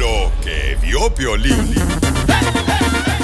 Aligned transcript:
Lo 0.00 0.32
que 0.42 0.78
vio 0.80 1.14
Piolín. 1.14 1.74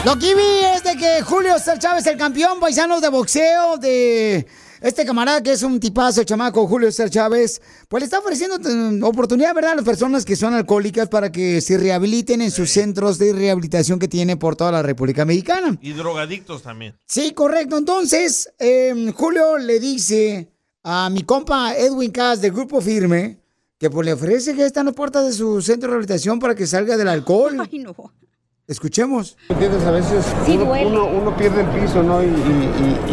Lo 0.05 0.19
que 0.19 0.35
vi 0.35 0.59
es 0.75 0.85
de 0.85 0.95
que 0.95 1.23
Julio 1.23 1.55
César 1.55 1.79
Chávez, 1.79 2.07
el 2.07 2.19
campeón 2.19 2.61
paisano 2.61 3.01
de 3.01 3.09
boxeo 3.09 3.79
de 3.79 4.47
este 4.83 5.07
camarada 5.07 5.43
que 5.43 5.53
es 5.53 5.63
un 5.63 5.81
tipazo, 5.81 6.21
el 6.21 6.27
chamaco 6.27 6.67
Julio 6.69 6.93
César 6.93 7.09
Chávez, 7.09 7.63
pues 7.89 8.03
le 8.03 8.05
está 8.05 8.19
ofreciendo 8.19 8.57
oportunidad, 9.09 9.55
¿verdad?, 9.55 9.73
a 9.73 9.77
las 9.77 9.87
personas 9.87 10.27
que 10.27 10.37
son 10.37 10.53
alcohólicas 10.53 11.09
para 11.09 11.33
que 11.33 11.63
se 11.63 11.79
rehabiliten 11.79 12.43
en 12.43 12.51
sus 12.51 12.69
centros 12.69 13.17
de 13.17 13.33
rehabilitación 13.33 13.99
que 13.99 14.07
tiene 14.07 14.37
por 14.37 14.55
toda 14.55 14.71
la 14.71 14.83
República 14.83 15.25
Mexicana. 15.25 15.79
Y 15.81 15.95
drogadictos 15.95 16.63
también. 16.63 16.95
Sí, 17.07 17.33
correcto. 17.33 17.79
Entonces, 17.79 18.53
eh, 18.59 19.15
Julio 19.17 19.57
le 19.57 19.81
dice 19.81 20.53
a 20.83 21.09
mi 21.09 21.23
compa 21.23 21.75
Edwin 21.75 22.11
Cass 22.11 22.43
del 22.43 22.53
Grupo 22.53 22.83
Firme 22.83 23.46
que 23.79 23.91
pues 23.91 24.07
le 24.07 24.13
ofrece 24.15 24.55
que 24.55 24.65
está 24.65 24.81
en 24.81 24.87
las 24.87 24.95
puertas 24.95 25.27
de 25.27 25.33
su 25.33 25.61
centro 25.61 25.89
de 25.89 25.93
rehabilitación 25.93 26.39
para 26.39 26.55
que 26.55 26.67
salga 26.67 26.97
del 26.97 27.09
alcohol. 27.09 27.57
Ay, 27.71 27.79
no. 27.81 27.95
Escuchemos. 28.69 29.37
¿Entiendes? 29.49 29.85
A 29.85 29.93
veces 29.93 30.25
Sí, 30.45 30.57
uno, 30.61 30.73
uno- 30.73 31.07
uno 31.07 31.37
pierde 31.37 31.61
el 31.61 31.69
piso, 31.69 32.03
¿no? 32.03 32.21
Y, 32.21 32.27
y- 32.27 32.31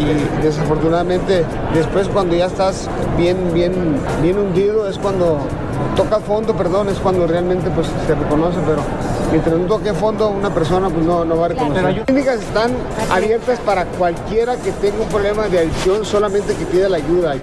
y 0.00 0.42
desafortunadamente 0.42 1.44
después 1.72 2.08
cuando 2.08 2.34
ya 2.34 2.46
estás 2.46 2.88
bien, 3.16 3.36
bien, 3.54 3.72
bien 4.20 4.36
hundido 4.36 4.88
es 4.88 4.98
cuando 4.98 5.38
toca 5.94 6.18
fondo, 6.18 6.56
perdón, 6.56 6.88
es 6.88 6.98
cuando 6.98 7.24
realmente 7.28 7.70
pues 7.70 7.86
se 8.04 8.14
reconoce, 8.16 8.58
pero 8.66 8.82
mientras 9.30 9.56
no 9.56 9.66
toque 9.66 9.92
fondo 9.92 10.28
una 10.30 10.52
persona 10.52 10.90
pues 10.90 11.06
no, 11.06 11.24
no 11.24 11.36
va 11.36 11.46
a 11.46 11.48
reconocer. 11.50 11.82
Las 11.84 12.04
clínicas 12.04 12.40
están 12.40 12.72
abiertas 13.12 13.60
para 13.60 13.84
cualquiera 13.84 14.56
que 14.56 14.72
tenga 14.72 15.02
un 15.04 15.08
problema 15.08 15.46
de 15.48 15.60
adicción, 15.60 16.04
solamente 16.04 16.54
que 16.56 16.66
pida 16.66 16.88
la 16.88 16.96
ayuda. 16.96 17.36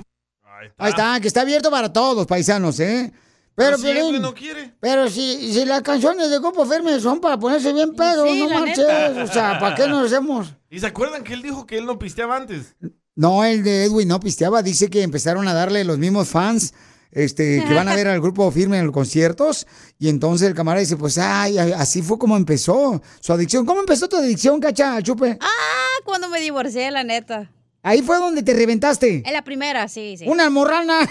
Ahí 0.78 0.90
está, 0.90 1.20
que 1.20 1.28
está 1.28 1.42
abierto 1.42 1.70
para 1.72 1.92
todos, 1.92 2.26
paisanos, 2.28 2.80
¿eh? 2.80 3.12
Pero, 3.54 3.76
Pero 3.76 3.78
si 3.78 3.84
Piolín, 3.84 4.06
Edwin 4.06 4.22
no 4.22 4.34
quiere. 4.34 4.74
pero 4.80 5.10
si, 5.10 5.54
si 5.54 5.66
las 5.66 5.82
canciones 5.82 6.30
de 6.30 6.40
Grupo 6.40 6.66
Firme 6.66 7.00
son 7.00 7.20
para 7.20 7.38
ponerse 7.38 7.74
bien 7.74 7.94
pedo, 7.96 8.26
Sí, 8.26 8.40
no 8.48 8.60
marches. 8.60 8.78
neta. 8.78 9.24
O 9.24 9.28
sea, 9.28 9.60
¿para 9.60 9.76
qué 9.76 9.88
nos 9.88 10.06
hacemos? 10.06 10.54
¿Y 10.70 10.80
se 10.80 10.88
acuerdan 10.88 11.24
que 11.24 11.34
él 11.34 11.42
dijo 11.42 11.66
que 11.66 11.78
él 11.78 11.86
no 11.86 12.00
pisteaba 12.00 12.38
antes? 12.38 12.76
No, 13.14 13.44
el 13.44 13.62
de 13.64 13.84
Edwin 13.86 14.08
no 14.08 14.20
pisteaba. 14.22 14.64
Dice 14.64 14.90
que 14.90 15.04
empezaron 15.04 15.48
a 15.50 15.54
darle 15.54 15.84
los 15.84 15.98
mismos 15.98 16.30
fans 16.30 16.74
este, 17.12 17.62
que 17.68 17.74
van 17.74 17.90
a 17.90 17.94
ver 17.96 18.08
al 18.08 18.22
grupo 18.22 18.50
firme 18.52 18.80
en 18.80 18.86
los 18.86 18.94
conciertos. 18.94 19.68
Y 20.00 20.08
entonces 20.08 20.48
el 20.48 20.56
camarada 20.56 20.80
dice, 20.80 20.96
pues, 20.96 21.18
ay, 21.18 21.58
ay, 21.58 21.74
así 21.74 22.02
fue 22.02 22.18
como 22.18 22.38
empezó 22.38 23.02
su 23.20 23.34
adicción. 23.34 23.66
¿Cómo 23.66 23.82
empezó 23.82 24.08
tu 24.08 24.16
adicción, 24.16 24.62
cacha, 24.62 25.02
chupe? 25.04 25.38
Ah, 25.42 26.00
cuando 26.06 26.30
me 26.30 26.40
divorcié, 26.40 26.90
la 26.90 27.04
neta. 27.04 27.52
Ahí 27.84 28.02
fue 28.04 28.18
donde 28.20 28.44
te 28.44 28.54
reventaste. 28.54 29.24
En 29.26 29.34
la 29.34 29.44
primera, 29.44 29.88
sí, 29.88 30.16
sí. 30.18 30.26
Una 30.28 30.44
almorrana. 30.46 31.02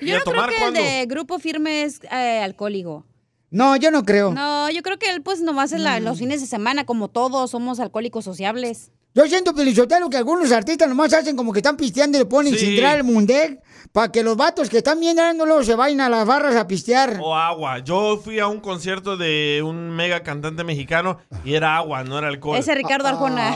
¿Y 0.00 0.06
Yo 0.06 0.18
no 0.18 0.24
creo 0.24 0.46
que 0.48 0.56
cuándo? 0.58 0.80
el 0.80 0.86
de 0.86 1.06
grupo 1.06 1.38
firme 1.38 1.82
es 1.82 2.00
eh, 2.10 2.40
alcohólico. 2.42 3.04
no, 3.50 3.76
yo 3.76 3.90
no 3.90 4.02
creo. 4.04 4.32
No, 4.32 4.70
yo 4.70 4.82
creo 4.82 4.98
que 4.98 5.10
él 5.10 5.22
pues 5.22 5.40
nomás 5.42 5.72
es 5.72 5.80
la- 5.80 6.00
los 6.00 6.18
fines 6.18 6.40
de 6.40 6.46
semana, 6.46 6.84
como 6.86 7.08
todos 7.08 7.50
somos 7.50 7.80
alcohólicos 7.80 8.24
sociables. 8.24 8.90
Yo 9.16 9.26
siento, 9.26 9.54
Pelizotelo, 9.54 10.10
que 10.10 10.18
algunos 10.18 10.52
artistas 10.52 10.86
nomás 10.90 11.10
hacen 11.14 11.36
como 11.36 11.50
que 11.50 11.60
están 11.60 11.74
pisteando 11.78 12.18
y 12.18 12.20
le 12.20 12.26
ponen 12.26 12.54
Sí. 12.54 12.78
el 12.78 13.02
mundec 13.02 13.62
para 13.90 14.12
que 14.12 14.22
los 14.22 14.36
vatos 14.36 14.68
que 14.68 14.76
están 14.76 15.00
bien 15.00 15.16
dándolo 15.16 15.64
se 15.64 15.74
vayan 15.74 16.02
a 16.02 16.10
las 16.10 16.26
barras 16.26 16.54
a 16.54 16.66
pistear. 16.66 17.18
O 17.22 17.34
agua. 17.34 17.78
Yo 17.78 18.20
fui 18.22 18.40
a 18.40 18.46
un 18.46 18.60
concierto 18.60 19.16
de 19.16 19.62
un 19.64 19.88
mega 19.88 20.22
cantante 20.22 20.64
mexicano 20.64 21.18
y 21.46 21.54
era 21.54 21.78
agua, 21.78 22.04
no 22.04 22.18
era 22.18 22.28
alcohol. 22.28 22.58
Ese 22.58 22.74
Ricardo 22.74 23.08
Arjona. 23.08 23.54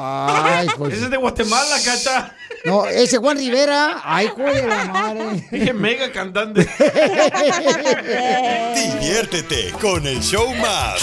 Ay, 0.60 0.68
pues. 0.78 0.94
Ese 0.94 1.04
es 1.04 1.10
de 1.10 1.18
Guatemala, 1.18 1.76
cacha. 1.84 2.34
No, 2.64 2.86
ese 2.86 3.18
Juan 3.18 3.36
Rivera. 3.36 4.00
Ay, 4.02 4.28
joder, 4.28 4.66
la 4.66 4.84
madre. 4.86 5.46
Dije 5.52 5.74
mega 5.74 6.10
cantante. 6.10 6.66
Diviértete 8.74 9.72
con 9.78 10.06
el 10.06 10.20
show 10.22 10.54
más. 10.54 11.00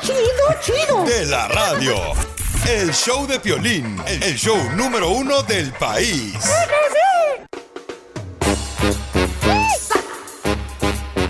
Chido, 0.00 0.16
chido. 0.62 1.04
De 1.04 1.26
la 1.26 1.46
radio. 1.48 1.94
El 2.68 2.92
show 2.92 3.28
de 3.28 3.38
Piolín. 3.38 3.96
El 4.20 4.34
show 4.34 4.56
número 4.76 5.12
uno 5.12 5.40
del 5.44 5.72
país. 5.74 6.34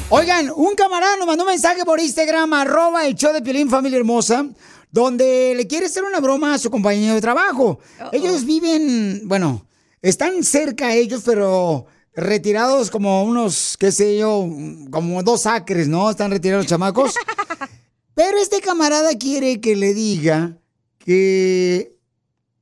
Oigan, 0.08 0.50
un 0.56 0.74
camarada 0.74 1.18
nos 1.18 1.26
mandó 1.26 1.44
un 1.44 1.50
mensaje 1.50 1.84
por 1.84 2.00
Instagram, 2.00 2.54
arroba 2.54 3.06
el 3.06 3.16
show 3.16 3.34
de 3.34 3.42
Piolín 3.42 3.68
Familia 3.68 3.98
Hermosa, 3.98 4.46
donde 4.90 5.52
le 5.54 5.66
quiere 5.66 5.86
hacer 5.86 6.04
una 6.04 6.20
broma 6.20 6.54
a 6.54 6.58
su 6.58 6.70
compañero 6.70 7.14
de 7.14 7.20
trabajo. 7.20 7.80
Ellos 8.12 8.46
viven, 8.46 9.28
bueno, 9.28 9.66
están 10.00 10.42
cerca 10.42 10.94
ellos, 10.94 11.20
pero 11.26 11.84
retirados 12.14 12.90
como 12.90 13.24
unos, 13.24 13.76
qué 13.78 13.92
sé 13.92 14.16
yo, 14.16 14.48
como 14.90 15.22
dos 15.22 15.44
acres, 15.44 15.86
¿no? 15.86 16.08
Están 16.08 16.30
retirados 16.30 16.64
los 16.64 16.70
chamacos. 16.70 17.14
Pero 18.14 18.38
este 18.38 18.62
camarada 18.62 19.10
quiere 19.18 19.60
que 19.60 19.76
le 19.76 19.92
diga 19.92 20.56
que 21.06 21.96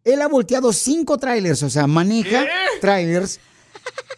él 0.04 0.20
ha 0.22 0.28
volteado 0.28 0.72
cinco 0.72 1.16
trailers, 1.18 1.62
o 1.62 1.70
sea, 1.70 1.86
maneja 1.86 2.44
trailers. 2.80 3.40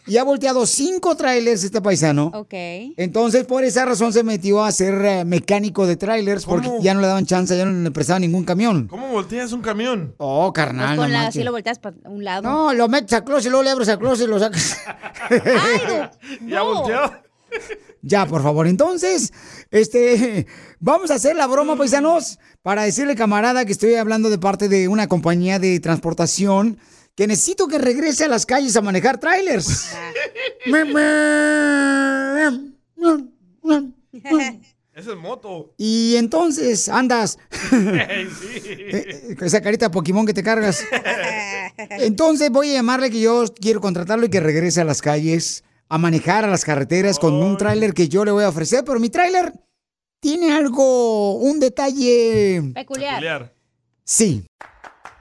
Y 0.09 0.19
ha 0.19 0.23
volteado 0.25 0.67
cinco 0.67 1.17
trailers 1.17 1.65
este 1.65 1.81
paisano. 1.81 2.31
Ok. 2.33 2.55
Entonces, 2.97 3.45
por 3.45 3.65
esa 3.65 3.85
razón 3.85 4.13
se 4.13 4.23
metió 4.23 4.63
a 4.63 4.71
ser 4.71 4.95
eh, 5.05 5.25
mecánico 5.25 5.85
de 5.87 5.97
trailers 5.97 6.45
porque 6.45 6.71
ya 6.81 6.95
no 6.95 7.01
le 7.01 7.09
daban 7.09 7.27
chance, 7.27 7.57
ya 7.57 7.65
no 7.65 7.83
le 7.83 7.91
prestaban 7.91 8.23
ningún 8.23 8.45
camión. 8.45 8.87
¿Cómo 8.87 9.09
volteas 9.09 9.53
un 9.53 9.63
camión? 9.63 10.15
Oh, 10.19 10.53
Pues 10.53 10.65
carnal. 10.65 10.97
con 10.97 11.09
no 11.11 11.13
la, 11.13 11.33
si 11.33 11.43
lo 11.43 11.51
volteas 11.51 11.81
para 11.81 11.97
un 12.05 12.23
lado. 12.23 12.43
No, 12.43 12.73
lo 12.73 12.89
metes 12.89 13.13
al 13.15 13.25
closet, 13.25 13.51
luego 13.51 13.65
le 13.65 13.71
abres 13.71 13.89
al 13.89 13.99
closet 13.99 14.27
y 14.27 14.31
lo 14.31 14.39
sacas. 14.39 14.77
Ay, 15.29 16.11
no. 16.41 16.49
¿Ya 16.49 16.63
volteó? 16.63 17.13
ya, 18.03 18.27
por 18.27 18.43
favor. 18.45 18.69
Entonces, 18.69 19.33
este, 19.73 20.47
vamos 20.81 21.11
a 21.11 21.15
hacer 21.15 21.37
la 21.37 21.47
broma, 21.47 21.77
paisanos, 21.77 22.39
para 22.63 22.83
decirle, 22.83 23.15
camarada, 23.15 23.65
que 23.65 23.73
estoy 23.73 23.95
hablando 23.95 24.31
de 24.31 24.39
parte 24.39 24.69
de 24.69 24.89
una 24.89 25.09
compañía 25.09 25.59
de 25.59 25.81
transportación 25.81 26.79
que 27.15 27.27
necesito 27.27 27.67
que 27.67 27.79
regrese 27.79 28.25
a 28.25 28.29
las 28.29 28.45
calles 28.45 28.77
a 28.77 28.83
manejar 28.83 29.19
trailers. 29.19 29.91
Esa 34.95 35.11
es 35.11 35.17
moto. 35.19 35.75
y 35.77 36.17
entonces 36.17 36.89
andas 36.89 37.39
sí. 37.71 37.77
Eh, 38.65 39.37
esa 39.43 39.61
carita 39.61 39.91
Pokémon 39.91 40.25
que 40.25 40.33
te 40.33 40.43
cargas. 40.43 40.83
Entonces 41.91 42.51
voy 42.51 42.71
a 42.71 42.75
llamarle 42.75 43.11
que 43.11 43.21
yo 43.21 43.45
quiero 43.61 43.83
contratarlo 43.83 44.25
y 44.25 44.31
que 44.31 44.41
regrese 44.41 44.81
a 44.81 44.85
las 44.85 45.03
calles 45.03 45.65
a 45.91 45.99
manejar 45.99 46.45
a 46.45 46.49
las 46.49 46.65
carreteras 46.65 47.19
con 47.19 47.35
un 47.35 47.59
tráiler 47.59 47.93
que 47.93 48.09
yo 48.09 48.25
le 48.25 48.31
voy 48.31 48.45
a 48.45 48.49
ofrecer, 48.49 48.85
pero 48.87 48.99
mi 48.99 49.11
tráiler 49.11 49.53
tiene 50.27 50.53
algo, 50.53 51.35
un 51.35 51.61
detalle, 51.61 52.61
Peculiar. 52.75 53.15
Peculiar. 53.15 53.53
sí. 54.03 54.45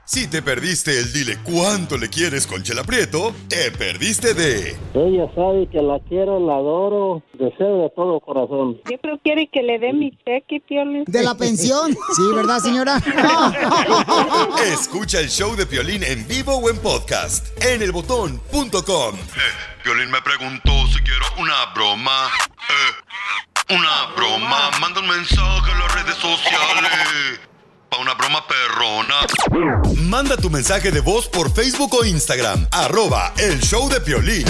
Si 0.04 0.28
te 0.28 0.40
perdiste 0.40 0.98
el 1.00 1.12
dile 1.12 1.38
cuánto 1.44 1.96
le 1.98 2.08
quieres 2.08 2.46
con 2.46 2.62
Chela 2.62 2.84
Prieto, 2.84 3.34
te 3.48 3.72
perdiste 3.72 4.34
de 4.34 4.76
Ella 4.94 5.28
sabe 5.34 5.68
que 5.68 5.82
la 5.82 5.98
quiero, 6.08 6.38
la 6.38 6.54
adoro, 6.54 7.22
deseo 7.34 7.82
de 7.82 7.90
todo 7.90 8.20
corazón. 8.20 8.80
Yo 8.88 8.98
creo 9.00 9.16
que 9.16 9.22
quiere 9.22 9.48
que 9.48 9.62
le 9.62 9.78
dé 9.80 9.92
mi 9.92 10.10
cheque, 10.24 10.60
Piolín. 10.66 11.04
¿De 11.06 11.22
la 11.22 11.36
pensión? 11.36 11.96
Sí, 12.16 12.22
¿verdad, 12.34 12.58
señora? 12.60 12.96
Escucha 14.72 15.20
el 15.20 15.28
show 15.28 15.54
de 15.56 15.66
Piolín 15.66 16.02
en 16.02 16.26
vivo 16.26 16.56
o 16.56 16.68
en 16.70 16.78
podcast 16.78 17.46
en 17.64 17.82
elbotón.com. 17.82 19.16
Piolín 19.84 20.10
me 20.10 20.22
preguntó 20.22 20.72
si 20.92 21.00
quiero 21.00 21.26
una 21.38 21.72
broma. 21.74 22.28
Eh, 22.68 23.55
una 23.70 24.14
broma. 24.14 24.70
Manda 24.80 25.00
un 25.00 25.08
mensaje 25.08 25.70
a 25.70 25.78
las 25.78 25.94
redes 25.94 26.16
sociales. 26.16 27.40
Pa' 27.88 27.98
una 27.98 28.14
broma 28.14 28.44
perrona. 28.46 29.14
Manda 30.02 30.36
tu 30.36 30.50
mensaje 30.50 30.90
de 30.90 31.00
voz 31.00 31.28
por 31.28 31.52
Facebook 31.52 31.94
o 31.94 32.04
Instagram. 32.04 32.66
Arroba 32.70 33.32
el 33.38 33.60
show 33.60 33.88
de 33.88 34.00
Piolín. 34.00 34.46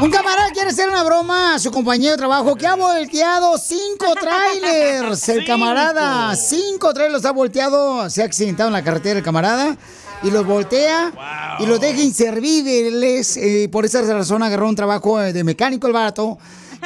Un 0.00 0.10
camarada 0.10 0.50
quiere 0.52 0.70
hacer 0.70 0.88
una 0.88 1.02
broma 1.02 1.54
a 1.56 1.58
su 1.58 1.70
compañero 1.70 2.12
de 2.12 2.16
trabajo 2.16 2.56
que 2.56 2.66
ha 2.66 2.74
volteado 2.74 3.58
cinco 3.58 4.14
trailers. 4.20 5.28
El 5.28 5.44
camarada, 5.44 6.34
cinco 6.36 6.94
trailers 6.94 7.26
ha 7.26 7.32
volteado, 7.32 8.08
se 8.08 8.22
ha 8.22 8.24
accidentado 8.24 8.68
en 8.68 8.72
la 8.72 8.82
carretera 8.82 9.18
el 9.18 9.24
camarada 9.24 9.76
y 10.22 10.30
los 10.30 10.46
voltea 10.46 11.56
y 11.58 11.66
los 11.66 11.80
deja 11.80 12.02
inservibles. 12.02 13.36
Eh, 13.36 13.68
por 13.70 13.84
esa 13.84 14.02
razón 14.02 14.42
agarró 14.42 14.68
un 14.68 14.76
trabajo 14.76 15.22
eh, 15.22 15.32
de 15.32 15.44
mecánico 15.44 15.86
el 15.86 15.92
barato. 15.92 16.38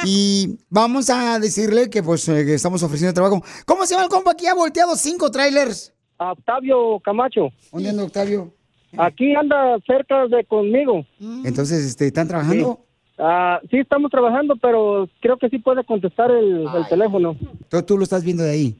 Y 0.05 0.57
vamos 0.69 1.09
a 1.09 1.39
decirle 1.39 1.89
que 1.89 2.03
pues 2.03 2.27
eh, 2.27 2.45
que 2.45 2.55
estamos 2.55 2.83
ofreciendo 2.83 3.13
trabajo. 3.13 3.41
¿Cómo 3.65 3.85
se 3.85 3.93
llama 3.93 4.05
el 4.05 4.09
compa 4.09 4.35
que 4.35 4.47
ha 4.47 4.53
volteado 4.53 4.95
cinco 4.95 5.31
trailers? 5.31 5.93
Octavio 6.17 6.99
Camacho. 6.99 7.49
¿Dónde 7.71 7.89
anda 7.89 8.03
Octavio? 8.03 8.53
Aquí 8.97 9.35
anda 9.35 9.77
cerca 9.85 10.27
de 10.27 10.43
conmigo. 10.45 11.05
Entonces, 11.43 11.85
este, 11.85 12.07
¿están 12.07 12.27
trabajando? 12.27 12.79
Ah, 13.17 13.59
sí, 13.69 13.77
estamos 13.77 14.11
trabajando, 14.11 14.55
pero 14.57 15.09
creo 15.21 15.37
que 15.37 15.49
sí 15.49 15.59
puede 15.59 15.83
contestar 15.85 16.31
el, 16.31 16.65
el 16.75 16.87
teléfono. 16.89 17.37
Tú, 17.69 17.81
tú 17.83 17.97
lo 17.97 18.03
estás 18.03 18.23
viendo 18.23 18.43
de 18.43 18.51
ahí. 18.51 18.75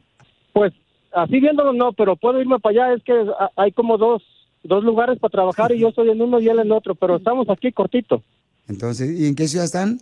Pues 0.54 0.74
así 1.14 1.40
viéndolo 1.40 1.74
no, 1.74 1.94
pero 1.94 2.16
puedo 2.16 2.40
irme 2.42 2.60
para 2.60 2.86
allá. 2.86 2.94
Es 2.96 3.04
que 3.04 3.14
hay 3.56 3.72
como 3.72 3.98
dos, 3.98 4.22
dos 4.66 4.84
lugares 4.84 5.18
para 5.20 5.32
trabajar 5.32 5.72
y 5.72 5.80
yo 5.80 5.90
estoy 5.90 6.10
en 6.10 6.22
uno 6.22 6.40
y 6.40 6.50
él 6.50 6.60
en 6.60 6.72
otro, 6.72 6.96
pero 6.96 7.16
estamos 7.18 7.50
aquí 7.50 7.72
cortito, 7.72 8.22
Entonces, 8.68 9.20
¿y 9.20 9.28
en 9.28 9.36
qué 9.36 9.48
ciudad 9.48 9.66
están? 9.66 10.00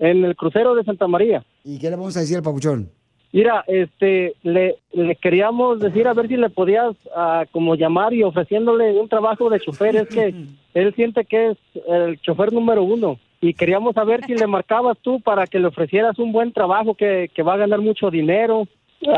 en 0.00 0.24
el 0.24 0.34
crucero 0.34 0.74
de 0.74 0.82
Santa 0.82 1.06
María. 1.06 1.44
¿Y 1.62 1.78
qué 1.78 1.90
le 1.90 1.96
vamos 1.96 2.16
a 2.16 2.20
decir 2.20 2.38
al 2.38 2.42
papuchón? 2.42 2.90
Mira, 3.32 3.62
este, 3.68 4.34
le, 4.42 4.76
le 4.92 5.14
queríamos 5.16 5.78
decir 5.78 6.08
a 6.08 6.14
ver 6.14 6.26
si 6.26 6.36
le 6.36 6.48
podías 6.50 6.96
ah, 7.14 7.44
como 7.52 7.76
llamar 7.76 8.12
y 8.14 8.22
ofreciéndole 8.24 8.98
un 8.98 9.08
trabajo 9.08 9.50
de 9.50 9.60
chofer. 9.60 9.94
Es 9.96 10.08
que 10.08 10.34
él 10.74 10.94
siente 10.94 11.24
que 11.26 11.50
es 11.50 11.58
el 11.86 12.18
chofer 12.22 12.52
número 12.52 12.82
uno. 12.82 13.18
Y 13.42 13.54
queríamos 13.54 13.94
saber 13.94 14.24
si 14.26 14.34
le 14.34 14.46
marcabas 14.46 14.98
tú 15.00 15.20
para 15.20 15.46
que 15.46 15.58
le 15.58 15.66
ofrecieras 15.66 16.18
un 16.18 16.32
buen 16.32 16.52
trabajo 16.52 16.94
que, 16.94 17.30
que 17.34 17.42
va 17.42 17.54
a 17.54 17.58
ganar 17.58 17.80
mucho 17.80 18.10
dinero. 18.10 18.66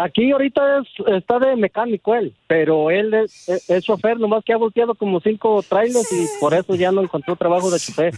Aquí 0.01 0.31
ahorita 0.31 0.79
es, 0.79 0.87
está 1.17 1.41
de 1.41 1.57
mecánico 1.57 2.15
él, 2.15 2.35
pero 2.47 2.91
él 2.91 3.13
es, 3.15 3.49
es- 3.49 3.69
es 3.69 3.85
chofer, 3.85 4.19
nomás 4.19 4.45
que 4.45 4.53
ha 4.53 4.57
volteado 4.57 4.95
como 4.95 5.21
cinco 5.21 5.61
trailers 5.69 6.11
y 6.13 6.29
por 6.39 6.55
eso 6.55 6.75
ya 6.77 6.93
no 6.93 7.03
encontró 7.03 7.35
trabajo 7.35 7.69
de 7.71 7.79
chofer. 7.81 8.15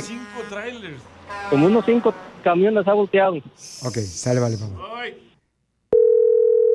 Cinco 0.00 0.42
trailers. 0.48 1.02
Como 1.50 1.66
unos 1.66 1.84
cinco 1.84 2.14
camiones 2.44 2.86
ha 2.86 2.92
volteado. 2.92 3.34
Ok, 3.84 3.96
sale, 3.98 4.38
vale, 4.38 4.56
papá. 4.56 4.74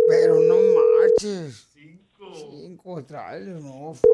Pero 0.09 0.35
no 0.41 0.55
marches. 0.99 1.69
Cinco. 1.73 2.33
Cinco 2.33 3.03
trailers, 3.05 3.63
no. 3.63 3.93
fa- 3.93 4.07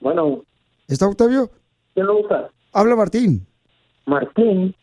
Bueno, 0.00 0.42
¿Está 0.88 1.06
Octavio? 1.06 1.50
¿quién 1.94 2.06
lo 2.06 2.20
usa? 2.20 2.50
Habla 2.72 2.96
Martín. 2.96 3.46
Martín. 4.06 4.74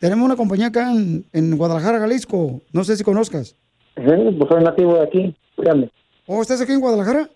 Tenemos 0.00 0.24
una 0.24 0.36
compañía 0.36 0.68
acá 0.68 0.90
en, 0.90 1.26
en 1.30 1.56
Guadalajara, 1.58 1.98
Jalisco. 2.00 2.62
No 2.72 2.84
sé 2.84 2.96
si 2.96 3.04
conozcas. 3.04 3.54
pues 3.94 4.48
soy 4.48 4.64
nativo 4.64 4.94
de 4.94 5.02
aquí, 5.02 5.36
dígame. 5.58 5.90
¿Oh, 6.26 6.40
estás 6.40 6.60
aquí 6.62 6.72
en 6.72 6.80
Guadalajara? 6.80 7.28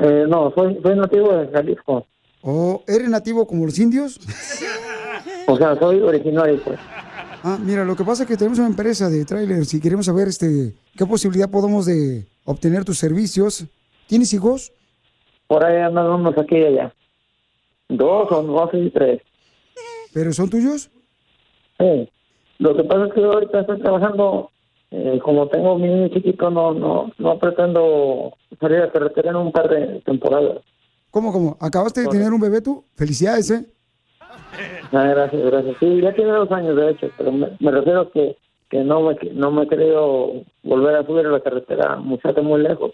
Eh, 0.00 0.24
no, 0.26 0.50
soy, 0.56 0.80
soy 0.82 0.96
nativo 0.96 1.36
de 1.36 1.48
Jalisco. 1.48 2.06
¿O 2.40 2.82
eres 2.86 3.10
nativo 3.10 3.46
como 3.46 3.66
los 3.66 3.78
indios? 3.78 4.18
O 5.46 5.56
sea, 5.58 5.76
soy 5.78 6.00
originario, 6.00 6.58
pues. 6.64 6.78
Ah, 7.42 7.58
mira, 7.62 7.84
lo 7.84 7.94
que 7.94 8.04
pasa 8.04 8.22
es 8.22 8.28
que 8.28 8.38
tenemos 8.38 8.58
una 8.58 8.68
empresa 8.68 9.10
de 9.10 9.24
trailers 9.26 9.74
y 9.74 9.80
queremos 9.80 10.06
saber 10.06 10.28
este, 10.28 10.74
qué 10.96 11.04
posibilidad 11.04 11.50
podemos 11.50 11.84
de 11.84 12.26
obtener 12.44 12.84
tus 12.84 12.98
servicios. 12.98 13.66
¿Tienes 14.06 14.32
hijos? 14.32 14.72
Por 15.46 15.62
ahí 15.62 15.76
andan 15.82 16.06
unos 16.06 16.38
aquí 16.38 16.56
y 16.56 16.64
allá. 16.64 16.94
Dos 17.88 18.32
o 18.32 18.42
dos 18.42 18.70
y 18.72 18.88
tres. 18.90 19.20
¿Pero 20.14 20.32
son 20.32 20.48
tuyos? 20.48 20.90
Sí. 21.78 22.08
Lo 22.58 22.76
que 22.76 22.84
pasa 22.84 23.06
es 23.06 23.12
que 23.12 23.24
ahorita 23.24 23.60
estoy 23.60 23.80
trabajando, 23.80 24.50
eh, 24.90 25.20
como 25.22 25.46
tengo 25.48 25.78
mi 25.78 25.88
niño 25.88 26.08
chiquito, 26.08 26.50
no, 26.50 26.74
no, 26.74 27.12
no 27.18 27.38
pretendo 27.38 28.32
salir 28.60 28.82
a 28.82 28.90
carretera 28.90 29.30
en 29.30 29.36
un 29.36 29.52
par 29.52 29.68
de 29.68 30.00
temporadas. 30.00 30.62
¿Cómo, 31.10 31.32
cómo? 31.32 31.56
¿Acabaste 31.60 32.02
de 32.02 32.08
tener 32.08 32.32
un 32.32 32.40
bebé 32.40 32.60
tú? 32.60 32.84
Felicidades, 32.94 33.50
¿eh? 33.50 33.66
Ah, 34.92 35.04
gracias, 35.04 35.42
gracias. 35.42 35.76
Sí, 35.80 36.00
ya 36.00 36.12
tiene 36.14 36.32
dos 36.32 36.50
años 36.50 36.76
de 36.76 36.90
hecho, 36.90 37.10
pero 37.16 37.32
me, 37.32 37.48
me 37.60 37.70
refiero 37.70 38.00
a 38.00 38.10
que, 38.10 38.36
que 38.70 38.82
no 38.82 39.02
me 39.02 39.16
no 39.32 39.50
me 39.50 39.64
he 39.64 39.68
querido 39.68 40.32
volver 40.62 40.96
a 40.96 41.06
subir 41.06 41.26
a 41.26 41.30
la 41.30 41.40
carretera 41.40 41.96
mucho 41.96 42.28
muy 42.42 42.62
lejos. 42.62 42.92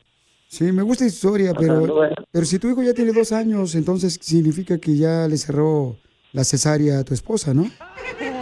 Sí, 0.48 0.70
me 0.72 0.82
gusta 0.82 1.04
tu 1.04 1.08
historia, 1.08 1.52
pero, 1.58 1.80
bueno. 1.86 2.14
pero 2.30 2.44
si 2.44 2.58
tu 2.58 2.68
hijo 2.68 2.82
ya 2.82 2.94
tiene 2.94 3.12
dos 3.12 3.32
años, 3.32 3.74
entonces 3.74 4.18
significa 4.20 4.78
que 4.78 4.96
ya 4.96 5.26
le 5.26 5.36
cerró 5.36 5.96
la 6.32 6.44
cesárea 6.44 6.98
a 7.00 7.04
tu 7.04 7.14
esposa, 7.14 7.54
¿no? 7.54 7.64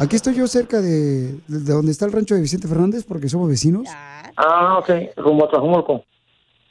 Aquí 0.00 0.16
estoy 0.16 0.34
yo 0.34 0.46
cerca 0.46 0.80
de, 0.80 1.32
de 1.46 1.72
donde 1.72 1.92
está 1.92 2.04
el 2.06 2.12
rancho 2.12 2.34
de 2.34 2.40
Vicente 2.40 2.68
Fernández, 2.68 3.04
porque 3.06 3.28
somos 3.28 3.48
vecinos. 3.48 3.88
Ah, 4.36 4.78
ok, 4.78 4.90
rumbo 5.16 5.44
a 5.46 5.50
Tlajumulco. 5.50 6.04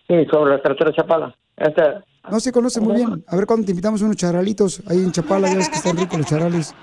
Sí, 0.08 0.16
sobre 0.32 0.56
la 0.56 0.62
carretera 0.62 0.92
Chapala. 0.94 1.36
Este, 1.58 1.82
No 2.32 2.40
se 2.40 2.52
conoce 2.52 2.80
muy 2.80 2.96
bien. 2.96 3.24
A 3.28 3.36
ver 3.36 3.46
cuándo 3.46 3.66
te 3.66 3.72
invitamos 3.72 4.02
unos 4.02 4.16
charalitos 4.16 4.82
ahí 4.88 4.98
en 5.00 5.12
Chapala, 5.12 5.50
ya 5.50 5.58
ves 5.58 5.70
que 5.70 5.76
están 5.78 5.98
ricos 5.98 6.18
los 6.18 6.28
charales. 6.28 6.74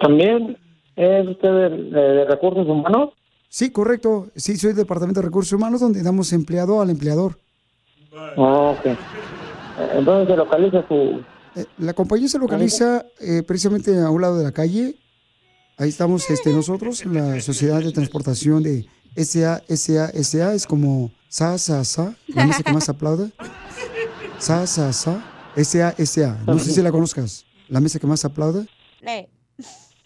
¿También 0.00 0.56
es 0.96 1.28
usted 1.28 1.48
de, 1.48 1.68
de- 1.70 2.00
de 2.14 2.24
recursos 2.24 2.66
humanos? 2.66 3.10
Sí, 3.48 3.70
correcto. 3.70 4.28
Sí, 4.34 4.56
soy 4.56 4.68
del 4.70 4.78
Departamento 4.78 5.20
de 5.20 5.26
Recursos 5.26 5.52
Humanos, 5.52 5.80
donde 5.80 6.02
damos 6.02 6.32
empleado 6.32 6.80
al 6.80 6.90
empleador. 6.90 7.38
Ah, 8.36 8.74
ok. 8.76 8.86
Eh, 8.86 8.96
Entonces 9.94 10.28
se 10.28 10.36
localiza 10.36 10.84
su... 10.88 11.22
Eh, 11.56 11.64
La 11.78 11.92
compañía 11.94 12.28
se 12.28 12.38
localiza 12.38 13.04
eh, 13.20 13.42
precisamente 13.46 13.96
a 14.00 14.10
un 14.10 14.20
lado 14.22 14.38
de 14.38 14.44
la 14.44 14.52
calle. 14.52 14.96
Ahí 15.76 15.88
estamos 15.88 16.28
este, 16.30 16.52
nosotros, 16.52 17.04
la 17.04 17.40
Sociedad 17.40 17.80
de 17.82 17.92
Transportación 17.92 18.62
de 18.62 18.86
SA, 19.16 19.62
SA, 19.68 20.10
SA, 20.22 20.54
es 20.54 20.66
como 20.66 21.10
SA, 21.28 21.58
SA, 21.58 21.84
SA, 21.84 22.14
la 22.28 22.46
mesa 22.46 22.62
que 22.62 22.72
más 22.72 22.88
aplaude. 22.88 23.30
SA, 24.38 24.66
SA, 24.66 24.92
SA, 24.92 25.24
SA, 25.56 25.94
SA. 25.98 26.38
No 26.46 26.58
sé 26.58 26.70
si 26.70 26.82
la 26.82 26.90
conozcas. 26.92 27.44
La 27.68 27.80
mesa 27.80 27.98
que 27.98 28.06
más 28.06 28.24
aplaude. 28.24 28.66
Le- 29.00 29.28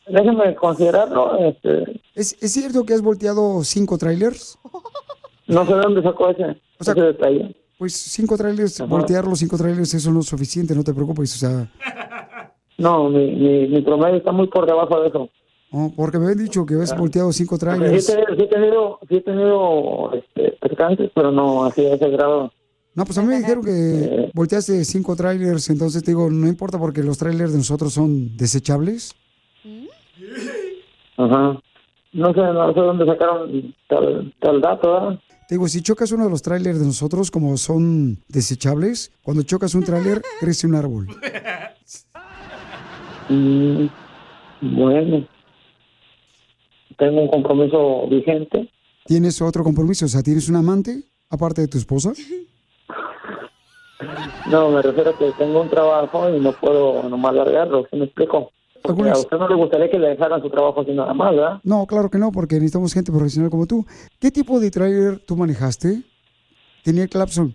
Déjeme 0.07 0.55
considerarlo. 0.55 1.37
Este, 1.39 2.01
¿Es, 2.15 2.35
¿Es 2.41 2.53
cierto 2.53 2.85
que 2.87 2.95
has 2.95 3.03
volteado 3.03 3.63
cinco 3.63 3.99
trailers? 3.99 4.59
no 5.47 5.67
sé 5.67 5.75
de 5.75 5.81
dónde 5.81 6.03
sacó 6.03 6.31
ese, 6.31 6.45
O 6.79 6.85
sea, 6.85 6.93
ese 6.95 7.03
detalle. 7.03 7.55
Pues 7.79 7.95
cinco 7.95 8.37
trailers, 8.37 8.81
voltear 8.89 9.25
los 9.25 9.39
cinco 9.39 9.57
trailers, 9.57 9.95
eso 9.95 10.11
no 10.11 10.21
es 10.21 10.27
suficiente, 10.27 10.75
no 10.75 10.83
te 10.83 10.93
preocupes. 10.93 11.33
O 11.37 11.39
sea, 11.39 11.69
No, 12.77 13.09
mi, 13.09 13.31
mi, 13.37 13.69
mi 13.69 13.83
promedio 13.83 14.17
está 14.17 14.33
muy 14.33 14.49
por 14.49 14.67
debajo 14.67 15.01
de 15.01 15.09
eso. 15.09 15.31
oh, 15.71 15.93
porque 15.97 16.19
me 16.19 16.25
habían 16.25 16.39
dicho 16.45 16.67
que 16.67 16.75
has 16.75 16.97
volteado 16.99 17.33
cinco 17.33 17.55
Sí, 17.57 17.61
trailers. 17.61 18.09
he- 18.09 18.13
sí 18.37 18.43
he 18.43 18.47
tenido, 18.49 18.99
sí 19.09 19.17
he 19.17 19.21
tenido 19.21 20.13
este, 20.13 20.57
percances, 20.61 21.11
pero 21.15 21.31
no 21.31 21.65
así 21.67 21.87
a 21.87 21.95
ese 21.95 22.11
grado. 22.11 22.53
No, 22.95 23.05
pues 23.05 23.17
a 23.19 23.23
mí 23.23 23.29
me 23.29 23.39
dijeron 23.39 23.63
que 23.65 24.31
volteaste 24.35 24.85
cinco 24.85 25.15
trailers, 25.15 25.71
entonces 25.71 26.03
te 26.03 26.11
digo, 26.11 26.29
no 26.31 26.49
importa 26.49 26.79
porque 26.81 27.05
los 27.05 27.17
trailers 27.17 27.53
de 27.53 27.59
nosotros 27.59 27.93
son 27.93 28.37
desechables. 28.37 29.15
Ajá. 31.17 31.61
No 32.13 32.33
sé, 32.33 32.41
no 32.41 32.73
sé 32.75 32.81
dónde 32.81 33.07
sacaron 33.07 33.75
tal, 33.89 34.35
tal 34.41 34.61
dato, 34.61 34.93
¿verdad? 34.93 35.21
Te 35.49 35.55
digo, 35.55 35.67
si 35.67 35.81
chocas 35.81 36.13
uno 36.13 36.25
de 36.25 36.31
los 36.31 36.43
trailers 36.43 36.79
de 36.79 36.85
nosotros, 36.85 37.31
como 37.31 37.57
son 37.57 38.19
desechables, 38.29 39.13
cuando 39.23 39.45
chocas 39.45 39.75
un 39.75 39.83
trailer, 39.83 40.21
crece 40.41 40.67
un 40.67 40.75
árbol. 40.75 41.07
Mm, 43.31 43.87
bueno. 44.61 45.27
Tengo 46.99 47.23
un 47.23 47.29
compromiso 47.29 48.07
vigente. 48.11 48.71
¿Tienes 49.07 49.41
otro 49.41 49.65
compromiso? 49.65 50.05
O 50.05 50.09
sea, 50.09 50.23
¿tienes 50.23 50.51
un 50.51 50.57
amante 50.57 51.05
aparte 51.31 51.63
de 51.63 51.69
tu 51.69 51.79
esposa? 51.79 52.13
No, 54.51 54.71
me 54.71 54.83
refiero 54.83 55.11
a 55.13 55.19
que 55.19 55.33
tengo 55.39 55.63
un 55.63 55.71
trabajo 55.71 56.29
y 56.29 56.41
no 56.41 56.53
puedo 56.53 57.09
nomás 57.09 57.35
largarlo, 57.35 57.87
¿sí 57.91 57.97
me 57.97 58.05
explico? 58.05 58.53
Porque 58.97 59.03
algunas- 59.11 59.19
a 59.19 59.21
usted 59.21 59.37
no 59.39 59.49
le 59.49 59.55
gustaría 59.55 59.91
que 59.91 59.99
le 59.99 60.09
dejaran 60.09 60.41
su 60.43 60.51
trabajo 60.51 60.81
así 60.81 60.93
nada 60.93 61.13
más, 61.15 61.35
¿verdad? 61.35 61.61
No, 61.63 61.87
claro 61.87 62.11
que 62.11 62.19
no, 62.19 62.33
porque 62.33 62.57
necesitamos 62.57 62.95
gente 62.95 63.13
profesional 63.13 63.51
como 63.51 63.67
tú. 63.67 63.85
¿Qué 64.19 64.31
tipo 64.31 64.59
de 64.61 64.71
trailer 64.71 65.19
tú 65.21 65.37
manejaste? 65.37 66.03
Tenía 66.85 67.03
el 67.05 67.09
clapson. 67.11 67.55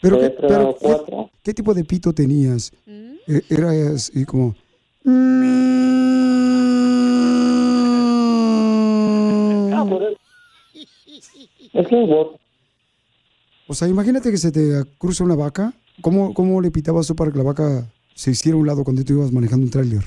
Pero, 0.00 0.20
¿qué, 0.20 0.30
pero 0.30 0.76
¿qué-. 0.80 1.30
¿qué 1.42 1.54
tipo 1.54 1.74
de 1.74 1.84
pito 1.84 2.12
tenías? 2.12 2.72
Eh, 2.86 3.42
Era 3.48 3.70
así 3.94 4.24
como... 4.24 4.54
Ah, 9.72 9.84
es, 10.74 11.30
es 11.72 11.92
un 11.92 12.08
bot. 12.08 12.40
O 13.68 13.74
sea, 13.74 13.88
imagínate 13.88 14.30
que 14.30 14.36
se 14.36 14.52
te 14.52 14.84
cruza 14.98 15.24
una 15.24 15.34
vaca. 15.34 15.72
¿Cómo, 16.02 16.34
¿Cómo 16.34 16.60
le 16.60 16.70
pitabas 16.70 17.06
tú 17.06 17.16
para 17.16 17.30
que 17.32 17.38
la 17.38 17.44
vaca 17.44 17.84
se 18.14 18.30
hiciera 18.30 18.56
a 18.56 18.60
un 18.60 18.66
lado 18.66 18.84
cuando 18.84 19.02
tú 19.04 19.14
ibas 19.14 19.32
manejando 19.32 19.64
un 19.64 19.70
tráiler? 19.70 20.02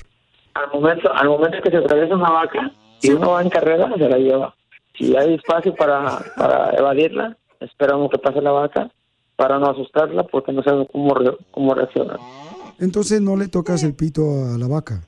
Al 0.54 0.70
momento, 0.72 1.12
al 1.12 1.28
momento 1.28 1.58
que 1.62 1.70
se 1.70 1.76
atraviesa 1.78 2.14
una 2.14 2.30
vaca 2.30 2.72
y 3.02 3.10
uno 3.10 3.32
va 3.32 3.42
en 3.42 3.50
carrera, 3.50 3.88
se 3.96 4.08
la 4.08 4.18
lleva. 4.18 4.54
Si 4.96 5.16
hay 5.16 5.34
espacio 5.34 5.74
para, 5.74 6.18
para 6.36 6.70
evadirla, 6.78 7.36
esperamos 7.60 8.10
que 8.10 8.18
pase 8.18 8.40
la 8.40 8.50
vaca 8.52 8.90
para 9.36 9.58
no 9.58 9.70
asustarla 9.70 10.24
porque 10.24 10.52
no 10.52 10.62
sabemos 10.62 10.88
cómo, 10.92 11.14
re- 11.14 11.36
cómo 11.50 11.74
reaccionar. 11.74 12.18
Entonces 12.78 13.20
no 13.20 13.36
le 13.36 13.48
tocas 13.48 13.82
el 13.82 13.94
pito 13.94 14.22
a 14.54 14.58
la 14.58 14.66
vaca. 14.68 15.02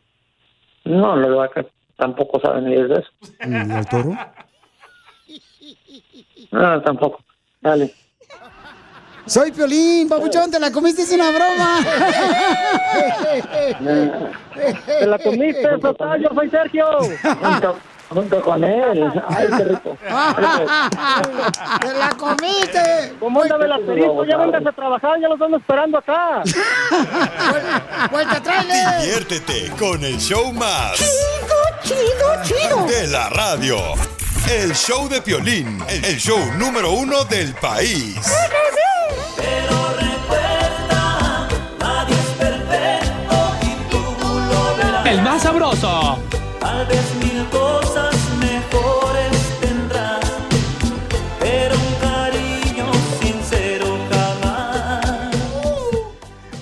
No, 0.84 1.16
las 1.16 1.34
vacas 1.34 1.66
tampoco 1.96 2.40
saben 2.40 2.66
ellos 2.66 2.88
de 2.88 2.94
eso. 2.96 3.10
¿Y 3.48 3.54
al 3.72 3.86
toro? 3.88 4.16
No, 6.50 6.82
tampoco. 6.82 7.20
Dale. 7.60 7.92
Soy 9.26 9.52
Piolín, 9.52 10.08
papuchón, 10.08 10.50
te 10.50 10.58
la 10.58 10.72
comiste 10.72 11.06
sin 11.06 11.20
una 11.20 11.30
broma. 11.30 11.78
Te 14.86 15.06
la 15.06 15.18
comiste, 15.18 15.68
total, 15.80 16.20
yo 16.20 16.28
soy 16.34 16.50
Sergio. 16.50 16.84
Junto, 17.40 17.76
junto 18.10 18.42
con 18.42 18.62
él. 18.64 19.12
Ay, 19.28 19.46
qué 19.56 19.64
rico. 19.64 19.96
¡Te 21.80 21.94
la 21.94 22.10
comiste! 22.16 23.14
¿Cómo 23.18 23.42
anda 23.42 23.56
el 23.56 23.72
asterisco? 23.72 24.24
Ya 24.24 24.36
vengas 24.36 24.64
a 24.66 24.72
trabajar, 24.72 25.18
ya 25.20 25.28
los 25.28 25.36
estamos 25.36 25.60
esperando 25.60 25.98
acá. 25.98 26.42
¡Vuelta, 28.10 28.42
tráiler! 28.42 29.00
Diviértete 29.00 29.70
con 29.78 30.04
el 30.04 30.18
show 30.18 30.52
más. 30.52 30.98
Chido, 31.82 32.42
chido, 32.42 32.84
De 32.86 33.06
la 33.08 33.28
radio. 33.30 33.78
El 34.50 34.74
show 34.74 35.08
de 35.08 35.22
Piolín. 35.22 35.82
El 35.88 36.18
show 36.18 36.38
número 36.58 36.92
uno 36.92 37.24
del 37.24 37.54
país. 37.54 38.16
El 45.04 45.20
más 45.22 45.42
sabroso. 45.42 46.18
Tal 46.60 46.86
vez 46.86 47.14
mil 47.16 47.44
cosas 47.50 48.14
mejores 48.40 49.58
tendrás, 49.60 50.20
pero 51.38 51.74
un 51.74 51.94
cariño 52.00 52.92
sincero 53.20 53.86
jamás. 54.10 55.30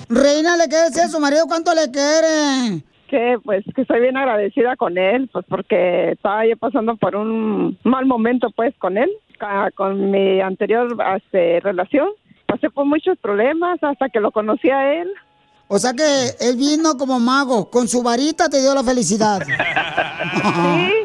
Reina, 0.09 0.57
¿le 0.57 0.67
quieres 0.67 0.89
decir 0.91 1.03
a 1.03 1.07
su 1.07 1.19
marido 1.19 1.45
cuánto 1.47 1.73
le 1.73 1.89
quiere? 1.91 2.83
Que 3.07 3.37
pues 3.43 3.63
que 3.75 3.81
estoy 3.83 4.01
bien 4.01 4.17
agradecida 4.17 4.75
con 4.75 4.97
él, 4.97 5.29
pues 5.31 5.45
porque 5.47 6.11
estaba 6.11 6.45
yo 6.45 6.57
pasando 6.57 6.95
por 6.97 7.15
un 7.15 7.77
mal 7.83 8.05
momento 8.05 8.49
pues 8.55 8.73
con 8.79 8.97
él, 8.97 9.09
ca- 9.37 9.69
con 9.75 10.11
mi 10.11 10.41
anterior 10.41 10.97
este, 11.15 11.59
relación. 11.61 12.09
Pasé 12.51 12.69
por 12.69 12.85
muchos 12.85 13.17
problemas 13.17 13.81
hasta 13.81 14.09
que 14.09 14.19
lo 14.19 14.31
conocí 14.31 14.69
a 14.69 14.93
él. 15.01 15.09
O 15.69 15.79
sea 15.79 15.93
que 15.93 16.03
él 16.41 16.57
vino 16.57 16.97
como 16.97 17.17
mago, 17.17 17.69
con 17.69 17.87
su 17.87 18.03
varita 18.03 18.49
te 18.49 18.59
dio 18.59 18.75
la 18.75 18.83
felicidad. 18.83 19.41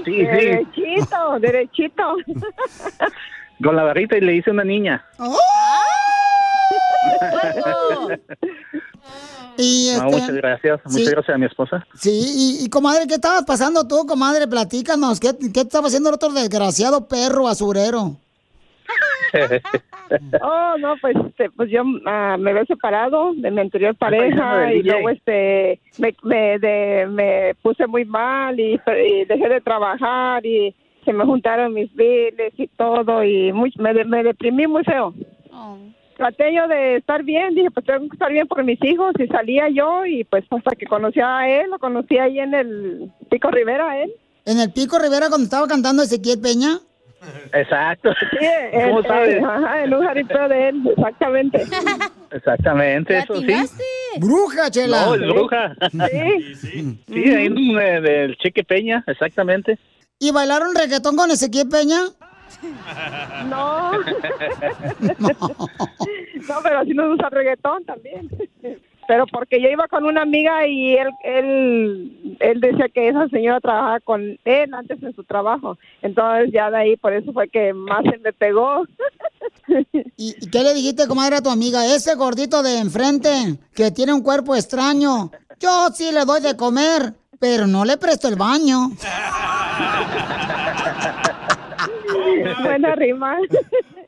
Sí, 0.04 0.24
derechito, 0.24 1.38
derechito. 1.40 2.02
Con 3.62 3.74
la 3.76 3.84
barrita 3.84 4.16
y 4.16 4.20
le 4.22 4.34
hice 4.34 4.50
una 4.50 4.64
niña. 4.64 5.04
Y 9.56 9.90
No, 9.96 10.08
este, 10.08 10.20
muchas 10.20 10.34
gracias. 10.34 10.80
sí. 10.86 10.98
Muchas 10.98 11.10
gracias 11.10 11.34
a 11.34 11.38
mi 11.38 11.46
esposa. 11.46 11.86
Sí, 11.94 12.58
y, 12.60 12.64
y, 12.64 12.68
comadre, 12.68 13.06
¿qué 13.06 13.14
estabas 13.14 13.44
pasando 13.44 13.86
tú, 13.86 14.04
comadre? 14.06 14.46
Platícanos, 14.46 15.18
¿qué, 15.20 15.30
qué 15.54 15.60
estaba 15.60 15.86
haciendo 15.86 16.10
el 16.10 16.16
otro 16.16 16.30
desgraciado 16.32 17.08
perro 17.08 17.44
basurero? 17.44 18.16
Oh, 20.40 20.76
no, 20.78 20.94
pues, 21.00 21.16
este, 21.28 21.50
pues 21.50 21.68
yo 21.70 21.82
ah, 22.06 22.36
me 22.38 22.50
había 22.52 22.64
separado 22.64 23.32
de 23.34 23.50
mi 23.50 23.60
anterior 23.60 23.94
paisano 23.96 24.36
pareja 24.36 24.58
del 24.60 24.76
y 24.78 24.82
luego 24.84 25.10
este 25.10 25.80
me, 25.98 26.14
me, 26.22 26.58
de- 26.60 27.06
me 27.08 27.54
puse 27.60 27.86
muy 27.88 28.04
mal 28.04 28.58
y, 28.58 28.74
y 29.08 29.24
dejé 29.24 29.48
de 29.48 29.60
trabajar 29.60 30.46
y 30.46 30.74
se 31.04 31.12
me 31.12 31.24
juntaron 31.24 31.74
mis 31.74 31.92
biles 31.94 32.52
y 32.56 32.68
todo 32.68 33.24
y 33.24 33.52
muy, 33.52 33.72
me, 33.78 34.04
me 34.04 34.22
deprimí 34.22 34.66
muy 34.66 34.84
feo. 34.84 35.12
Traté 36.16 36.54
yo 36.54 36.66
de 36.66 36.96
estar 36.96 37.22
bien, 37.24 37.54
dije, 37.54 37.70
pues 37.70 37.84
tengo 37.84 38.08
que 38.08 38.14
estar 38.14 38.32
bien 38.32 38.46
por 38.46 38.64
mis 38.64 38.82
hijos 38.84 39.12
y 39.18 39.26
salía 39.26 39.68
yo 39.68 40.06
y 40.06 40.24
pues 40.24 40.44
hasta 40.50 40.74
que 40.74 40.86
conocí 40.86 41.20
a 41.20 41.46
él, 41.48 41.68
lo 41.70 41.78
conocí 41.78 42.16
ahí 42.16 42.38
en 42.38 42.54
el 42.54 43.10
Pico 43.28 43.50
Rivera, 43.50 44.00
él. 44.02 44.12
¿En 44.46 44.58
el 44.60 44.72
Pico 44.72 44.98
Rivera 44.98 45.28
cuando 45.28 45.44
estaba 45.44 45.66
cantando 45.66 46.02
Ezequiel 46.02 46.40
Peña? 46.40 46.78
Exacto. 47.52 48.10
Sí, 48.20 48.36
¿Cómo 48.72 48.98
en- 49.00 49.04
sabes? 49.06 49.42
ajá, 49.42 49.84
en 49.84 49.94
un 49.94 50.04
jaripeo 50.06 50.48
de 50.48 50.68
él, 50.68 50.82
exactamente. 50.96 51.64
Exactamente, 52.32 53.18
eso 53.18 53.36
sí. 53.36 53.46
¡Bruja, 54.20 54.68
chela! 54.70 55.06
No, 55.06 55.14
es 55.14 55.20
bruja. 55.20 55.74
Sí. 56.10 56.98
Sí, 57.06 57.32
ahí 57.34 57.46
en, 57.46 57.56
eh, 57.78 58.00
del 58.00 58.36
Cheque 58.38 58.64
Peña, 58.64 59.04
exactamente. 59.06 59.78
¿Y 60.18 60.32
bailaron 60.32 60.74
reggaetón 60.74 61.16
con 61.16 61.30
Ezequiel 61.30 61.68
Peña? 61.68 62.00
No. 63.48 63.92
No, 66.48 66.54
pero 66.62 66.84
sí 66.84 66.94
nos 66.94 67.08
gusta 67.10 67.26
el 67.28 67.32
reggaetón 67.32 67.84
también. 67.84 68.28
Pero 69.08 69.26
porque 69.26 69.60
yo 69.60 69.68
iba 69.68 69.86
con 69.88 70.04
una 70.04 70.22
amiga 70.22 70.66
y 70.66 70.96
él, 70.96 71.08
él, 71.22 72.36
él 72.40 72.60
decía 72.60 72.88
que 72.92 73.08
esa 73.08 73.28
señora 73.28 73.60
trabajaba 73.60 74.00
con 74.00 74.38
él 74.44 74.74
antes 74.74 75.02
en 75.02 75.14
su 75.14 75.24
trabajo. 75.24 75.78
Entonces 76.02 76.50
ya 76.52 76.70
de 76.70 76.78
ahí 76.78 76.96
por 76.96 77.12
eso 77.12 77.32
fue 77.32 77.48
que 77.48 77.72
más 77.72 78.02
se 78.04 78.18
me 78.18 78.32
pegó. 78.32 78.84
¿Y 80.16 80.34
y 80.40 80.50
qué 80.50 80.62
le 80.62 80.74
dijiste, 80.74 81.08
comadre, 81.08 81.36
a 81.36 81.42
tu 81.42 81.50
amiga? 81.50 81.86
Ese 81.86 82.14
gordito 82.14 82.62
de 82.62 82.78
enfrente, 82.78 83.58
que 83.74 83.90
tiene 83.90 84.12
un 84.12 84.22
cuerpo 84.22 84.54
extraño. 84.54 85.30
Yo 85.58 85.88
sí 85.94 86.12
le 86.12 86.24
doy 86.24 86.40
de 86.40 86.56
comer, 86.56 87.14
pero 87.38 87.66
no 87.66 87.84
le 87.84 87.96
presto 87.96 88.28
el 88.28 88.36
baño. 88.36 88.90
Buena 92.62 92.94
rima. 92.94 93.36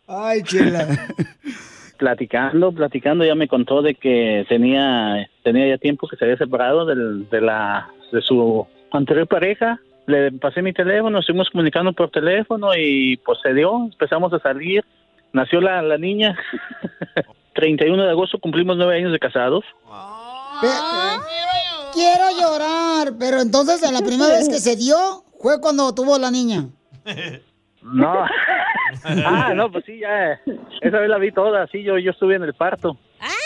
Ay, 0.07 0.43
chela. 0.43 0.87
Platicando, 1.99 2.73
platicando, 2.73 3.25
ya 3.25 3.35
me 3.35 3.49
contó 3.49 3.83
de 3.83 3.95
que 3.95 4.47
tenía 4.49 5.29
tenía 5.43 5.69
ya 5.69 5.79
tiempo 5.79 6.07
que 6.07 6.17
se 6.17 6.25
había 6.25 6.37
separado 6.37 6.87
del, 6.87 7.29
de 7.29 7.41
la 7.41 7.91
de 8.13 8.23
su 8.23 8.67
anterior 8.93 9.27
pareja. 9.27 9.81
Le 10.07 10.33
pasé 10.33 10.63
mi 10.63 10.73
teléfono, 10.73 11.19
estuvimos 11.19 11.51
comunicando 11.51 11.93
por 11.93 12.11
teléfono 12.11 12.71
y 12.75 13.17
pues 13.19 13.39
se 13.43 13.53
dio, 13.53 13.77
empezamos 13.85 14.33
a 14.33 14.39
salir. 14.39 14.85
Nació 15.33 15.61
la, 15.61 15.83
la 15.83 15.99
niña. 15.99 16.39
31 17.59 18.05
de 18.05 18.11
agosto 18.11 18.39
cumplimos 18.39 18.77
nueve 18.77 18.97
años 18.97 19.11
de 19.11 19.19
casados. 19.19 19.65
Quiero 21.93 22.25
llorar, 22.41 23.15
pero 23.19 23.41
entonces 23.41 23.83
la 23.91 24.01
primera 24.01 24.31
vez 24.31 24.49
que 24.49 24.61
se 24.61 24.77
dio 24.77 25.25
fue 25.41 25.61
cuando 25.61 25.93
tuvo 25.93 26.19
la 26.19 26.31
niña. 26.31 26.69
No. 27.83 28.15
ah, 29.27 29.53
no, 29.55 29.71
pues 29.71 29.85
sí, 29.87 29.99
ya. 30.01 30.33
Esa 30.81 30.99
vez 30.99 31.09
la 31.09 31.19
vi 31.19 31.33
toda, 31.33 31.67
sí, 31.69 31.83
yo, 31.83 31.99
yo 31.99 32.11
estuve 32.13 32.37
en 32.37 32.43
el 32.45 32.55
parto. 32.55 32.97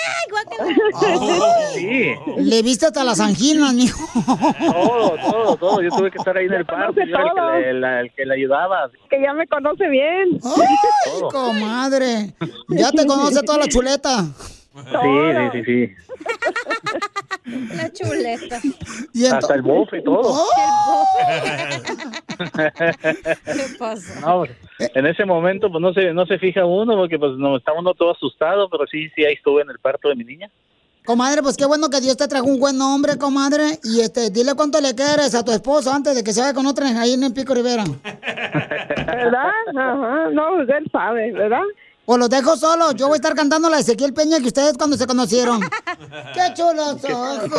Sí. 1.75 2.13
Le 2.39 2.63
viste 2.63 2.87
hasta 2.87 3.03
las 3.05 3.21
anginas, 3.21 3.73
mijo. 3.75 3.99
Todo, 4.73 5.17
todo, 5.31 5.57
todo. 5.57 5.83
Yo 5.83 5.91
tuve 5.91 6.11
que 6.11 6.19
estar 6.19 6.37
ahí 6.37 6.47
en 6.47 6.53
el 6.55 6.65
parto. 6.67 6.93
Yo 7.01 7.03
era 7.17 7.23
el 7.23 7.33
que, 7.35 7.41
le, 7.73 7.81
la- 7.81 8.01
el 8.01 8.13
que 8.15 8.27
le 8.27 8.35
ayudaba. 8.35 8.91
Que 9.11 9.21
ya 9.23 9.33
me 9.33 9.47
conoce 9.47 9.89
bien. 9.89 10.39
Ay, 10.45 11.23
comadre. 11.31 12.35
Ya 12.69 12.91
te 12.93 13.07
conoce 13.07 13.43
toda 13.43 13.59
la 13.59 13.67
chuleta. 13.69 14.25
Sí, 14.75 15.53
sí, 15.53 15.65
sí, 15.65 15.65
sí. 15.65 15.91
La 17.77 17.93
chuleta. 17.93 18.61
Y 19.13 19.27
Hasta 19.27 19.55
el 19.55 19.63
bofe 19.63 19.99
y 19.99 20.05
todo. 20.05 20.45
¿Qué 23.45 23.77
pasa? 23.79 24.21
No, 24.21 24.41
pues, 24.41 24.51
en 24.95 25.07
ese 25.07 25.25
momento, 25.25 25.71
pues 25.71 25.81
no 25.81 25.93
se, 25.93 26.13
no 26.13 26.27
se 26.27 26.39
fija 26.39 26.65
uno 26.65 26.97
porque 26.97 27.19
pues 27.19 27.33
no 27.39 27.57
estaba 27.57 27.79
uno 27.79 27.95
todo 27.95 28.13
asustado, 28.13 28.69
pero 28.69 28.87
sí, 28.87 29.09
sí, 29.15 29.25
ahí 29.25 29.35
estuve 29.35 29.63
en 29.63 29.71
el 29.71 29.79
parto 29.79 30.09
de 30.09 30.17
mi 30.17 30.25
niña. 30.25 30.51
Comadre, 31.05 31.43
pues 31.43 31.57
qué 31.57 31.67
bueno 31.67 31.91
que 31.91 32.01
Dios 32.01 32.17
te 32.17 32.29
trajo 32.29 32.47
un 32.47 32.61
buen 32.61 32.81
hombre, 32.81 33.19
comadre. 33.19 33.81
Y 33.83 34.01
este, 34.01 34.31
dile 34.31 34.55
cuánto 34.55 34.81
le 34.81 34.95
quieres 34.95 35.35
a 35.35 35.45
tu 35.45 35.51
esposo 35.51 35.93
antes 35.93 36.15
de 36.15 36.23
que 36.23 36.33
se 36.33 36.41
vaya 36.41 36.55
con 36.55 36.65
otra 36.67 36.89
ahí 37.01 37.15
en 37.15 37.25
el 37.25 37.33
Pico 37.33 37.55
Rivera. 37.55 37.85
¿Verdad? 38.05 39.51
Ajá. 39.77 40.31
No, 40.31 40.51
pues 40.57 40.69
él 40.69 40.89
sabe, 40.93 41.33
¿verdad? 41.33 41.63
O 42.07 42.17
los 42.17 42.31
dejo 42.31 42.57
solos. 42.57 42.95
Yo 42.95 43.09
voy 43.09 43.15
a 43.15 43.17
estar 43.17 43.35
cantando 43.35 43.69
la 43.69 43.77
de 43.77 43.83
Ezequiel 43.83 44.15
Peña 44.15 44.39
que 44.39 44.47
ustedes 44.47 44.79
cuando 44.79 44.97
se 44.97 45.09
conocieron. 45.09 45.61
¡Qué 46.35 46.55
chulos 46.55 47.05
ojos! 47.05 47.51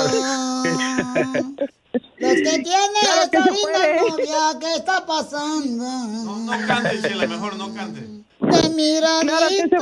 Los 1.94 2.34
que 2.34 2.42
tienen 2.42 2.64
Claro 3.02 3.30
que 3.32 3.38
se 3.38 3.52
linda 3.52 3.62
puede. 3.62 4.10
novia, 4.10 4.60
¿qué 4.60 4.74
está 4.76 5.06
pasando? 5.06 5.84
No 5.86 6.68
cante, 6.68 7.02
Chela, 7.02 7.28
mejor 7.28 7.56
no 7.56 7.74
cante. 7.74 8.02
De 8.02 8.70
miradita. 8.70 9.38
Claro 9.38 9.48
que 9.50 9.56
se 9.56 9.76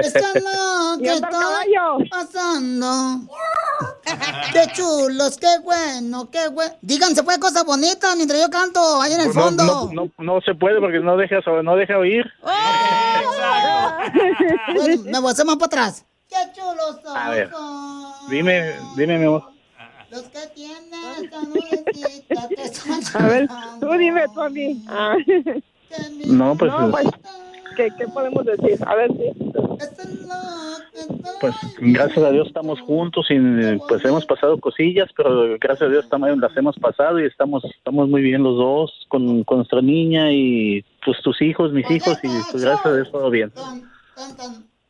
Eso 0.00 0.18
es 0.18 0.42
lo 0.42 0.94
Y 0.98 1.02
que 1.02 1.10
anda 1.10 1.28
a 1.28 1.64
está 1.64 1.96
pasando. 2.10 3.20
Qué 4.52 4.66
chulos, 4.72 5.36
qué 5.36 5.58
bueno, 5.62 6.30
qué 6.30 6.48
bueno. 6.48 6.74
Díganse 6.80 7.22
pues 7.22 7.38
cosas 7.38 7.64
bonitas 7.64 8.16
mientras 8.16 8.40
yo 8.40 8.48
canto 8.50 9.00
ahí 9.02 9.12
en 9.12 9.20
el 9.20 9.26
No, 9.28 9.32
fondo. 9.34 9.64
no, 9.64 9.90
no, 9.92 10.10
no 10.18 10.40
se 10.40 10.54
puede 10.54 10.80
porque 10.80 11.00
no 11.00 11.16
deja, 11.16 11.36
no 11.62 11.76
deja 11.76 11.98
oír. 11.98 12.24
Bueno, 14.74 15.02
me 15.04 15.18
voy 15.20 15.28
a 15.28 15.32
hacer 15.32 15.44
más 15.46 15.56
para 15.56 15.66
atrás. 15.66 16.04
Qué 16.30 16.36
chulos 16.54 17.00
ojos. 17.04 17.16
A 17.16 17.30
ver, 17.30 17.50
dime, 18.30 18.72
dime, 18.96 19.18
mi 19.18 19.26
amor. 19.26 19.50
Los 20.10 20.22
que 20.22 20.40
tienen 20.54 21.22
están 21.22 21.52
A 23.24 23.28
ver, 23.28 23.48
tú 23.80 23.90
dime 23.92 24.24
tú 24.34 24.40
a 24.40 24.48
mí. 24.48 24.82
Ah. 24.88 25.16
No, 26.26 26.56
pues, 26.56 26.70
No, 26.70 26.90
pues, 26.90 27.06
¿qué, 27.76 27.90
¿qué 27.96 28.08
podemos 28.08 28.44
decir? 28.44 28.76
A 28.86 28.96
ver 28.96 29.10
si... 29.12 29.32
pues 31.40 31.54
gracias 31.78 32.24
a 32.24 32.30
Dios 32.30 32.48
estamos 32.48 32.80
juntos 32.80 33.26
y 33.30 33.38
pues 33.88 34.04
hemos 34.04 34.26
pasado 34.26 34.58
cosillas, 34.58 35.08
pero 35.16 35.56
gracias 35.60 35.88
a 35.88 35.92
Dios 35.92 36.08
también 36.08 36.40
las 36.40 36.56
hemos 36.56 36.76
pasado 36.76 37.20
y 37.20 37.26
estamos 37.26 37.64
estamos 37.64 38.08
muy 38.08 38.22
bien 38.22 38.42
los 38.42 38.56
dos 38.56 39.06
con, 39.08 39.44
con 39.44 39.58
nuestra 39.58 39.80
niña 39.80 40.32
y 40.32 40.84
pues 41.04 41.20
tus 41.22 41.40
hijos, 41.40 41.72
mis 41.72 41.88
hijos 41.90 42.18
y 42.22 42.28
pues 42.50 42.64
gracias 42.64 42.86
a 42.86 42.94
Dios 42.94 43.10
todo 43.10 43.30
bien. 43.30 43.52
Sí. 43.54 43.84
Tan, 44.14 44.36
tan, 44.36 44.69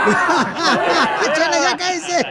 Chela, 1.34 1.58
ya 1.62 1.76
cállese. 1.76 2.26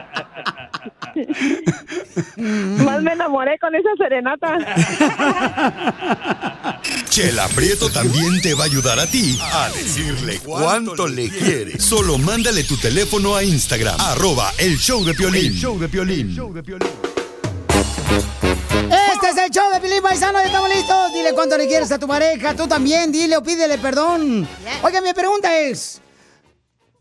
Más 2.84 3.02
me 3.02 3.14
enamoré 3.14 3.58
con 3.60 3.74
esa 3.76 3.90
serenata. 3.98 4.58
Chela 7.10 7.48
Prieto 7.50 7.90
también 7.90 8.42
te 8.42 8.54
va 8.54 8.64
a 8.64 8.68
ayudar 8.68 9.00
a 9.00 9.08
ti 9.08 9.38
a 9.42 9.70
decirle 9.70 10.40
cuánto 10.40 11.08
le 11.08 11.30
quiere. 11.30 11.80
Solo 11.80 12.18
mándale 12.18 12.64
tu 12.64 12.78
teléfono 12.78 13.36
a 13.36 13.44
Instagram, 13.44 14.00
arroba 14.00 14.52
el 14.58 14.78
show 14.78 15.04
de 15.04 15.14
Piolín. 15.14 15.54
show 15.54 15.78
de 15.80 15.90
Piolín. 15.90 16.36
Este 18.92 19.30
es 19.30 19.38
el 19.38 19.50
show 19.52 19.70
de 19.74 19.80
Pilín 19.82 20.02
Paisano, 20.02 20.40
ya 20.40 20.46
estamos 20.46 20.70
listos. 20.70 21.14
Dile 21.14 21.34
cuánto 21.34 21.58
le 21.58 21.68
quieres 21.68 21.92
a 21.92 22.00
tu 22.00 22.08
pareja, 22.08 22.56
tú 22.56 22.68
también, 22.68 23.12
dile 23.12 23.36
o 23.38 23.44
pídele 23.44 23.78
perdón. 23.78 24.48
Oiga, 24.82 25.02
mi 25.02 25.14
pregunta 25.14 25.58
es, 25.60 26.02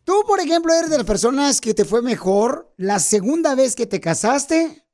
¿tú, 0.09 0.25
por 0.27 0.41
ejemplo, 0.41 0.73
eres 0.73 0.89
de 0.89 0.97
las 0.97 1.05
personas 1.05 1.61
que 1.61 1.75
te 1.75 1.85
fue 1.85 2.01
mejor 2.01 2.73
la 2.79 2.99
segunda 2.99 3.55
vez 3.55 3.77
que 3.77 3.85
te 3.85 4.01
casaste? 4.01 4.87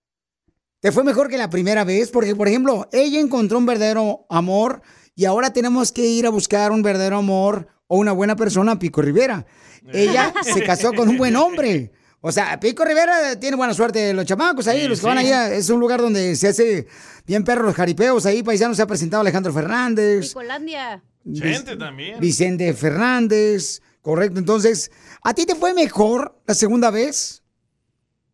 ¿Te 0.80 0.90
fue 0.90 1.04
mejor 1.04 1.28
que 1.28 1.38
la 1.38 1.48
primera 1.48 1.84
vez? 1.84 2.10
Porque, 2.10 2.34
por 2.34 2.48
ejemplo, 2.48 2.88
ella 2.90 3.20
encontró 3.20 3.58
un 3.58 3.64
verdadero 3.64 4.26
amor 4.28 4.82
y 5.14 5.24
ahora 5.26 5.52
tenemos 5.52 5.92
que 5.92 6.04
ir 6.04 6.26
a 6.26 6.30
buscar 6.30 6.72
un 6.72 6.82
verdadero 6.82 7.18
amor 7.18 7.68
o 7.86 7.96
una 7.96 8.10
buena 8.10 8.34
persona, 8.34 8.76
Pico 8.80 9.02
Rivera. 9.02 9.46
Ella 9.92 10.34
se 10.42 10.64
casó 10.64 10.92
con 10.92 11.08
un 11.08 11.16
buen 11.16 11.36
hombre. 11.36 11.92
O 12.20 12.32
sea, 12.32 12.58
Pico 12.58 12.84
Rivera 12.84 13.38
tiene 13.38 13.56
buena 13.56 13.72
suerte. 13.72 14.12
Los 14.14 14.26
chamacos 14.26 14.66
ahí, 14.66 14.80
Sí, 14.80 14.88
los 14.88 14.98
que 14.98 15.06
van 15.06 15.18
sí. 15.20 15.26
allá, 15.26 15.54
es 15.54 15.70
un 15.70 15.78
lugar 15.78 16.00
donde 16.00 16.34
se 16.34 16.48
hace 16.48 16.88
bien 17.24 17.44
perros 17.44 17.66
los 17.66 17.76
jaripeos. 17.76 18.26
Ahí, 18.26 18.42
paisanos, 18.42 18.78
se 18.78 18.82
ha 18.82 18.88
presentado 18.88 19.20
Alejandro 19.20 19.52
Fernández, 19.52 20.30
Picolandia. 20.30 21.04
Gente 21.24 21.76
también. 21.76 22.18
Vicente 22.18 22.74
Fernández. 22.74 23.80
Correcto. 24.04 24.38
Entonces, 24.38 24.92
¿a 25.22 25.32
ti 25.32 25.46
te 25.46 25.54
fue 25.54 25.72
mejor 25.72 26.38
la 26.46 26.52
segunda 26.52 26.90
vez? 26.90 27.42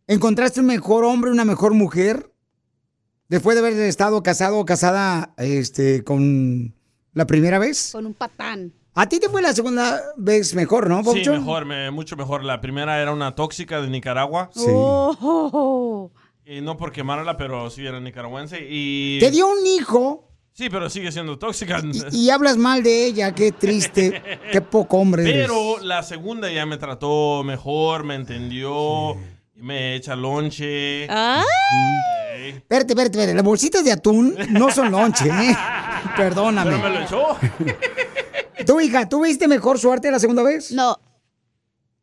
¿Encontraste 0.08 0.58
un 0.58 0.66
mejor 0.66 1.04
hombre, 1.04 1.30
una 1.30 1.44
mejor 1.44 1.74
mujer? 1.74 2.32
Después 3.28 3.54
de 3.54 3.60
haber 3.64 3.78
estado 3.84 4.20
casado 4.24 4.58
o 4.58 4.64
casada 4.64 5.32
este, 5.38 6.02
con 6.02 6.74
la 7.12 7.24
primera 7.28 7.60
vez. 7.60 7.90
Con 7.92 8.04
un 8.06 8.14
patán. 8.14 8.72
¿A 8.94 9.08
ti 9.08 9.20
te 9.20 9.28
fue 9.28 9.42
la 9.42 9.52
segunda 9.52 10.02
vez 10.16 10.56
mejor, 10.56 10.88
no, 10.88 10.98
Sí, 10.98 11.04
Papuchón? 11.04 11.38
mejor, 11.38 11.64
me- 11.66 11.92
mucho 11.92 12.16
mejor. 12.16 12.42
La 12.42 12.60
primera 12.60 13.00
era 13.00 13.12
una 13.12 13.36
tóxica 13.36 13.80
de 13.80 13.88
Nicaragua. 13.88 14.50
Sí. 14.52 14.64
Oh. 14.66 16.10
Y 16.44 16.60
no 16.62 16.76
por 16.76 16.90
quemarla, 16.90 17.36
pero 17.36 17.70
sí 17.70 17.86
era 17.86 18.00
nicaragüense. 18.00 18.58
Y... 18.68 19.20
Te 19.20 19.30
dio 19.30 19.46
un 19.46 19.64
hijo 19.64 20.29
Sí, 20.52 20.68
pero 20.68 20.90
sigue 20.90 21.10
siendo 21.12 21.38
tóxica. 21.38 21.80
y 22.12 22.30
hablas 22.30 22.56
mal 22.56 22.82
de 22.82 23.06
ella. 23.06 23.34
Qué 23.34 23.52
triste. 23.52 24.22
Qué 24.52 24.60
poco 24.60 24.98
hombre 24.98 25.22
eres. 25.22 25.46
Pero 25.48 25.78
la 25.80 26.02
segunda 26.02 26.50
ya 26.50 26.66
me 26.66 26.76
trató 26.76 27.42
mejor, 27.44 28.04
me 28.04 28.14
entendió, 28.16 29.16
me 29.54 29.94
echa 29.94 30.16
lonche. 30.16 31.06
Ah. 31.08 31.42
Ey. 32.36 32.50
Espérate, 32.50 32.92
espérate, 32.92 33.10
espérate. 33.18 33.34
Las 33.34 33.44
bolsitas 33.44 33.84
de 33.84 33.92
atún 33.92 34.36
no 34.50 34.70
son 34.70 34.90
lonche, 34.90 35.28
¿eh? 35.28 35.56
Perdóname. 36.16 36.70
Pero 36.72 36.82
me 36.82 36.90
lo 36.90 37.00
echó. 37.04 37.36
¿Tu 38.66 38.80
hija, 38.80 39.08
tuviste 39.08 39.48
mejor 39.48 39.78
suerte 39.78 40.10
la 40.10 40.18
segunda 40.18 40.42
vez? 40.42 40.72
No, 40.72 40.98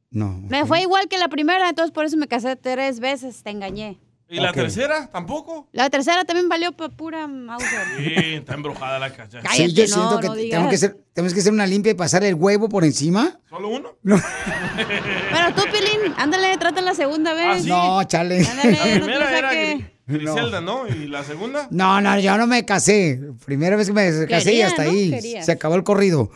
No. 0.10 0.40
me 0.50 0.66
fue 0.66 0.82
igual 0.82 1.08
que 1.08 1.18
la 1.20 1.28
primera, 1.28 1.70
entonces 1.70 1.92
por 1.92 2.06
eso 2.06 2.18
me 2.18 2.28
casé 2.28 2.56
tres 2.56 3.00
veces, 3.00 3.44
te 3.44 3.52
engañé. 3.52 4.00
¿Y 4.30 4.40
la 4.40 4.52
tercera? 4.52 5.08
¿Tampoco? 5.12 5.70
La 5.72 5.90
tercera 5.90 6.26
también 6.26 6.50
valió 6.50 6.74
pa' 6.74 6.90
pura 6.90 7.28
Mauser. 7.28 7.68
Sí, 7.98 8.14
está 8.36 8.56
embrujada 8.56 9.00
la 9.00 9.12
cacha. 9.14 9.40
Sí, 9.42 9.48
yo 9.48 9.50
Cállate, 9.50 9.88
siento 9.88 10.12
no, 10.12 10.20
que 10.20 10.28
no 10.28 10.36
tengo 10.36 10.70
que 10.70 10.76
hacer, 10.76 10.98
tenemos 11.14 11.34
que 11.34 11.40
hacer 11.40 11.54
una 11.54 11.66
limpia 11.66 11.92
y 11.92 11.96
pasar 11.96 12.24
el 12.24 12.36
huevo 12.36 12.68
por 12.68 12.84
encima. 12.84 13.40
¿Solo 13.50 13.70
uno? 13.70 13.98
No, 14.04 14.18
Pero 14.76 15.56
tú, 15.56 15.62
Pilín, 15.72 16.14
ándale, 16.18 16.58
trata 16.58 16.82
la 16.82 16.94
segunda 16.94 17.34
vez. 17.34 17.46
Ah, 17.48 17.60
sí. 17.60 17.70
no 17.70 18.04
chale. 18.04 18.46
Ándale, 18.46 18.72
La 18.72 18.78
no 18.78 18.84
te 18.84 19.00
primera 19.00 19.32
la 19.32 19.38
era 19.38 19.92
Griselda, 20.08 20.62
¿no? 20.62 20.88
¿Y 20.88 21.08
la 21.08 21.24
segunda? 21.24 21.68
No, 21.70 22.00
no, 22.00 22.18
yo 22.20 22.38
no 22.38 22.48
me 22.48 22.64
casé. 22.64 23.22
Primera 23.46 23.76
vez 23.76 23.88
que 23.88 23.94
me 23.94 24.26
casé 24.28 24.54
y 24.54 24.62
hasta 24.62 24.86
¿no? 24.86 24.92
ahí. 24.92 25.10
Querías. 25.12 25.46
Se 25.46 25.52
acabó 25.52 25.76
el 25.76 25.84
corrido. 25.84 26.32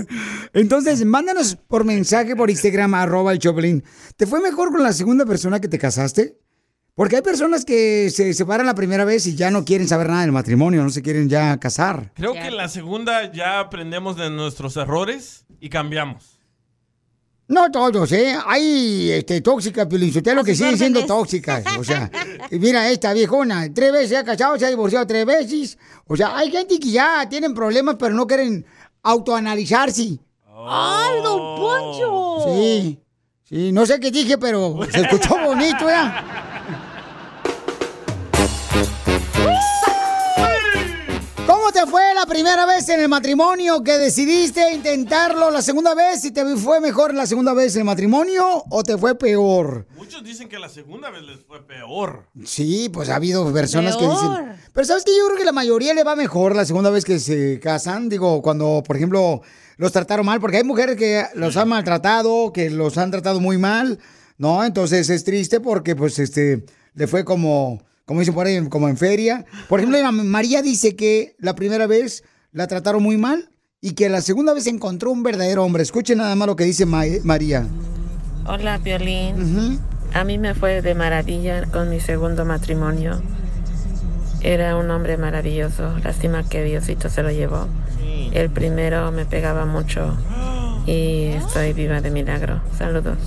Entonces, 0.52 1.02
mándanos 1.04 1.56
por 1.56 1.84
mensaje 1.84 2.36
por 2.36 2.50
Instagram, 2.50 2.92
arroba 2.94 3.32
el 3.32 3.38
Choplin. 3.38 3.82
¿Te 4.16 4.26
fue 4.26 4.40
mejor 4.40 4.70
con 4.70 4.82
la 4.82 4.92
segunda 4.92 5.24
persona 5.24 5.60
que 5.60 5.68
te 5.68 5.78
casaste? 5.78 6.36
Porque 6.96 7.16
hay 7.16 7.22
personas 7.22 7.66
que 7.66 8.08
se 8.08 8.32
separan 8.32 8.64
la 8.64 8.74
primera 8.74 9.04
vez 9.04 9.26
y 9.26 9.36
ya 9.36 9.50
no 9.50 9.66
quieren 9.66 9.86
saber 9.86 10.08
nada 10.08 10.22
del 10.22 10.32
matrimonio, 10.32 10.82
no 10.82 10.88
se 10.88 11.02
quieren 11.02 11.28
ya 11.28 11.58
casar. 11.58 12.10
Creo 12.14 12.32
que 12.32 12.46
en 12.46 12.56
la 12.56 12.68
segunda 12.68 13.30
ya 13.30 13.60
aprendemos 13.60 14.16
de 14.16 14.30
nuestros 14.30 14.78
errores 14.78 15.44
y 15.60 15.68
cambiamos. 15.68 16.40
No 17.48 17.70
todos, 17.70 18.10
¿eh? 18.12 18.34
Hay 18.46 19.10
este, 19.10 19.42
tóxicas, 19.42 19.86
lo 19.92 20.42
que 20.42 20.54
siguen 20.54 20.78
siendo 20.78 21.04
tóxicas. 21.04 21.64
O 21.78 21.84
sea, 21.84 22.10
mira 22.50 22.88
esta 22.88 23.12
viejona, 23.12 23.70
tres 23.74 23.92
veces 23.92 24.08
se 24.08 24.16
ha 24.16 24.24
casado, 24.24 24.58
se 24.58 24.64
ha 24.64 24.70
divorciado 24.70 25.06
tres 25.06 25.26
veces. 25.26 25.78
O 26.06 26.16
sea, 26.16 26.34
hay 26.34 26.50
gente 26.50 26.80
que 26.80 26.90
ya 26.90 27.28
tienen 27.28 27.52
problemas, 27.52 27.96
pero 27.98 28.14
no 28.14 28.26
quieren 28.26 28.64
autoanalizarse. 29.02 30.18
¡Ay, 30.46 31.22
don 31.22 31.56
Poncho! 31.60 32.38
Sí, 32.46 32.98
sí, 33.44 33.70
no 33.70 33.84
sé 33.84 34.00
qué 34.00 34.10
dije, 34.10 34.38
pero 34.38 34.80
se 34.90 35.02
escuchó 35.02 35.36
bonito, 35.44 35.90
¿eh? 35.90 36.55
¿Cómo 41.66 41.84
te 41.84 41.90
fue 41.90 42.14
la 42.14 42.26
primera 42.26 42.64
vez 42.64 42.88
en 42.90 43.00
el 43.00 43.08
matrimonio 43.08 43.82
que 43.82 43.98
decidiste 43.98 44.72
intentarlo 44.72 45.50
la 45.50 45.60
segunda 45.60 45.96
vez? 45.96 46.20
¿Si 46.20 46.30
te 46.30 46.44
fue 46.54 46.80
mejor 46.80 47.12
la 47.12 47.26
segunda 47.26 47.54
vez 47.54 47.74
en 47.74 47.80
el 47.80 47.86
matrimonio 47.86 48.62
o 48.70 48.84
te 48.84 48.96
fue 48.96 49.18
peor? 49.18 49.84
Muchos 49.96 50.22
dicen 50.22 50.48
que 50.48 50.60
la 50.60 50.68
segunda 50.68 51.10
vez 51.10 51.24
les 51.24 51.40
fue 51.40 51.66
peor. 51.66 52.28
Sí, 52.44 52.88
pues 52.92 53.08
ha 53.08 53.16
habido 53.16 53.52
personas 53.52 53.96
que 53.96 54.04
dicen. 54.06 54.56
Pero 54.72 54.86
sabes 54.86 55.04
que 55.04 55.10
yo 55.18 55.26
creo 55.26 55.38
que 55.38 55.44
la 55.44 55.50
mayoría 55.50 55.92
le 55.92 56.04
va 56.04 56.14
mejor 56.14 56.54
la 56.54 56.64
segunda 56.64 56.90
vez 56.90 57.04
que 57.04 57.18
se 57.18 57.58
casan. 57.58 58.08
Digo, 58.08 58.42
cuando, 58.42 58.84
por 58.86 58.94
ejemplo, 58.94 59.42
los 59.76 59.90
trataron 59.90 60.24
mal, 60.24 60.40
porque 60.40 60.58
hay 60.58 60.64
mujeres 60.64 60.94
que 60.94 61.24
los 61.34 61.56
han 61.56 61.68
maltratado, 61.68 62.52
que 62.52 62.70
los 62.70 62.96
han 62.96 63.10
tratado 63.10 63.40
muy 63.40 63.58
mal, 63.58 63.98
¿no? 64.38 64.64
Entonces 64.64 65.10
es 65.10 65.24
triste 65.24 65.58
porque, 65.58 65.96
pues, 65.96 66.20
este, 66.20 66.64
le 66.94 67.08
fue 67.08 67.24
como, 67.24 67.82
como 68.06 68.20
dicen 68.20 68.34
por 68.34 68.46
ahí, 68.46 68.66
como 68.68 68.88
en 68.88 68.96
feria. 68.96 69.44
Por 69.68 69.80
ejemplo, 69.80 70.00
María 70.12 70.62
dice 70.62 70.96
que 70.96 71.36
la 71.38 71.54
primera 71.54 71.86
vez 71.86 72.24
la 72.52 72.66
trataron 72.66 73.02
muy 73.02 73.16
mal 73.18 73.50
y 73.80 73.92
que 73.92 74.08
la 74.08 74.22
segunda 74.22 74.54
vez 74.54 74.66
encontró 74.68 75.10
un 75.10 75.22
verdadero 75.22 75.64
hombre. 75.64 75.82
Escuchen 75.82 76.18
nada 76.18 76.34
más 76.36 76.46
lo 76.46 76.56
que 76.56 76.64
dice 76.64 76.86
Ma- 76.86 77.02
María. 77.24 77.66
Hola, 78.46 78.78
Violín. 78.78 79.80
A 80.14 80.24
mí 80.24 80.38
me 80.38 80.54
fue 80.54 80.80
de 80.82 80.94
maravilla 80.94 81.66
con 81.66 81.90
mi 81.90 82.00
segundo 82.00 82.44
matrimonio. 82.44 83.20
Era 84.40 84.76
un 84.76 84.90
hombre 84.90 85.16
maravilloso. 85.16 85.98
Lástima 86.02 86.48
que 86.48 86.62
Diosito 86.62 87.10
se 87.10 87.22
lo 87.22 87.30
llevó. 87.30 87.66
El 88.32 88.50
primero 88.50 89.10
me 89.12 89.24
pegaba 89.26 89.66
mucho 89.66 90.16
y 90.86 91.24
estoy 91.36 91.72
viva 91.72 92.00
de 92.00 92.10
milagro. 92.10 92.60
Saludos. 92.78 93.18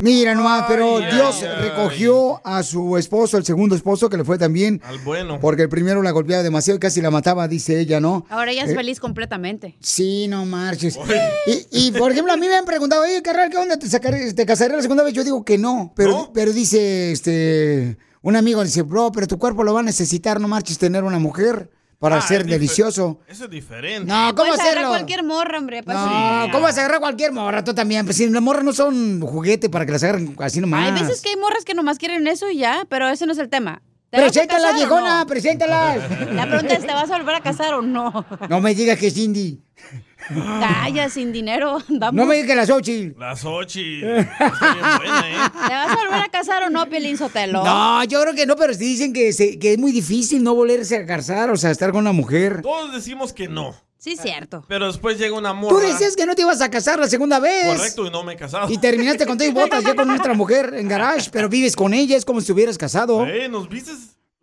Mira 0.00 0.34
nomás, 0.34 0.64
pero 0.68 0.98
Ay, 0.98 1.12
Dios 1.12 1.42
ay, 1.42 1.48
ay. 1.48 1.68
recogió 1.70 2.40
a 2.46 2.62
su 2.62 2.96
esposo, 2.96 3.36
el 3.36 3.44
segundo 3.44 3.74
esposo, 3.74 4.08
que 4.08 4.16
le 4.16 4.24
fue 4.24 4.38
también. 4.38 4.80
Al 4.84 4.98
bueno. 5.00 5.38
Porque 5.40 5.62
el 5.62 5.68
primero 5.68 6.02
la 6.02 6.12
golpeaba 6.12 6.42
demasiado 6.44 6.76
y 6.76 6.80
casi 6.80 7.00
la 7.00 7.10
mataba, 7.10 7.48
dice 7.48 7.80
ella, 7.80 7.98
¿no? 7.98 8.24
Ahora 8.30 8.52
ella 8.52 8.64
es 8.64 8.70
Eh, 8.70 8.74
feliz 8.76 9.00
completamente. 9.00 9.76
Sí, 9.80 10.28
no 10.28 10.46
marches. 10.46 10.98
Y, 11.46 11.66
y, 11.88 11.92
por 11.92 12.12
ejemplo, 12.12 12.32
a 12.32 12.36
mí 12.36 12.46
me 12.46 12.56
han 12.56 12.64
preguntado, 12.64 13.02
oye, 13.02 13.20
carnal, 13.22 13.50
¿qué 13.50 13.56
onda? 13.56 13.76
¿Te, 13.76 13.86
sacaré- 13.88 14.32
te 14.34 14.46
casaré 14.46 14.76
la 14.76 14.82
segunda 14.82 15.02
vez? 15.02 15.14
Yo 15.14 15.24
digo 15.24 15.44
que 15.44 15.58
no. 15.58 15.92
Pero, 15.96 16.30
pero 16.32 16.52
dice, 16.52 17.10
este, 17.10 17.98
un 18.22 18.36
amigo 18.36 18.62
dice, 18.62 18.82
bro, 18.82 19.10
pero 19.10 19.26
tu 19.26 19.38
cuerpo 19.38 19.64
lo 19.64 19.74
va 19.74 19.80
a 19.80 19.84
necesitar, 19.84 20.40
no 20.40 20.46
marches, 20.46 20.78
tener 20.78 21.02
una 21.02 21.18
mujer 21.18 21.70
para 21.98 22.16
Ah, 22.18 22.20
ser 22.20 22.46
delicioso. 22.46 23.20
Eso 23.26 23.44
es 23.44 23.50
diferente. 23.50 24.04
No, 24.10 24.34
¿cómo 24.34 24.48
Puedes 24.48 24.54
agarrar 24.60 24.68
hacerlo? 24.78 24.88
cualquier 24.90 25.24
morra, 25.24 25.58
hombre. 25.58 25.82
pues, 25.82 25.96
No, 25.96 26.44
sí. 26.46 26.50
¿cómo 26.52 26.62
vas 26.64 26.76
a 26.76 26.80
agarrar 26.82 27.00
cualquier 27.00 27.32
morra? 27.32 27.64
Tú 27.64 27.74
también. 27.74 28.04
Pues 28.04 28.16
si 28.16 28.28
las 28.28 28.42
morras 28.42 28.64
no 28.64 28.72
son 28.72 29.20
juguete 29.20 29.68
para 29.68 29.84
que 29.86 29.92
las 29.92 30.02
agarren 30.04 30.34
así 30.38 30.60
nomás. 30.60 30.86
Hay 30.92 31.02
veces 31.02 31.20
que 31.20 31.30
hay 31.30 31.36
morras 31.36 31.64
que 31.64 31.74
nomás 31.74 31.98
quieren 31.98 32.26
eso 32.26 32.48
y 32.50 32.58
ya, 32.58 32.86
pero 32.88 33.08
ese 33.08 33.26
no 33.26 33.32
es 33.32 33.38
el 33.38 33.48
tema. 33.48 33.82
¿Te 34.10 34.16
vas 34.20 34.28
a 34.28 34.32
Preséntala, 34.32 34.72
viejona, 34.72 35.18
no? 35.20 35.26
preséntala. 35.26 35.96
La 36.32 36.46
pregunta 36.46 36.74
es, 36.74 36.80
¿te 36.86 36.92
vas 36.94 37.10
a 37.10 37.18
volver 37.18 37.34
a 37.34 37.40
casar 37.40 37.74
o 37.74 37.82
no? 37.82 38.24
No 38.48 38.60
me 38.60 38.74
digas 38.74 38.98
que 38.98 39.08
es 39.08 39.14
Cindy. 39.14 39.60
Calla, 40.28 41.08
sin 41.08 41.32
dinero. 41.32 41.78
Vamos. 41.88 42.14
No 42.14 42.26
me 42.26 42.34
digas 42.36 42.48
que 42.50 42.56
la 42.56 42.66
Xochitl. 42.66 43.18
La 43.18 43.36
Sochi. 43.36 44.00
¿eh? 44.04 44.28
¿Te 44.38 45.74
vas 45.74 45.90
a 45.90 45.96
volver 45.96 46.22
a 46.22 46.28
casar 46.30 46.62
o 46.64 46.70
no, 46.70 46.88
Pielín 46.88 47.16
Sotelo? 47.16 47.64
No, 47.64 48.04
yo 48.04 48.20
creo 48.22 48.34
que 48.34 48.46
no, 48.46 48.56
pero 48.56 48.72
sí 48.74 48.80
dicen 48.84 49.12
que, 49.12 49.32
se- 49.32 49.58
que 49.58 49.72
es 49.72 49.78
muy 49.78 49.92
difícil 49.92 50.42
no 50.42 50.54
volverse 50.54 50.96
a 50.96 51.06
casar, 51.06 51.50
o 51.50 51.56
sea, 51.56 51.70
estar 51.70 51.90
con 51.92 52.00
una 52.00 52.12
mujer. 52.12 52.62
Todos 52.62 52.92
decimos 52.92 53.32
que 53.32 53.48
no. 53.48 53.74
Sí, 54.00 54.16
cierto. 54.16 54.64
Pero 54.68 54.86
después 54.86 55.18
llega 55.18 55.36
una 55.36 55.52
morra. 55.52 55.74
Tú 55.74 55.80
decías 55.80 56.14
que 56.14 56.24
no 56.24 56.36
te 56.36 56.42
ibas 56.42 56.60
a 56.60 56.70
casar 56.70 57.00
la 57.00 57.08
segunda 57.08 57.40
vez. 57.40 57.76
Correcto, 57.76 58.06
y 58.06 58.10
no 58.10 58.22
me 58.22 58.34
he 58.34 58.36
casado. 58.36 58.70
Y 58.72 58.78
terminaste 58.78 59.26
con 59.26 59.36
tus 59.36 59.52
botas 59.52 59.82
ya 59.82 59.94
con 59.96 60.08
otra 60.10 60.34
mujer 60.34 60.72
en 60.76 60.86
garage, 60.86 61.30
pero 61.32 61.48
vives 61.48 61.74
con 61.74 61.92
ella, 61.92 62.16
es 62.16 62.24
como 62.24 62.40
si 62.40 62.44
estuvieras 62.44 62.78
casado. 62.78 63.26
Eh, 63.26 63.48
¿Nos 63.48 63.68
viste 63.68 63.90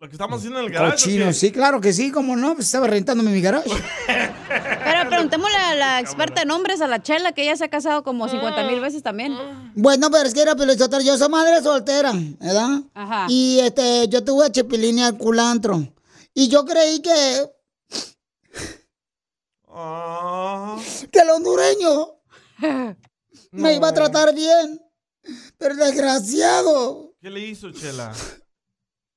lo 0.06 0.10
que 0.10 0.14
estamos 0.14 0.38
haciendo 0.38 0.60
en 0.60 0.66
el 0.66 0.70
garage? 0.70 0.92
o 0.92 0.96
Cochino, 0.96 1.32
sí, 1.32 1.50
claro 1.50 1.80
que 1.80 1.92
sí, 1.92 2.12
cómo 2.12 2.36
no, 2.36 2.54
pues 2.54 2.66
estaba 2.66 2.86
rentándome 2.86 3.32
mi 3.32 3.40
garage. 3.40 3.68
Pero 4.08 5.08
preguntémosle 5.08 5.56
a 5.56 5.74
la 5.74 6.00
experta 6.00 6.42
en 6.42 6.50
hombres, 6.52 6.80
a 6.80 6.86
la 6.86 7.02
Chela, 7.02 7.32
que 7.32 7.42
ella 7.42 7.56
se 7.56 7.64
ha 7.64 7.68
casado 7.68 8.04
como 8.04 8.28
50 8.28 8.62
mil 8.68 8.80
veces 8.80 9.02
también. 9.02 9.36
Bueno, 9.74 10.08
pero 10.10 10.28
es 10.28 10.32
que 10.32 10.42
era 10.42 10.54
Pelizotero, 10.54 11.02
yo 11.02 11.18
soy 11.18 11.28
madre 11.28 11.60
soltera, 11.60 12.12
¿verdad? 12.14 12.82
Ajá. 12.94 13.26
Y 13.28 13.58
este, 13.58 14.06
yo 14.08 14.22
tuve 14.22 14.46
a 14.46 14.52
Chipilín 14.52 15.00
y 15.00 15.02
al 15.02 15.18
culantro. 15.18 15.88
Y 16.32 16.48
yo 16.48 16.64
creí 16.64 17.00
que. 17.00 17.50
Que 21.10 21.18
el 21.18 21.30
hondureño 21.30 22.12
me 23.50 23.74
iba 23.74 23.88
a 23.88 23.92
tratar 23.92 24.32
bien. 24.34 24.80
Pero 25.58 25.74
desgraciado, 25.74 27.12
¿Qué 27.20 27.28
le 27.28 27.40
hizo, 27.40 27.72
Chela? 27.72 28.14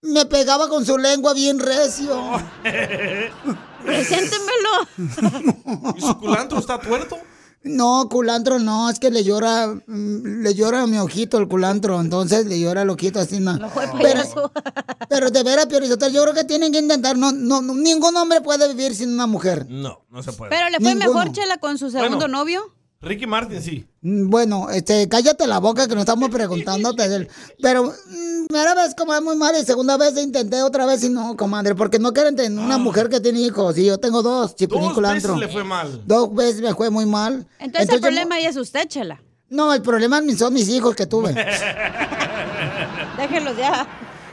Me 0.01 0.25
pegaba 0.25 0.69
con 0.69 0.85
su 0.85 0.97
lengua 0.97 1.33
bien 1.33 1.59
recio. 1.59 2.15
Preséntemelo. 3.85 4.87
¿Y 5.95 6.01
su 6.01 6.17
culantro 6.17 6.59
está 6.59 6.79
tuerto? 6.79 7.17
No, 7.61 8.07
culantro 8.09 8.57
no, 8.57 8.89
es 8.89 8.99
que 8.99 9.11
le 9.11 9.21
llora, 9.23 9.67
mm, 9.67 10.41
le 10.43 10.53
llora 10.55 10.83
a 10.83 10.87
mi 10.87 10.97
ojito 10.97 11.37
el 11.37 11.49
culantro, 11.49 11.99
entonces 11.99 12.45
le 12.45 12.57
llora 12.57 12.83
el 12.83 12.89
ojito 12.89 13.19
así, 13.19 13.41
no. 13.41 13.59
pero, 14.01 14.23
pero 15.09 15.29
de 15.29 15.43
veras, 15.43 15.65
Piorizotel, 15.65 16.13
yo 16.13 16.21
creo 16.23 16.33
que 16.33 16.45
tienen 16.45 16.71
que 16.71 16.79
intentar, 16.79 17.17
no, 17.17 17.33
no, 17.33 17.61
no, 17.61 17.75
ningún 17.75 18.15
hombre 18.15 18.39
puede 18.39 18.65
vivir 18.69 18.95
sin 18.95 19.13
una 19.13 19.27
mujer. 19.27 19.65
No, 19.69 20.05
no 20.09 20.23
se 20.23 20.31
puede. 20.31 20.51
Pero 20.51 20.69
le 20.69 20.79
fue 20.79 20.95
Ninguno. 20.95 21.19
mejor, 21.19 21.33
Chela, 21.33 21.57
con 21.57 21.77
su 21.77 21.91
segundo 21.91 22.17
Bueno. 22.19 22.27
novio. 22.39 22.73
Ricky 23.01 23.25
Martin, 23.25 23.61
sí. 23.61 23.85
Mm, 24.01 24.29
Bueno, 24.29 24.69
este, 24.69 25.07
cállate 25.07 25.47
la 25.47 25.59
boca 25.59 25.87
que 25.87 25.95
no 25.95 26.01
estamos 26.01 26.29
preguntándote 26.29 27.07
del- 27.07 27.29
Pero, 27.61 27.85
mm, 27.85 28.47
primera 28.47 28.75
vez 28.75 28.93
como 28.93 29.13
es 29.13 29.21
muy 29.21 29.37
mal 29.37 29.55
y 29.59 29.63
segunda 29.65 29.95
vez 29.95 30.17
intenté 30.17 30.61
otra 30.63 30.85
vez 30.85 31.01
y 31.05 31.09
no, 31.09 31.37
comadre, 31.37 31.75
porque 31.75 31.97
no 31.97 32.11
quieren 32.11 32.35
tener 32.35 32.59
una 32.59 32.77
mujer 32.77 33.07
que 33.07 33.21
tiene 33.21 33.39
hijos 33.39 33.77
y 33.77 33.85
yo 33.85 33.97
tengo 33.99 34.21
dos, 34.21 34.51
Ah. 34.51 34.65
Dos 34.67 34.93
culantro. 34.93 35.33
veces 35.35 35.47
le 35.47 35.53
fue 35.53 35.63
mal. 35.63 36.01
Dos 36.05 36.33
veces 36.35 36.61
me 36.61 36.73
fue 36.75 36.89
muy 36.89 37.05
mal. 37.05 37.47
Entonces, 37.59 37.89
el 37.95 38.01
problema 38.01 38.35
ahí 38.35 38.45
es 38.45 38.57
usted, 38.57 38.85
Chela. 38.87 39.21
No, 39.49 39.73
el 39.73 39.81
problema 39.81 40.21
son 40.37 40.53
mis 40.53 40.67
hijos 40.67 40.93
que 40.95 41.05
tuve. 41.07 41.33
Déjenlos 43.17 43.57
ya. 43.57 43.87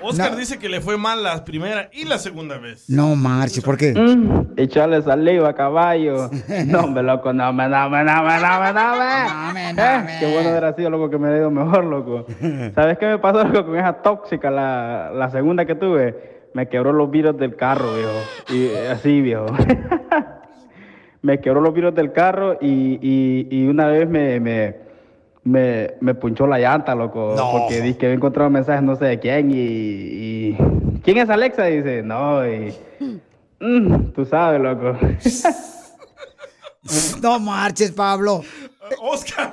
Oscar 0.07 0.33
No. 0.33 0.37
dice 0.39 0.59
que 0.59 0.69
le 0.69 0.81
fue 0.81 0.97
mal 0.97 1.23
la 1.23 1.45
primera 1.45 1.89
y 1.93 2.05
la 2.05 2.19
segunda 2.19 2.59
vez. 2.59 2.89
No 2.89 3.15
marche, 3.17 3.63
¿por 3.63 3.77
qué? 3.77 3.93
Mm, 3.95 4.55
echarle 4.57 5.03
saliva, 5.03 5.53
caballo. 5.55 6.31
No, 6.67 6.81
hombre, 6.81 7.03
loco, 7.03 7.33
no, 7.33 7.53
me, 7.53 7.69
no, 7.69 7.91
me, 7.91 8.05
no, 8.05 8.23
me, 8.23 8.41
no, 8.41 8.61
me, 8.61 8.73
no, 8.73 9.53
me. 9.53 9.71
Eh, 9.71 10.17
Qué 10.21 10.33
bueno 10.33 10.51
hubiera 10.51 10.73
sido, 10.75 10.91
loco, 10.91 11.11
que 11.11 11.19
me 11.19 11.29
haya 11.29 11.39
ido 11.39 11.51
mejor, 11.51 11.85
loco. 11.85 12.27
¿Sabes 12.75 12.99
qué 12.99 13.07
me 13.07 13.19
pasó, 13.19 13.45
loco, 13.45 13.67
con 13.71 13.79
esa 13.79 13.95
tóxica, 14.03 14.51
la, 14.51 15.11
la 15.15 15.31
segunda 15.31 15.65
que 15.65 15.75
tuve? 15.75 16.37
Me 16.55 16.69
quebró 16.69 16.93
los 16.93 17.11
vidrios 17.11 17.37
del 17.37 17.55
carro, 17.57 17.95
viejo. 17.95 18.21
Y 18.51 18.67
eh, 18.75 18.89
así, 18.91 19.21
viejo. 19.21 19.47
me 21.23 21.41
quebró 21.41 21.61
los 21.61 21.75
vidrios 21.75 21.95
del 21.95 22.13
carro 22.13 22.57
y, 22.61 22.99
y, 23.03 23.49
y 23.51 23.67
una 23.69 23.87
vez 23.89 24.09
me, 24.09 24.39
me, 24.41 24.77
me, 25.47 25.95
me 26.01 26.15
punchó 26.15 26.47
la 26.47 26.59
llanta, 26.59 26.95
loco. 26.95 27.35
No. 27.37 27.53
Porque 27.53 27.81
dije 27.81 27.99
que 27.99 28.07
había 28.07 28.17
encontrado 28.17 28.51
mensajes 28.51 28.83
no 28.83 28.97
sé 28.97 29.05
de 29.07 29.19
quién 29.19 29.51
y, 29.51 29.55
y... 29.57 30.57
¿Quién 31.03 31.19
es 31.19 31.31
Alexa? 31.31 31.65
Dice, 31.65 32.03
no, 32.03 32.47
y... 32.47 32.75
Mm, 33.61 34.13
tú 34.13 34.25
sabes, 34.27 34.61
loco. 34.61 34.99
No 37.21 37.41
marches, 37.41 37.91
Pablo. 37.91 38.45
Oscar. 39.03 39.53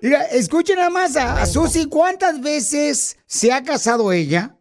Mira, 0.00 0.22
escuchen 0.26 0.76
nada 0.76 0.90
más 0.90 1.16
a, 1.16 1.42
a 1.42 1.46
Susi, 1.46 1.86
¿cuántas 1.86 2.40
veces 2.40 3.16
se 3.26 3.52
ha 3.52 3.64
casado 3.64 4.12
ella? 4.12 4.56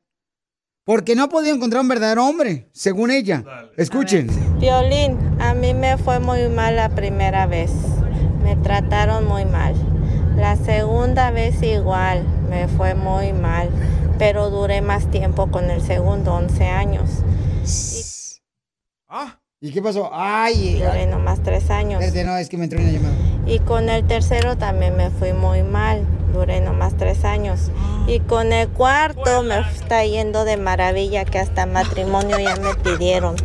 Porque 0.84 1.16
no 1.16 1.24
ha 1.24 1.30
podido 1.30 1.56
encontrar 1.56 1.82
un 1.82 1.88
verdadero 1.88 2.26
hombre, 2.26 2.70
según 2.72 3.12
ella. 3.12 3.44
Escuchen. 3.78 4.30
Violín, 4.60 5.18
a 5.40 5.54
mí 5.54 5.76
me 5.76 5.98
fue 5.98 6.20
muy 6.20 6.50
mal 6.50 6.76
la 6.76 6.90
primera 6.90 7.46
vez. 7.46 7.72
Me 8.44 8.56
trataron 8.56 9.28
muy 9.28 9.46
mal. 9.46 9.76
La 10.36 10.56
segunda 10.58 11.32
vez 11.32 11.62
igual, 11.64 12.24
me 12.50 12.68
fue 12.68 12.94
muy 12.94 13.34
mal. 13.34 13.70
Pero 14.18 14.50
duré 14.50 14.82
más 14.82 15.10
tiempo 15.12 15.48
con 15.48 15.70
el 15.70 15.82
segundo, 15.82 16.34
11 16.34 16.66
años. 16.66 17.10
¿Y 19.62 19.72
qué 19.72 19.82
pasó? 19.82 20.10
Ay, 20.14 20.80
Duré 20.80 21.08
nomás 21.08 21.42
tres 21.42 21.70
años. 21.72 22.04
Espérate, 22.04 22.30
no, 22.30 22.38
es 22.38 22.50
que 22.50 22.58
me 22.58 22.66
entró 22.66 22.80
una 22.80 22.92
llamada. 22.92 23.16
Y 23.48 23.60
con 23.60 23.90
el 23.90 24.06
tercero 24.06 24.58
también 24.58 24.96
me 24.96 25.10
fui 25.10 25.34
muy 25.34 25.64
mal. 25.64 26.06
Duré 26.34 26.62
nomás 26.62 26.96
tres 26.98 27.26
años. 27.26 27.72
Y 28.06 28.20
con 28.20 28.54
el 28.54 28.68
cuarto 28.70 29.42
me 29.42 29.60
está 29.60 30.06
yendo 30.06 30.46
de 30.46 30.58
maravilla 30.58 31.26
que 31.26 31.40
hasta 31.40 31.66
matrimonio 31.66 32.38
ya 32.38 32.56
me 32.58 32.76
pidieron. 32.76 33.38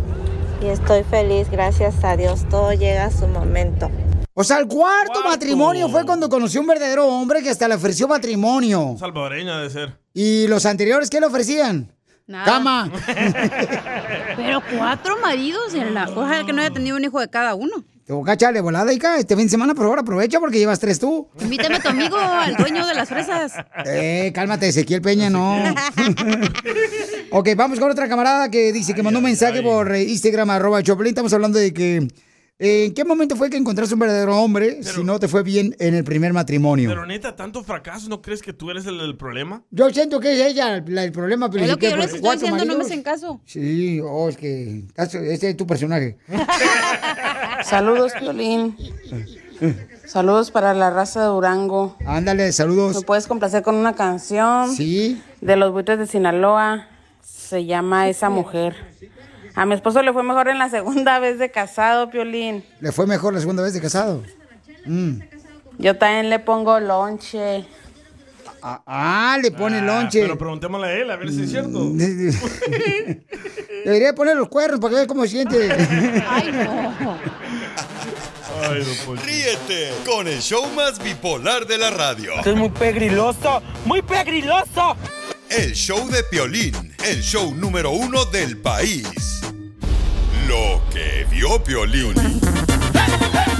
Y 0.60 0.66
estoy 0.66 1.04
feliz, 1.04 1.50
gracias 1.50 2.04
a 2.04 2.16
Dios. 2.16 2.44
Todo 2.50 2.72
llega 2.74 3.06
a 3.06 3.10
su 3.10 3.26
momento. 3.26 3.90
O 4.34 4.44
sea, 4.44 4.58
el 4.58 4.68
cuarto, 4.68 5.22
matrimonio 5.24 5.88
fue 5.88 6.06
cuando 6.06 6.28
conoció 6.28 6.60
un 6.60 6.66
verdadero 6.68 7.06
hombre 7.06 7.42
que 7.42 7.50
hasta 7.50 7.66
le 7.66 7.74
ofreció 7.74 8.06
matrimonio. 8.06 8.96
Salvadoreña 8.98 9.60
de 9.60 9.70
ser. 9.70 9.98
¿Y 10.14 10.46
los 10.46 10.66
anteriores 10.66 11.10
qué 11.10 11.20
le 11.20 11.26
ofrecían? 11.26 11.92
Nada. 12.26 12.44
Cama. 12.44 12.92
Pero 14.36 14.62
cuatro 14.76 15.18
maridos 15.20 15.74
en 15.74 15.94
la. 15.94 16.08
Ojalá 16.08 16.46
que 16.46 16.52
no 16.52 16.60
haya 16.60 16.70
tenido 16.70 16.96
un 16.96 17.04
hijo 17.04 17.18
de 17.18 17.28
cada 17.28 17.56
uno. 17.56 17.84
Te 18.06 18.12
voy 18.12 18.28
a 18.28 18.34
echarle 18.34 18.60
volada, 18.60 18.92
hija. 18.92 19.18
Este 19.18 19.34
fin 19.34 19.46
de 19.46 19.50
semana, 19.50 19.74
por 19.74 19.84
favor, 19.84 19.98
aprovecha 19.98 20.38
porque 20.38 20.58
llevas 20.58 20.78
tres 20.78 21.00
tú. 21.00 21.28
Invítame 21.40 21.76
a 21.76 21.80
tu 21.80 21.88
amigo, 21.88 22.16
al 22.16 22.56
dueño 22.56 22.86
de 22.86 22.94
las 22.94 23.08
fresas. 23.08 23.52
Eh, 23.84 24.30
cálmate, 24.34 24.68
Ezequiel 24.68 25.02
Peña, 25.02 25.28
no. 25.28 25.62
ok, 27.30 27.48
vamos 27.56 27.80
con 27.80 27.90
otra 27.90 28.08
camarada 28.08 28.48
que 28.48 28.72
dice 28.72 28.94
que 28.94 29.02
mandó 29.02 29.18
un 29.18 29.24
mensaje 29.24 29.62
por 29.62 29.92
eh, 29.92 30.04
Instagram, 30.04 30.50
arroba 30.50 30.82
Choplin. 30.82 31.08
Estamos 31.08 31.32
hablando 31.32 31.58
de 31.58 31.74
que... 31.74 32.08
¿En 32.62 32.92
qué 32.92 33.06
momento 33.06 33.36
fue 33.36 33.48
que 33.48 33.56
encontraste 33.56 33.94
un 33.94 34.00
verdadero 34.00 34.36
hombre 34.36 34.82
si 34.82 35.02
no 35.02 35.18
te 35.18 35.28
fue 35.28 35.42
bien 35.42 35.74
en 35.78 35.94
el 35.94 36.04
primer 36.04 36.34
matrimonio? 36.34 36.90
Pero 36.90 37.06
neta, 37.06 37.34
tanto 37.34 37.64
fracaso, 37.64 38.08
¿no 38.10 38.20
crees 38.20 38.42
que 38.42 38.52
tú 38.52 38.70
eres 38.70 38.84
el 38.84 38.98
del 38.98 39.16
problema? 39.16 39.62
Yo 39.70 39.88
siento 39.88 40.20
que 40.20 40.32
es 40.34 40.46
ella 40.52 40.82
la- 40.86 41.04
el 41.04 41.10
problema. 41.12 41.48
Pero 41.50 41.64
Es 41.64 41.70
lo 41.70 41.78
que 41.78 41.88
yo 41.90 41.96
les 41.96 42.08
¿Por 42.08 42.16
estoy 42.16 42.32
diciendo, 42.36 42.58
no 42.58 42.64
me 42.64 42.66
maridos? 42.66 42.86
hacen 42.86 43.02
caso. 43.02 43.40
Sí, 43.46 44.00
oh, 44.04 44.28
es 44.28 44.36
que 44.36 44.84
ese 44.96 45.48
es 45.50 45.56
tu 45.56 45.66
personaje. 45.66 46.18
Saludos, 47.64 48.12
Piolín. 48.18 48.76
Saludos 50.06 50.50
para 50.50 50.74
la 50.74 50.90
raza 50.90 51.20
de 51.20 51.26
Durango. 51.28 51.96
Ándale, 52.06 52.52
saludos. 52.52 52.96
¿Me 52.96 53.02
puedes 53.02 53.26
complacer 53.26 53.62
con 53.62 53.74
una 53.74 53.94
canción? 53.94 54.74
Sí. 54.74 55.22
De 55.40 55.56
los 55.56 55.72
buitres 55.72 55.98
de 55.98 56.06
Sinaloa. 56.06 56.88
Se 57.22 57.64
llama 57.64 58.08
Esa 58.08 58.28
Mujer. 58.30 58.74
A 59.54 59.66
mi 59.66 59.74
esposo 59.74 60.02
le 60.02 60.12
fue 60.12 60.22
mejor 60.22 60.48
en 60.48 60.58
la 60.58 60.68
segunda 60.68 61.18
vez 61.20 61.38
de 61.38 61.50
casado, 61.50 62.10
Piolín. 62.10 62.64
Le 62.80 62.92
fue 62.92 63.06
mejor 63.06 63.34
la 63.34 63.40
segunda 63.40 63.62
vez 63.62 63.74
de 63.74 63.80
casado. 63.80 64.22
Mm. 64.86 65.20
Yo 65.78 65.96
también 65.96 66.30
le 66.30 66.38
pongo 66.38 66.78
lonche. 66.78 67.66
Ah, 68.62 69.38
le 69.42 69.50
pone 69.50 69.80
lonche. 69.80 70.20
Pero 70.20 70.36
preguntémosle 70.36 70.86
a 70.86 70.92
él, 70.92 71.10
a 71.10 71.16
ver 71.16 71.32
si 71.32 71.44
es 71.44 71.50
cierto. 71.50 71.90
Debería 73.84 74.14
poner 74.14 74.36
los 74.36 74.48
cuernos 74.48 74.80
para 74.80 74.90
que 74.90 74.96
vea 74.96 75.06
cómo 75.06 75.22
se 75.22 75.28
siente. 75.28 75.72
Ay, 76.28 76.52
no. 76.52 77.16
Ay, 78.62 78.84
Poncho. 79.06 79.24
Ríete 79.24 79.92
con 80.04 80.28
el 80.28 80.40
show 80.40 80.66
más 80.74 81.02
bipolar 81.02 81.66
de 81.66 81.78
la 81.78 81.88
radio. 81.90 82.34
Esto 82.36 82.50
es 82.50 82.56
muy 82.56 82.68
pegriloso, 82.68 83.62
muy 83.86 84.02
pegriloso. 84.02 84.96
El 85.48 85.72
show 85.72 86.06
de 86.10 86.22
Piolín, 86.24 86.94
el 87.06 87.22
show 87.22 87.54
número 87.54 87.90
uno 87.90 88.26
del 88.26 88.58
país. 88.58 89.39
Lo 90.50 90.82
que 90.92 91.24
vio 91.30 91.62
Piolín. 91.62 92.12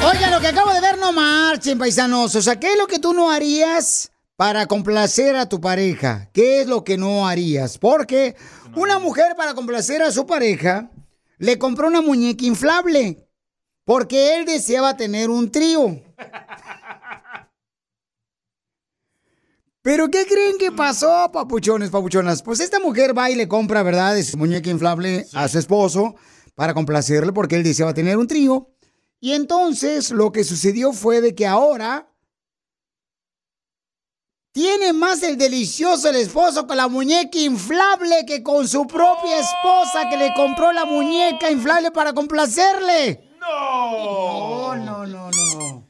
Oigan, 0.04 0.30
lo 0.32 0.40
que 0.40 0.48
acabo 0.48 0.72
de 0.72 0.80
ver, 0.80 0.98
no 0.98 1.12
marchen, 1.12 1.78
paisanos. 1.78 2.34
O 2.34 2.42
sea, 2.42 2.58
¿qué 2.58 2.72
es 2.72 2.76
lo 2.78 2.88
que 2.88 2.98
tú 2.98 3.12
no 3.12 3.30
harías 3.30 4.10
para 4.34 4.66
complacer 4.66 5.36
a 5.36 5.48
tu 5.48 5.60
pareja? 5.60 6.28
¿Qué 6.32 6.62
es 6.62 6.66
lo 6.66 6.82
que 6.82 6.98
no 6.98 7.28
harías? 7.28 7.78
Porque 7.78 8.34
una 8.74 8.98
mujer 8.98 9.36
para 9.36 9.54
complacer 9.54 10.02
a 10.02 10.10
su 10.10 10.26
pareja 10.26 10.90
le 11.38 11.60
compró 11.60 11.86
una 11.86 12.00
muñeca 12.00 12.44
inflable 12.44 13.24
porque 13.84 14.34
él 14.34 14.44
deseaba 14.44 14.96
tener 14.96 15.30
un 15.30 15.52
trío. 15.52 16.02
¿Pero 19.82 20.10
qué 20.10 20.26
creen 20.26 20.58
que 20.58 20.72
pasó, 20.72 21.30
papuchones, 21.32 21.90
papuchonas? 21.90 22.42
Pues 22.42 22.58
esta 22.58 22.80
mujer 22.80 23.16
va 23.16 23.30
y 23.30 23.36
le 23.36 23.46
compra, 23.46 23.84
¿verdad?, 23.84 24.14
de 24.14 24.24
su 24.24 24.36
muñeca 24.36 24.70
inflable 24.70 25.24
a 25.34 25.46
su 25.46 25.60
esposo 25.60 26.16
para 26.60 26.74
complacerle 26.74 27.32
porque 27.32 27.56
él 27.56 27.62
deseaba 27.62 27.94
tener 27.94 28.18
un 28.18 28.26
trío. 28.26 28.68
Y 29.18 29.32
entonces 29.32 30.10
lo 30.10 30.30
que 30.30 30.44
sucedió 30.44 30.92
fue 30.92 31.22
de 31.22 31.34
que 31.34 31.46
ahora 31.46 32.12
tiene 34.52 34.92
más 34.92 35.22
el 35.22 35.38
delicioso 35.38 36.10
el 36.10 36.16
esposo 36.16 36.66
con 36.66 36.76
la 36.76 36.86
muñeca 36.86 37.38
inflable 37.38 38.26
que 38.26 38.42
con 38.42 38.68
su 38.68 38.86
propia 38.86 39.40
esposa 39.40 40.10
que 40.10 40.18
le 40.18 40.34
compró 40.34 40.70
la 40.70 40.84
muñeca 40.84 41.50
inflable 41.50 41.92
para 41.92 42.12
complacerle. 42.12 43.30
No, 43.40 44.76
no, 44.76 45.06
no, 45.06 45.30
no. 45.30 45.88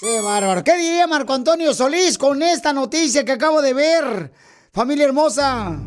Qué 0.00 0.22
bárbaro. 0.22 0.64
¿Qué 0.64 0.78
diría 0.78 1.06
Marco 1.06 1.34
Antonio 1.34 1.74
Solís 1.74 2.16
con 2.16 2.42
esta 2.42 2.72
noticia 2.72 3.22
que 3.22 3.32
acabo 3.32 3.60
de 3.60 3.74
ver? 3.74 4.32
Familia 4.72 5.04
hermosa. 5.04 5.78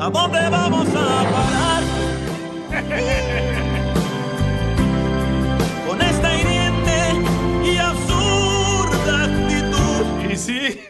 ¿A 0.00 0.10
dónde 0.10 0.50
vamos 0.50 0.88
a 0.88 1.30
parar? 1.30 1.76
Y 10.36 10.38
sí. 10.38 10.80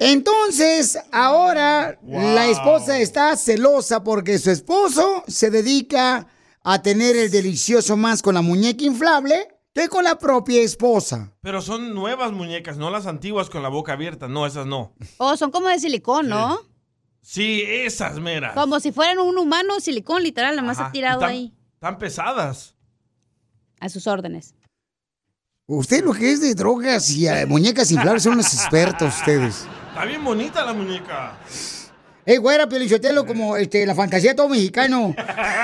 Entonces, 0.00 0.98
ahora 1.12 1.98
la 2.02 2.46
esposa 2.48 2.98
está 2.98 3.36
celosa 3.36 4.02
porque 4.02 4.38
su 4.38 4.50
esposo 4.50 5.22
se 5.28 5.50
dedica 5.50 6.26
a 6.62 6.80
tener 6.82 7.14
el 7.14 7.30
delicioso 7.30 7.96
más 7.96 8.22
con 8.22 8.34
la 8.34 8.40
muñeca 8.42 8.84
inflable 8.84 9.48
que 9.74 9.88
con 9.88 10.04
la 10.04 10.18
propia 10.18 10.62
esposa. 10.62 11.32
Pero 11.42 11.60
son 11.60 11.94
nuevas 11.94 12.32
muñecas, 12.32 12.76
no 12.78 12.90
las 12.90 13.06
antiguas 13.06 13.50
con 13.50 13.62
la 13.62 13.68
boca 13.68 13.92
abierta. 13.92 14.28
No, 14.28 14.46
esas 14.46 14.66
no. 14.66 14.94
Oh, 15.18 15.36
son 15.36 15.50
como 15.50 15.68
de 15.68 15.78
silicón, 15.78 16.28
¿no? 16.28 16.58
Sí, 17.20 17.62
esas 17.66 18.18
meras. 18.18 18.54
Como 18.54 18.80
si 18.80 18.92
fueran 18.92 19.18
un 19.18 19.36
humano 19.36 19.78
silicón, 19.80 20.22
literal, 20.22 20.56
nada 20.56 20.66
más 20.66 20.80
ha 20.80 20.90
tirado 20.90 21.20
tan- 21.20 21.30
ahí. 21.30 21.54
Tan 21.80 21.98
pesadas. 21.98 22.74
A 23.80 23.88
sus 23.90 24.06
órdenes. 24.06 24.54
Usted 25.66 26.04
lo 26.04 26.12
que 26.12 26.30
es 26.30 26.42
de 26.42 26.54
drogas 26.54 27.08
y 27.08 27.26
eh, 27.26 27.46
muñecas 27.46 27.90
inflables 27.90 28.24
son 28.24 28.34
unos 28.34 28.52
expertos 28.52 29.16
ustedes. 29.16 29.66
Está 29.88 30.04
bien 30.04 30.22
bonita 30.22 30.62
la 30.62 30.74
muñeca. 30.74 31.38
Ey, 32.26 32.38
güera, 32.38 32.66
Piolichotelo, 32.68 33.26
como 33.26 33.56
este, 33.56 33.84
la 33.84 33.94
fantasía 33.94 34.30
de 34.30 34.36
todo 34.36 34.48
mexicano. 34.48 35.14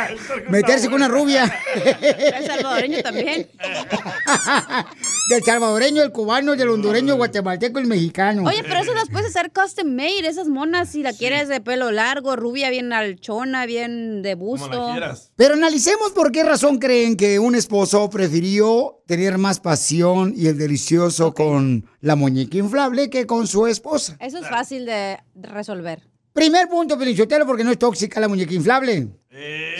Meterse 0.50 0.86
con 0.86 0.96
una 0.96 1.08
rubia. 1.08 1.50
El 2.02 2.46
salvadoreño 2.46 3.02
también. 3.02 3.48
Del 5.30 5.44
salvadoreño, 5.44 6.02
el 6.02 6.10
cubano, 6.10 6.56
del 6.56 6.70
hondureño, 6.70 7.14
guatemalteco, 7.14 7.78
el 7.78 7.86
mexicano. 7.86 8.42
Oye, 8.44 8.64
pero 8.64 8.80
eso 8.80 8.92
las 8.94 9.08
puedes 9.08 9.28
hacer 9.28 9.52
custom 9.52 9.94
made, 9.94 10.26
esas 10.26 10.48
monas, 10.48 10.88
si 10.88 11.04
la 11.04 11.12
quieres 11.12 11.46
de 11.46 11.60
pelo 11.60 11.92
largo, 11.92 12.34
rubia, 12.34 12.68
bien 12.68 12.92
alchona, 12.92 13.64
bien 13.64 14.22
de 14.22 14.34
busto. 14.34 14.92
Pero 15.36 15.54
analicemos 15.54 16.10
por 16.10 16.32
qué 16.32 16.42
razón 16.42 16.78
creen 16.78 17.16
que 17.16 17.38
un 17.38 17.54
esposo 17.54 18.10
prefirió 18.10 19.02
tener 19.06 19.38
más 19.38 19.60
pasión 19.60 20.34
y 20.36 20.48
el 20.48 20.58
delicioso 20.58 21.32
con 21.32 21.88
la 22.00 22.16
muñeca 22.16 22.58
inflable 22.58 23.08
que 23.08 23.26
con 23.26 23.46
su 23.46 23.68
esposa. 23.68 24.16
Eso 24.18 24.38
es 24.38 24.48
fácil 24.48 24.84
de 24.84 25.18
resolver. 25.36 26.09
Primer 26.32 26.68
punto, 26.68 26.96
Pelichotelo, 26.98 27.46
porque 27.46 27.64
no 27.64 27.72
es 27.72 27.78
tóxica 27.78 28.20
la 28.20 28.28
muñeca 28.28 28.54
inflable. 28.54 29.08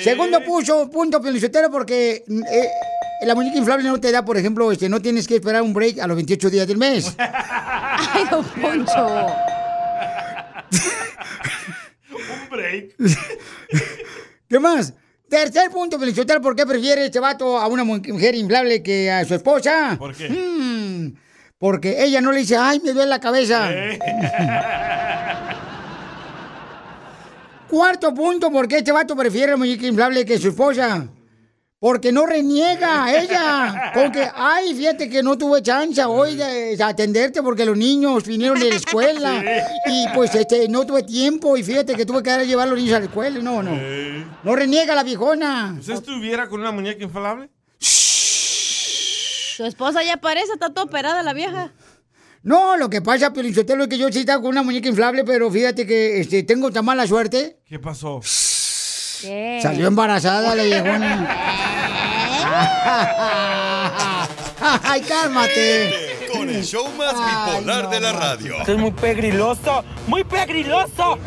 Segundo 0.03 0.43
puso, 0.45 0.91
punto, 0.91 1.21
Pelichotelo, 1.23 1.71
porque 1.71 2.25
eh, 2.29 2.69
la 3.27 3.35
muñeca 3.35 3.57
inflable 3.59 3.89
no 3.89 4.01
te 4.01 4.11
da, 4.11 4.25
por 4.25 4.37
ejemplo, 4.37 4.71
este, 4.73 4.89
no 4.89 5.01
tienes 5.01 5.29
que 5.29 5.37
esperar 5.37 5.63
un 5.63 5.73
break 5.73 6.01
a 6.01 6.07
los 6.07 6.17
28 6.17 6.51
días 6.51 6.67
del 6.67 6.79
mes. 6.79 7.15
Ay, 7.19 8.25
don 8.31 8.45
Poncho. 8.45 9.27
Un 12.11 12.51
break. 12.51 12.97
¿Qué 14.49 14.59
más? 14.59 14.95
Tercer 15.29 15.71
punto, 15.71 15.99
Pelichotelo, 16.01 16.41
¿por 16.41 16.57
qué 16.57 16.67
prefiere 16.67 17.05
este 17.05 17.21
vato 17.21 17.57
a 17.59 17.69
una 17.69 17.85
mu- 17.85 18.03
mujer 18.09 18.35
inflable 18.35 18.83
que 18.83 19.09
a 19.11 19.25
su 19.25 19.35
esposa? 19.37 19.95
¿Por 19.97 20.13
qué? 20.17 20.29
Mm, 20.29 21.15
porque 21.59 22.03
ella 22.03 22.21
no 22.21 22.33
le 22.33 22.41
dice, 22.41 22.57
ay, 22.57 22.81
me 22.85 22.93
duele 22.93 23.09
la 23.11 23.21
cabeza. 23.21 23.71
Cuarto 27.71 28.13
punto, 28.13 28.51
¿por 28.51 28.67
qué 28.67 28.79
este 28.79 28.91
vato 28.91 29.15
prefiere 29.15 29.53
la 29.53 29.57
muñeca 29.57 29.87
inflable 29.87 30.25
que 30.25 30.39
su 30.39 30.49
esposa? 30.49 31.07
Porque 31.79 32.11
no 32.13 32.27
reniega 32.27 33.05
a 33.05 33.23
ella. 33.23 33.93
Con 33.95 34.11
que, 34.11 34.29
ay, 34.35 34.75
fíjate 34.75 35.09
que 35.09 35.23
no 35.23 35.39
tuve 35.39 35.63
chance 35.63 36.05
hoy 36.05 36.35
de, 36.35 36.77
de 36.77 36.83
atenderte 36.83 37.43
porque 37.43 37.65
los 37.65 37.77
niños 37.77 38.25
vinieron 38.27 38.59
de 38.59 38.71
la 38.71 38.75
escuela. 38.75 39.43
Y 39.87 40.07
pues 40.15 40.35
este, 40.35 40.69
no 40.69 40.85
tuve 40.85 41.05
tiempo 41.05 41.57
y 41.57 41.63
fíjate 41.63 41.95
que 41.95 42.05
tuve 42.05 42.23
que 42.23 42.31
ir 42.31 42.41
a 42.41 42.45
llevar 42.45 42.67
a 42.67 42.71
los 42.71 42.79
niños 42.79 42.97
a 42.97 42.99
la 42.99 43.07
escuela. 43.07 43.39
No, 43.41 43.63
no. 43.63 43.71
No 44.43 44.57
reniega 44.57 44.95
la 44.95 45.05
viejona. 45.05 45.77
¿Usted 45.79 45.95
estuviera 45.95 46.49
con 46.49 46.61
una 46.61 46.73
muñeca 46.73 47.03
inflable? 47.03 47.49
Su 49.57 49.65
esposa 49.65 50.03
ya 50.03 50.17
parece, 50.17 50.53
está 50.53 50.69
toda 50.71 50.85
operada 50.85 51.23
la 51.23 51.33
vieja. 51.33 51.73
No, 52.43 52.77
lo 52.79 52.89
que 52.89 53.03
pasa, 53.03 53.33
Piolichotelo, 53.33 53.85
es 53.85 53.91
que 53.91 53.99
yo 53.99 54.11
sí 54.11 54.21
estaba 54.21 54.41
con 54.41 54.51
una 54.51 54.63
muñeca 54.63 54.89
inflable, 54.89 55.25
pero 55.25 55.51
fíjate 55.51 55.87
que 55.87 56.21
este, 56.21 56.43
tengo 56.43 56.71
tan 56.71 56.85
mala 56.85 57.07
suerte. 57.07 57.59
¿Qué 57.67 57.79
pasó? 57.79 58.21
Salió 58.23 59.87
embarazada 59.87 60.55
la 60.55 60.63
viejona. 60.63 61.29
Ay, 64.83 65.03
cálmate. 65.03 66.17
Con 66.33 66.49
el 66.49 66.65
show 66.65 66.89
más 66.97 67.13
bipolar 67.13 67.91
de 67.91 68.01
la 68.01 68.13
radio. 68.13 68.59
Esto 68.61 68.73
es 68.73 68.79
muy 68.79 68.93
pegriloso, 68.93 69.85
muy 70.07 70.25
pegriloso. 70.25 71.19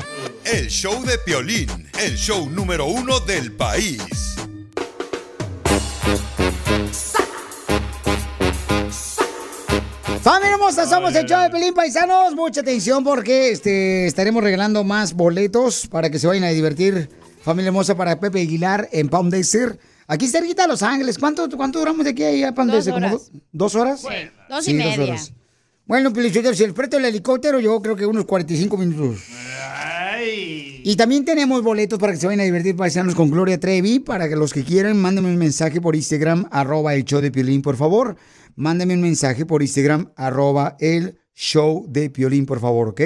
El 0.43 0.67
show 0.69 1.03
de 1.03 1.19
Piolín, 1.19 1.69
el 1.99 2.15
show 2.15 2.49
número 2.49 2.87
uno 2.87 3.19
del 3.19 3.51
país. 3.51 4.01
Familia 10.21 10.53
hermosa, 10.53 10.85
somos 10.87 11.13
el 11.15 11.25
show 11.25 11.41
de 11.41 11.49
Pelín 11.49 11.73
Paisanos. 11.73 12.33
Mucha 12.35 12.61
atención 12.61 13.03
porque 13.03 13.49
este, 13.51 14.05
estaremos 14.05 14.43
regalando 14.43 14.83
más 14.83 15.13
boletos 15.13 15.87
para 15.87 16.09
que 16.09 16.19
se 16.19 16.27
vayan 16.27 16.45
a 16.45 16.49
divertir. 16.49 17.09
Familia 17.43 17.67
hermosa 17.69 17.95
para 17.95 18.19
Pepe 18.19 18.41
Aguilar 18.41 18.87
en 18.93 19.09
Palm 19.09 19.29
Desert. 19.29 19.79
Aquí 20.07 20.27
cerquita 20.27 20.63
de 20.63 20.69
Los 20.69 20.81
Ángeles. 20.83 21.17
¿Cuánto, 21.17 21.49
cuánto 21.57 21.79
duramos 21.79 22.05
de 22.05 22.11
aquí 22.11 22.43
a 22.43 22.53
Palm 22.53 22.67
Dos 22.69 22.85
Desert? 22.85 22.95
¿Como 22.95 23.07
horas. 23.15 23.31
do- 23.31 23.39
¿Dos 23.51 23.75
horas? 23.75 24.01
Sí, 24.01 24.07
dos 24.49 24.67
y 24.67 24.71
Sí, 24.71 24.73
media. 24.77 25.15
Bueno, 25.85 26.13
Pelichotero, 26.13 26.55
si 26.55 26.63
el 26.63 26.73
precio 26.73 26.97
del 26.99 27.05
helicóptero, 27.09 27.59
yo 27.59 27.81
creo 27.81 27.95
que 27.97 28.05
unos 28.05 28.23
45 28.25 28.77
minutos. 28.77 29.19
Y 30.85 30.95
también 30.95 31.25
tenemos 31.25 31.61
boletos 31.63 31.99
para 31.99 32.13
que 32.13 32.19
se 32.19 32.27
vayan 32.27 32.39
a 32.39 32.43
divertir 32.43 32.75
paisanos 32.77 33.13
con 33.15 33.29
Gloria 33.29 33.59
Trevi. 33.59 33.99
Para 33.99 34.29
que 34.29 34.37
los 34.37 34.53
que 34.53 34.63
quieran, 34.63 34.97
mándenme 35.01 35.29
un 35.29 35.37
mensaje 35.37 35.81
por 35.81 35.95
Instagram, 35.97 36.47
arroba 36.51 36.93
el 36.95 37.03
show 37.03 37.19
de 37.19 37.31
Piolín, 37.31 37.61
por 37.61 37.75
favor. 37.75 38.15
Mándenme 38.55 38.93
un 38.93 39.01
mensaje 39.01 39.45
por 39.45 39.61
Instagram, 39.61 40.11
arroba 40.15 40.75
el 40.79 41.19
show 41.33 41.85
de 41.87 42.09
Piolín, 42.09 42.45
por 42.45 42.59
favor, 42.59 42.89
¿ok? 42.89 43.01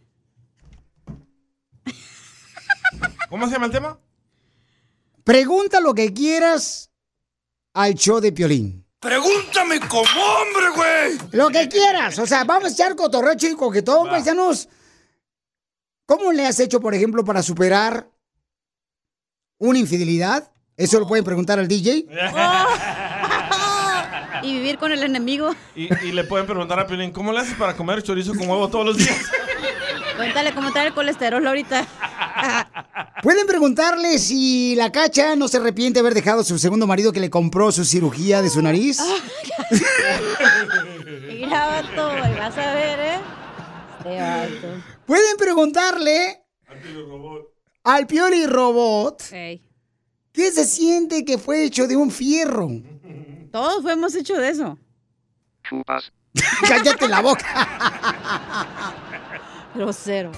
¿Cómo 3.28 3.46
se 3.46 3.52
llama 3.52 3.66
el 3.66 3.72
tema? 3.72 3.98
Pregunta 5.24 5.80
lo 5.80 5.94
que 5.94 6.12
quieras 6.12 6.90
al 7.72 7.94
show 7.94 8.20
de 8.20 8.30
Piolín. 8.30 8.86
Pregúntame 9.00 9.80
como 9.80 10.02
hombre, 10.02 10.70
güey. 10.76 11.18
Lo 11.32 11.48
que 11.48 11.68
quieras. 11.68 12.18
O 12.18 12.26
sea, 12.26 12.44
vamos 12.44 12.70
a 12.70 12.72
echar 12.72 12.94
cotorreo 12.94 13.34
y 13.40 13.54
coquetón, 13.54 14.08
paisanos. 14.08 14.68
¿Cómo 16.06 16.30
le 16.32 16.46
has 16.46 16.60
hecho, 16.60 16.78
por 16.80 16.94
ejemplo, 16.94 17.24
para 17.24 17.42
superar 17.42 18.10
una 19.58 19.78
infidelidad? 19.78 20.52
Eso 20.76 21.00
lo 21.00 21.06
pueden 21.06 21.24
preguntar 21.24 21.58
al 21.58 21.68
DJ. 21.68 22.06
Y 24.42 24.52
vivir 24.52 24.76
con 24.76 24.92
el 24.92 25.02
enemigo. 25.02 25.54
Y, 25.74 25.84
y 26.04 26.12
le 26.12 26.24
pueden 26.24 26.44
preguntar 26.46 26.78
a 26.78 26.86
Pelín, 26.86 27.12
¿cómo 27.12 27.32
le 27.32 27.40
haces 27.40 27.54
para 27.54 27.74
comer 27.74 28.02
chorizo 28.02 28.34
con 28.34 28.46
huevo 28.46 28.68
todos 28.68 28.84
los 28.84 28.98
días? 28.98 29.16
Cuéntale 30.16 30.54
cómo 30.54 30.72
trae 30.72 30.88
el 30.88 30.94
colesterol 30.94 31.46
ahorita. 31.46 31.86
Pueden 33.22 33.46
preguntarle 33.46 34.18
si 34.18 34.74
la 34.76 34.92
cacha 34.92 35.34
no 35.36 35.48
se 35.48 35.56
arrepiente 35.56 35.94
de 35.94 36.00
haber 36.00 36.14
dejado 36.14 36.42
a 36.42 36.44
su 36.44 36.58
segundo 36.58 36.86
marido 36.86 37.12
que 37.12 37.20
le 37.20 37.30
compró 37.30 37.72
su 37.72 37.84
cirugía 37.84 38.42
de 38.42 38.50
su 38.50 38.62
nariz. 38.62 39.00
Mira, 41.28 41.66
vato, 41.66 42.10
y 42.16 42.38
vas 42.38 42.58
a 42.58 42.74
ver, 42.74 43.00
¿eh? 43.00 43.18
Este 43.98 44.20
vato. 44.20 44.82
Pueden 45.06 45.36
preguntarle 45.36 46.42
al 47.84 48.06
Pioli 48.06 48.46
Robot 48.46 49.22
Ey. 49.32 49.68
qué 50.32 50.50
se 50.52 50.64
siente 50.64 51.24
que 51.24 51.38
fue 51.38 51.64
hecho 51.64 51.86
de 51.86 51.96
un 51.96 52.10
fierro. 52.10 52.68
Todos 53.50 53.82
fuimos 53.82 54.14
hechos 54.14 54.38
de 54.38 54.48
eso. 54.48 54.78
Chupas. 55.62 56.12
Cállate 56.68 57.08
la 57.08 57.20
boca. 57.20 58.83
Grosero. 59.74 60.30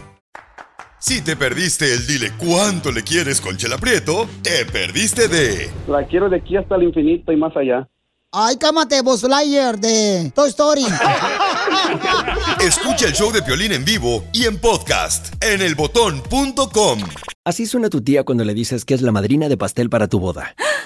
Si 0.98 1.20
te 1.22 1.36
perdiste 1.36 1.92
el 1.92 2.06
dile 2.06 2.32
cuánto 2.38 2.90
le 2.90 3.02
quieres 3.02 3.40
con 3.40 3.56
Chela 3.56 3.78
Prieto, 3.78 4.28
te 4.42 4.64
perdiste 4.64 5.28
de 5.28 5.70
La 5.86 6.06
quiero 6.06 6.28
de 6.28 6.38
aquí 6.38 6.56
hasta 6.56 6.76
el 6.76 6.84
infinito 6.84 7.32
y 7.32 7.36
más 7.36 7.56
allá. 7.56 7.86
Ay, 8.32 8.56
cámate, 8.56 9.00
Buzz 9.02 9.22
Lightyear 9.22 9.78
de 9.78 10.32
Toy 10.34 10.48
Story. 10.48 10.84
Escucha 12.60 13.06
el 13.06 13.12
show 13.12 13.32
de 13.32 13.42
Piolín 13.42 13.72
en 13.72 13.84
vivo 13.84 14.24
y 14.32 14.44
en 14.46 14.58
podcast 14.58 15.32
en 15.42 15.62
elbotón.com. 15.62 16.98
Así 17.44 17.66
suena 17.66 17.88
tu 17.88 18.02
tía 18.02 18.24
cuando 18.24 18.44
le 18.44 18.54
dices 18.54 18.84
que 18.84 18.94
es 18.94 19.02
la 19.02 19.12
madrina 19.12 19.48
de 19.48 19.56
pastel 19.56 19.88
para 19.88 20.08
tu 20.08 20.18
boda. 20.18 20.54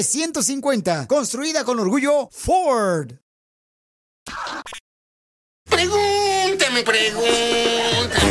F-150. 0.00 1.06
Construida 1.06 1.62
con 1.64 1.78
orgullo 1.78 2.28
Ford. 2.32 3.12
Pregúntame, 5.68 6.82
pregúntame. 6.82 8.30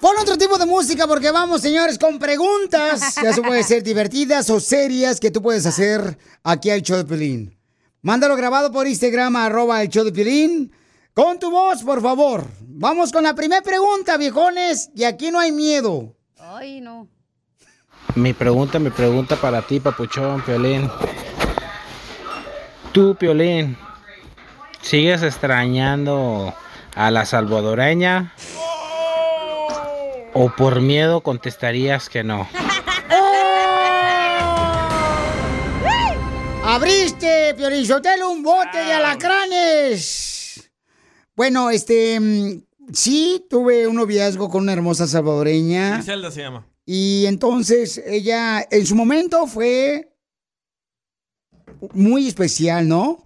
Pon 0.00 0.14
otro 0.20 0.36
tipo 0.36 0.58
de 0.58 0.66
música 0.66 1.06
porque 1.06 1.30
vamos, 1.30 1.62
señores, 1.62 1.98
con 1.98 2.18
preguntas. 2.18 3.14
Ya 3.22 3.32
se 3.32 3.42
puede 3.42 3.64
ser 3.64 3.82
divertidas 3.82 4.50
o 4.50 4.60
serias 4.60 5.18
que 5.18 5.30
tú 5.30 5.40
puedes 5.40 5.64
hacer 5.66 6.18
aquí 6.44 6.70
al 6.70 6.82
show 6.82 7.02
de. 7.02 7.58
Mándalo 8.02 8.36
grabado 8.36 8.70
por 8.70 8.86
Instagram, 8.86 9.36
arroba 9.36 9.82
el 9.82 9.88
show 9.88 10.04
de 10.04 10.12
Pelín. 10.12 10.70
Con 11.14 11.38
tu 11.38 11.50
voz, 11.50 11.82
por 11.82 12.02
favor. 12.02 12.46
Vamos 12.60 13.10
con 13.10 13.24
la 13.24 13.34
primera 13.34 13.62
pregunta, 13.62 14.18
viejones. 14.18 14.90
Y 14.94 15.04
aquí 15.04 15.30
no 15.30 15.40
hay 15.40 15.50
miedo. 15.50 16.14
Ay, 16.38 16.82
no. 16.82 17.08
Mi 18.16 18.32
pregunta, 18.32 18.78
mi 18.78 18.90
pregunta 18.90 19.36
para 19.36 19.62
ti, 19.62 19.78
papuchón, 19.78 20.42
Piolín. 20.42 20.90
Tú, 22.92 23.14
Piolín, 23.14 23.76
¿sigues 24.80 25.22
extrañando 25.22 26.54
a 26.94 27.10
la 27.10 27.26
salvadoreña? 27.26 28.32
¿O 30.32 30.50
por 30.50 30.80
miedo 30.80 31.20
contestarías 31.20 32.08
que 32.08 32.24
no? 32.24 32.48
¡Abriste, 36.64 37.54
Piorizotelo, 37.54 38.30
un 38.30 38.42
bote 38.42 38.78
de 38.78 38.92
alacranes! 38.94 40.70
Bueno, 41.36 41.70
este... 41.70 42.18
mm, 42.18 42.62
Sí, 42.92 43.44
tuve 43.50 43.88
un 43.88 43.96
noviazgo 43.96 44.48
con 44.48 44.62
una 44.62 44.72
hermosa 44.72 45.06
salvadoreña. 45.08 45.94
Griselda 45.96 46.30
se 46.30 46.42
llama. 46.42 46.66
Y 46.86 47.26
entonces 47.26 48.00
ella, 48.06 48.64
en 48.70 48.86
su 48.86 48.94
momento 48.94 49.48
fue 49.48 50.16
muy 51.92 52.28
especial, 52.28 52.86
¿no? 52.86 53.24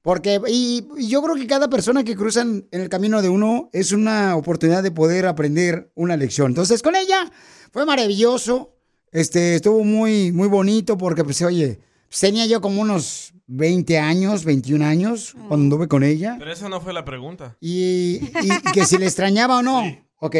Porque, 0.00 0.40
y, 0.48 0.86
y 0.96 1.08
yo 1.08 1.20
creo 1.20 1.34
que 1.34 1.46
cada 1.48 1.68
persona 1.68 2.04
que 2.04 2.16
cruza 2.16 2.42
en, 2.42 2.66
el 2.70 2.88
camino 2.88 3.20
de 3.20 3.28
uno 3.28 3.68
es 3.72 3.92
una 3.92 4.36
oportunidad 4.36 4.82
de 4.84 4.92
poder 4.92 5.26
aprender 5.26 5.90
una 5.96 6.16
lección. 6.16 6.52
Entonces, 6.52 6.82
con 6.82 6.94
ella 6.94 7.30
fue 7.72 7.84
maravilloso. 7.84 8.76
Este, 9.10 9.56
estuvo 9.56 9.84
muy, 9.84 10.30
muy 10.30 10.48
bonito 10.48 10.96
porque, 10.96 11.24
pues, 11.24 11.42
oye, 11.42 11.80
tenía 12.18 12.46
yo 12.46 12.60
como 12.60 12.80
unos 12.80 13.34
20 13.48 13.98
años, 13.98 14.44
21 14.44 14.84
años 14.84 15.34
cuando 15.48 15.64
anduve 15.64 15.88
con 15.88 16.04
ella. 16.04 16.36
Pero 16.38 16.52
esa 16.52 16.68
no 16.68 16.80
fue 16.80 16.92
la 16.92 17.04
pregunta. 17.04 17.56
Y, 17.60 18.20
y 18.42 18.72
que 18.72 18.86
si 18.86 18.96
le 18.96 19.06
extrañaba 19.06 19.58
o 19.58 19.62
no. 19.62 19.82
Ok. 20.20 20.36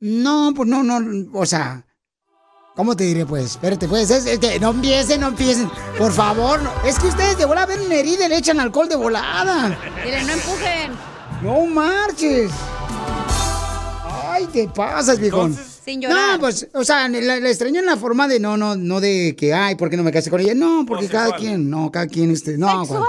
No, 0.00 0.52
pues 0.56 0.66
no, 0.66 0.82
no, 0.82 0.98
o 1.38 1.44
sea, 1.44 1.84
¿cómo 2.74 2.96
te 2.96 3.04
diré 3.04 3.26
pues? 3.26 3.44
Espérate, 3.44 3.86
pues, 3.86 4.10
es, 4.10 4.24
es 4.24 4.38
que 4.38 4.58
no 4.58 4.70
empiecen, 4.70 5.20
no 5.20 5.28
empiecen. 5.28 5.70
Por 5.98 6.10
favor, 6.10 6.62
no. 6.62 6.70
es 6.86 6.98
que 6.98 7.08
ustedes 7.08 7.36
de 7.36 7.44
volada 7.44 7.66
ven 7.66 7.82
una 7.82 7.96
herida 7.96 8.24
y 8.24 8.28
le 8.30 8.38
echan 8.38 8.60
alcohol 8.60 8.88
de 8.88 8.96
volada. 8.96 9.78
Dile, 10.02 10.24
no 10.24 10.32
empujen. 10.32 10.92
No 11.42 11.66
marches. 11.66 12.50
Ay, 14.26 14.46
te 14.46 14.68
pasas, 14.68 15.18
viejón. 15.18 15.54
Sin 15.90 16.00
llorar. 16.00 16.34
No, 16.34 16.40
pues, 16.40 16.68
o 16.72 16.84
sea, 16.84 17.08
la, 17.08 17.40
la 17.40 17.48
extraño 17.48 17.80
en 17.80 17.86
la 17.86 17.96
forma 17.96 18.28
de 18.28 18.38
no, 18.38 18.56
no, 18.56 18.76
no 18.76 19.00
de 19.00 19.34
que, 19.36 19.52
ay, 19.52 19.74
¿por 19.74 19.90
qué 19.90 19.96
no 19.96 20.04
me 20.04 20.12
casé 20.12 20.30
con 20.30 20.40
ella? 20.40 20.54
No, 20.54 20.84
porque 20.86 21.08
cada 21.08 21.34
quien, 21.34 21.68
no, 21.68 21.90
cada 21.90 22.06
quien, 22.06 22.30
este, 22.30 22.56
no. 22.56 22.84
Sexual. 22.84 23.04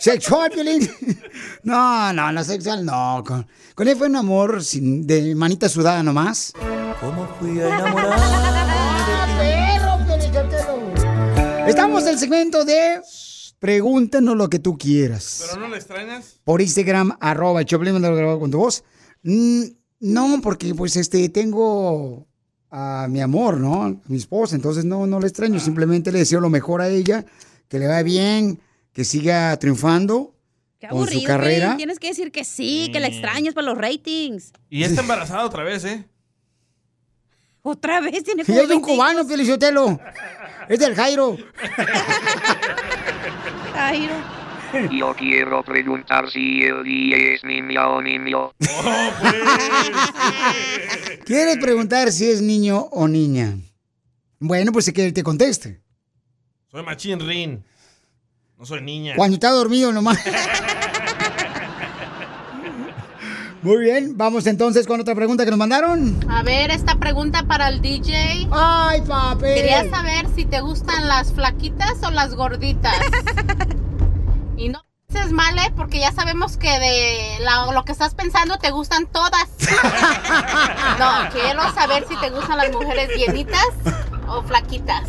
¿Sexual, 0.00 0.50
Piolín? 0.52 0.88
No, 1.64 2.12
no, 2.12 2.30
no 2.30 2.44
sexual, 2.44 2.86
no. 2.86 3.24
Con, 3.26 3.46
con 3.74 3.88
él 3.88 3.96
fue 3.96 4.06
un 4.06 4.14
amor 4.14 4.62
sin, 4.62 5.04
de 5.06 5.34
manita 5.34 5.68
sudada 5.68 6.04
nomás. 6.04 6.52
¿Cómo 7.00 7.26
fui 7.40 7.60
a 7.60 7.66
enamorar? 7.66 8.18
Estamos 11.66 12.04
en 12.04 12.08
el 12.10 12.18
segmento 12.18 12.64
de 12.64 13.00
Pregúntanos 13.58 14.36
lo 14.36 14.48
que 14.48 14.60
tú 14.60 14.78
quieras. 14.78 15.44
¿Pero 15.46 15.60
no 15.60 15.68
le 15.68 15.76
extrañas? 15.78 16.40
Por 16.44 16.62
Instagram, 16.62 17.18
arroba 17.20 17.62
grabado 17.62 18.38
con 18.38 18.52
tu 18.52 18.58
voz. 18.58 18.84
Mm, 19.22 19.64
no, 20.00 20.40
porque 20.42 20.74
pues 20.74 20.96
este, 20.96 21.28
tengo 21.28 22.26
a 22.70 23.06
mi 23.08 23.20
amor, 23.20 23.58
¿no? 23.58 23.84
A 23.84 23.94
mi 24.06 24.16
esposa, 24.16 24.56
entonces 24.56 24.84
no, 24.84 25.06
no 25.06 25.20
le 25.20 25.26
extraño, 25.26 25.60
simplemente 25.60 26.12
le 26.12 26.20
deseo 26.20 26.40
lo 26.40 26.50
mejor 26.50 26.80
a 26.80 26.88
ella, 26.88 27.24
que 27.68 27.78
le 27.78 27.86
vaya 27.86 28.02
bien, 28.02 28.60
que 28.92 29.04
siga 29.04 29.56
triunfando 29.58 30.34
Qué 30.78 30.88
con 30.88 30.98
aburrido, 30.98 31.20
su 31.20 31.26
carrera. 31.26 31.76
Tienes 31.76 31.98
que 31.98 32.08
decir 32.08 32.32
que 32.32 32.44
sí, 32.44 32.90
que 32.92 33.00
la 33.00 33.08
extrañas 33.08 33.54
para 33.54 33.66
los 33.66 33.78
ratings. 33.78 34.52
Y 34.70 34.84
está 34.84 35.02
embarazada 35.02 35.44
otra 35.44 35.64
vez, 35.64 35.84
¿eh? 35.84 36.06
Otra 37.62 38.00
vez 38.00 38.24
tiene 38.24 38.40
Y 38.40 38.46
como 38.46 38.58
hay 38.58 38.64
un 38.64 38.70
20 38.70 38.86
cubano, 38.86 39.24
Felicitelo. 39.26 40.00
Es 40.66 40.78
del 40.78 40.94
Jairo. 40.94 41.36
Jairo. 43.74 44.39
Yo 44.90 45.14
quiero 45.14 45.62
preguntar 45.62 46.30
si 46.30 46.62
el 46.62 46.84
día 46.84 47.16
es 47.34 47.44
niña 47.44 47.88
o 47.88 48.02
niño. 48.02 48.52
¿Quieres 51.24 51.58
preguntar 51.58 52.12
si 52.12 52.30
es 52.30 52.42
niño 52.42 52.88
o 52.90 53.08
niña? 53.08 53.56
Bueno, 54.38 54.72
pues 54.72 54.90
que 54.92 55.06
él 55.06 55.12
te 55.12 55.22
conteste. 55.22 55.80
Soy 56.70 56.82
machín 56.82 57.20
Rin. 57.20 57.64
No 58.58 58.64
soy 58.64 58.82
niña. 58.82 59.14
Cuando 59.16 59.34
está 59.34 59.50
dormido 59.50 59.92
nomás. 59.92 60.18
Muy 63.62 63.76
bien, 63.76 64.16
vamos 64.16 64.46
entonces 64.46 64.86
con 64.86 65.00
otra 65.00 65.14
pregunta 65.14 65.44
que 65.44 65.50
nos 65.50 65.58
mandaron. 65.58 66.18
A 66.30 66.42
ver, 66.42 66.70
esta 66.70 66.98
pregunta 66.98 67.42
para 67.42 67.68
el 67.68 67.82
DJ. 67.82 68.48
Ay, 68.50 69.02
papi. 69.02 69.42
Quería 69.42 69.90
saber 69.90 70.26
si 70.34 70.46
te 70.46 70.62
gustan 70.62 71.06
las 71.06 71.34
flaquitas 71.34 72.02
o 72.02 72.10
las 72.10 72.34
gorditas. 72.34 72.96
Y 74.60 74.68
no 74.68 74.84
es 75.14 75.32
mal, 75.32 75.58
¿eh? 75.58 75.72
Porque 75.76 75.98
ya 75.98 76.12
sabemos 76.12 76.56
que 76.56 76.68
de 76.68 77.38
la- 77.40 77.72
lo 77.72 77.84
que 77.84 77.92
estás 77.92 78.14
pensando 78.14 78.58
te 78.58 78.70
gustan 78.70 79.06
todas. 79.06 79.48
no, 80.98 81.10
quiero 81.32 81.62
saber 81.74 82.06
si 82.08 82.16
te 82.16 82.30
gustan 82.30 82.58
las 82.58 82.70
mujeres 82.70 83.10
llenitas 83.16 83.66
o 84.28 84.42
flaquitas. 84.44 85.08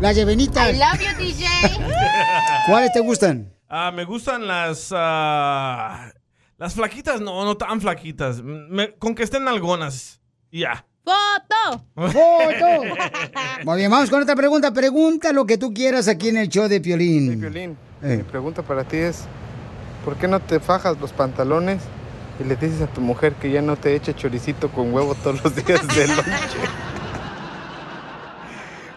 Las 0.00 0.16
llevenitas. 0.16 0.70
I 0.72 0.78
love 0.78 1.00
you, 1.00 1.22
DJ. 1.24 1.46
¿Cuáles 2.66 2.92
te 2.92 3.00
gustan? 3.00 3.52
Ah, 3.68 3.90
me 3.92 4.04
gustan 4.04 4.46
las. 4.46 4.88
ah, 4.94 6.10
las 6.58 6.74
flaquitas, 6.74 7.20
no, 7.20 7.44
no 7.44 7.56
tan 7.56 7.80
flaquitas. 7.80 8.42
Me- 8.42 8.94
con 8.96 9.14
que 9.14 9.22
estén 9.22 9.46
algonas. 9.48 10.20
Y 10.50 10.60
ya. 10.60 10.84
¡Foto! 11.04 11.84
¡Foto! 11.94 12.94
Muy 13.64 13.76
bien, 13.78 13.90
vamos 13.90 14.08
con 14.10 14.22
otra 14.22 14.34
pregunta. 14.36 14.72
Pregunta 14.72 15.32
lo 15.32 15.44
que 15.46 15.58
tú 15.58 15.72
quieras 15.74 16.08
aquí 16.08 16.28
en 16.28 16.36
el 16.38 16.48
show 16.48 16.68
de 16.68 16.80
Piolín. 16.80 17.40
Piolín, 17.40 17.76
Eh. 18.02 18.16
mi 18.18 18.22
pregunta 18.22 18.62
para 18.62 18.84
ti 18.84 18.96
es, 18.96 19.22
¿por 20.04 20.16
qué 20.16 20.28
no 20.28 20.40
te 20.40 20.60
fajas 20.60 20.98
los 21.00 21.12
pantalones 21.12 21.82
y 22.40 22.44
le 22.44 22.56
dices 22.56 22.80
a 22.82 22.86
tu 22.86 23.00
mujer 23.00 23.34
que 23.34 23.50
ya 23.50 23.62
no 23.62 23.76
te 23.76 23.94
eche 23.94 24.14
choricito 24.14 24.70
con 24.70 24.92
huevo 24.92 25.14
todos 25.14 25.42
los 25.44 25.54
días 25.54 25.86
de 25.88 26.08
lonche? 26.08 26.22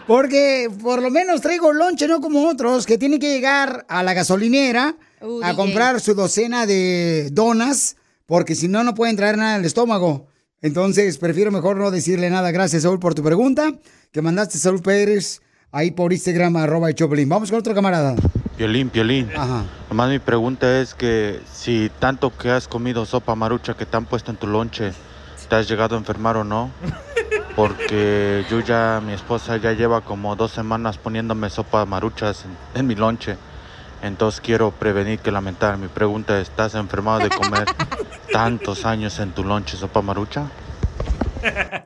Porque 0.06 0.70
por 0.82 1.02
lo 1.02 1.10
menos 1.10 1.40
traigo 1.40 1.72
lonche, 1.72 2.06
no 2.06 2.20
como 2.20 2.48
otros, 2.48 2.86
que 2.86 2.96
tienen 2.96 3.18
que 3.18 3.32
llegar 3.32 3.84
a 3.88 4.02
la 4.02 4.14
gasolinera 4.14 4.96
Uh, 5.22 5.42
a 5.42 5.52
DJ. 5.52 5.56
comprar 5.56 5.98
su 6.02 6.14
docena 6.14 6.66
de 6.66 7.30
donas, 7.32 7.96
porque 8.26 8.54
si 8.54 8.68
no, 8.68 8.84
no 8.84 8.94
pueden 8.94 9.16
traer 9.16 9.38
nada 9.38 9.54
al 9.54 9.64
estómago. 9.64 10.26
Entonces, 10.60 11.16
prefiero 11.16 11.50
mejor 11.50 11.78
no 11.78 11.90
decirle 11.90 12.28
nada. 12.28 12.50
Gracias, 12.50 12.82
Saúl, 12.82 13.00
por 13.00 13.14
tu 13.14 13.22
pregunta, 13.22 13.72
que 14.12 14.20
mandaste 14.20 14.58
Saúl 14.58 14.82
Pérez 14.82 15.40
ahí 15.72 15.90
por 15.90 16.12
Instagram, 16.12 16.56
arroba 16.56 16.92
Choplin. 16.92 17.30
Vamos 17.30 17.50
con 17.50 17.58
otro 17.58 17.74
camarada. 17.74 18.14
Piolín, 18.56 18.90
Piolín. 18.90 19.30
Ajá. 19.36 19.64
Nomás 19.90 20.10
mi 20.10 20.18
pregunta 20.18 20.80
es 20.80 20.94
que 20.94 21.40
si 21.52 21.90
tanto 21.98 22.36
que 22.36 22.50
has 22.50 22.68
comido 22.68 23.04
sopa 23.04 23.34
marucha 23.34 23.74
que 23.74 23.86
te 23.86 23.96
han 23.96 24.06
puesto 24.06 24.30
en 24.30 24.36
tu 24.36 24.46
lonche, 24.46 24.92
¿te 25.48 25.56
has 25.56 25.68
llegado 25.68 25.94
a 25.94 25.98
enfermar 25.98 26.36
o 26.36 26.44
no? 26.44 26.70
Porque 27.54 28.44
yo 28.50 28.60
ya, 28.60 29.00
mi 29.04 29.12
esposa 29.12 29.56
ya 29.56 29.72
lleva 29.72 30.02
como 30.02 30.36
dos 30.36 30.52
semanas 30.52 30.98
poniéndome 30.98 31.48
sopa 31.50 31.84
maruchas 31.86 32.44
en, 32.44 32.80
en 32.80 32.86
mi 32.86 32.94
lonche. 32.94 33.36
Entonces 34.02 34.40
quiero 34.40 34.70
prevenir 34.70 35.18
que 35.20 35.30
lamentar. 35.30 35.78
Mi 35.78 35.88
pregunta 35.88 36.38
es, 36.40 36.48
¿estás 36.48 36.74
enfermado 36.74 37.20
de 37.20 37.30
comer 37.30 37.64
tantos 38.32 38.84
años 38.84 39.18
en 39.18 39.32
tu 39.32 39.42
lonche 39.44 39.76
sopa 39.76 40.02
marucha? 40.02 40.50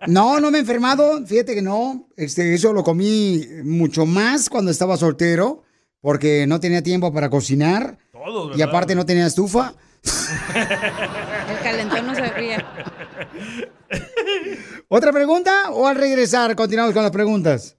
No, 0.07 0.41
no 0.41 0.51
me 0.51 0.59
he 0.59 0.61
enfermado, 0.61 1.25
fíjate 1.27 1.55
que 1.55 1.63
no. 1.63 2.07
Este, 2.17 2.55
eso 2.55 2.73
lo 2.73 2.83
comí 2.83 3.47
mucho 3.65 4.07
más 4.07 4.49
cuando 4.49 4.71
estaba 4.71 4.97
soltero, 4.97 5.63
porque 6.01 6.47
no 6.47 6.61
tenía 6.61 6.83
tiempo 6.83 7.13
para 7.13 7.31
cocinar. 7.31 7.99
Todos, 8.13 8.59
y 8.59 8.63
aparte 8.63 8.95
no 8.95 9.07
tenía 9.07 9.27
estufa. 9.27 9.75
El 10.03 11.59
calentón 11.63 12.07
no 12.07 12.15
se 12.15 12.31
ríe. 12.31 12.59
¿Otra 14.89 15.13
pregunta 15.13 15.71
o 15.73 15.87
al 15.87 15.97
regresar 15.97 16.55
continuamos 16.57 16.95
con 16.95 17.03
las 17.03 17.13
preguntas? 17.13 17.77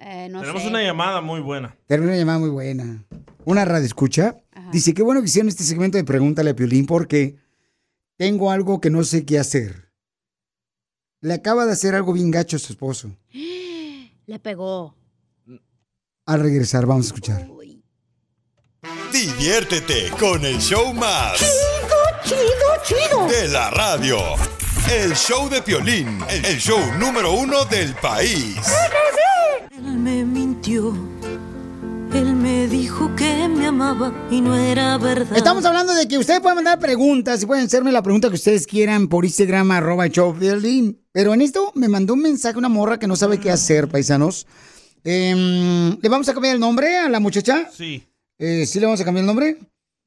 Eh, 0.00 0.28
no 0.30 0.40
Tenemos 0.40 0.62
sé. 0.62 0.68
una 0.68 0.82
llamada 0.82 1.20
muy 1.20 1.40
buena. 1.40 1.76
Termina 1.86 2.12
una 2.12 2.18
llamada 2.18 2.38
muy 2.38 2.50
buena. 2.50 3.04
Una 3.44 3.64
radio 3.64 3.86
escucha. 3.86 4.36
Dice, 4.72 4.94
qué 4.94 5.02
bueno 5.02 5.20
que 5.20 5.26
hicieron 5.26 5.48
este 5.48 5.64
segmento 5.64 5.96
de 5.96 6.04
Pregúntale 6.04 6.50
a 6.50 6.56
Piolín 6.56 6.86
porque 6.86 7.36
tengo 8.16 8.50
algo 8.50 8.80
que 8.80 8.90
no 8.90 9.04
sé 9.04 9.24
qué 9.24 9.38
hacer. 9.38 9.90
Le 11.20 11.34
acaba 11.34 11.66
de 11.66 11.72
hacer 11.72 11.94
algo 11.94 12.12
bien 12.12 12.30
gacho 12.30 12.56
a 12.56 12.60
su 12.60 12.72
esposo. 12.72 13.10
Le 14.26 14.38
pegó. 14.40 14.96
Al 16.26 16.40
regresar, 16.40 16.86
vamos 16.86 17.06
a 17.06 17.08
escuchar. 17.08 17.48
Diviértete 19.12 20.10
con 20.18 20.44
el 20.44 20.58
show 20.58 20.92
más. 20.92 21.38
Chido, 21.38 22.44
chido, 22.84 23.08
chido. 23.08 23.26
De 23.28 23.48
la 23.48 23.70
radio. 23.70 24.18
El 24.92 25.14
show 25.14 25.48
de 25.48 25.62
Piolín, 25.62 26.18
el 26.28 26.58
show 26.58 26.78
número 26.98 27.32
uno 27.32 27.64
del 27.64 27.94
país. 27.94 28.56
Él 29.70 29.82
me 29.82 30.24
mintió. 30.24 30.94
Él 32.14 32.34
me 32.34 32.66
dijo 32.66 33.14
que 33.16 33.48
me 33.48 33.66
amaba 33.66 34.12
y 34.30 34.40
no 34.40 34.56
era 34.56 34.96
verdad. 34.98 35.36
Estamos 35.36 35.64
hablando 35.64 35.94
de 35.94 36.08
que 36.08 36.18
ustedes 36.18 36.40
pueden 36.40 36.56
mandar 36.56 36.78
preguntas 36.78 37.42
y 37.42 37.46
pueden 37.46 37.66
hacerme 37.66 37.92
la 37.92 38.02
pregunta 38.02 38.28
que 38.28 38.34
ustedes 38.34 38.66
quieran 38.66 39.08
por 39.08 39.24
Instagram, 39.24 39.70
arroba 39.70 40.08
show 40.08 40.34
Piolín. 40.36 41.00
Pero 41.12 41.32
en 41.34 41.42
esto 41.42 41.72
me 41.74 41.88
mandó 41.88 42.14
un 42.14 42.22
mensaje 42.22 42.58
una 42.58 42.68
morra 42.68 42.98
que 42.98 43.06
no 43.06 43.16
sabe 43.16 43.38
qué 43.38 43.50
hacer, 43.50 43.88
paisanos. 43.88 44.46
Em, 45.04 45.96
¿Le 46.00 46.08
vamos 46.08 46.28
a 46.28 46.32
cambiar 46.34 46.54
el 46.54 46.60
nombre 46.60 46.96
a 46.98 47.08
la 47.08 47.20
muchacha? 47.20 47.70
Sí, 47.72 48.04
Eh, 48.38 48.66
¿Sí 48.66 48.80
le 48.80 48.86
vamos 48.86 49.00
a 49.00 49.04
cambiar 49.04 49.22
el 49.22 49.26
nombre? 49.26 49.56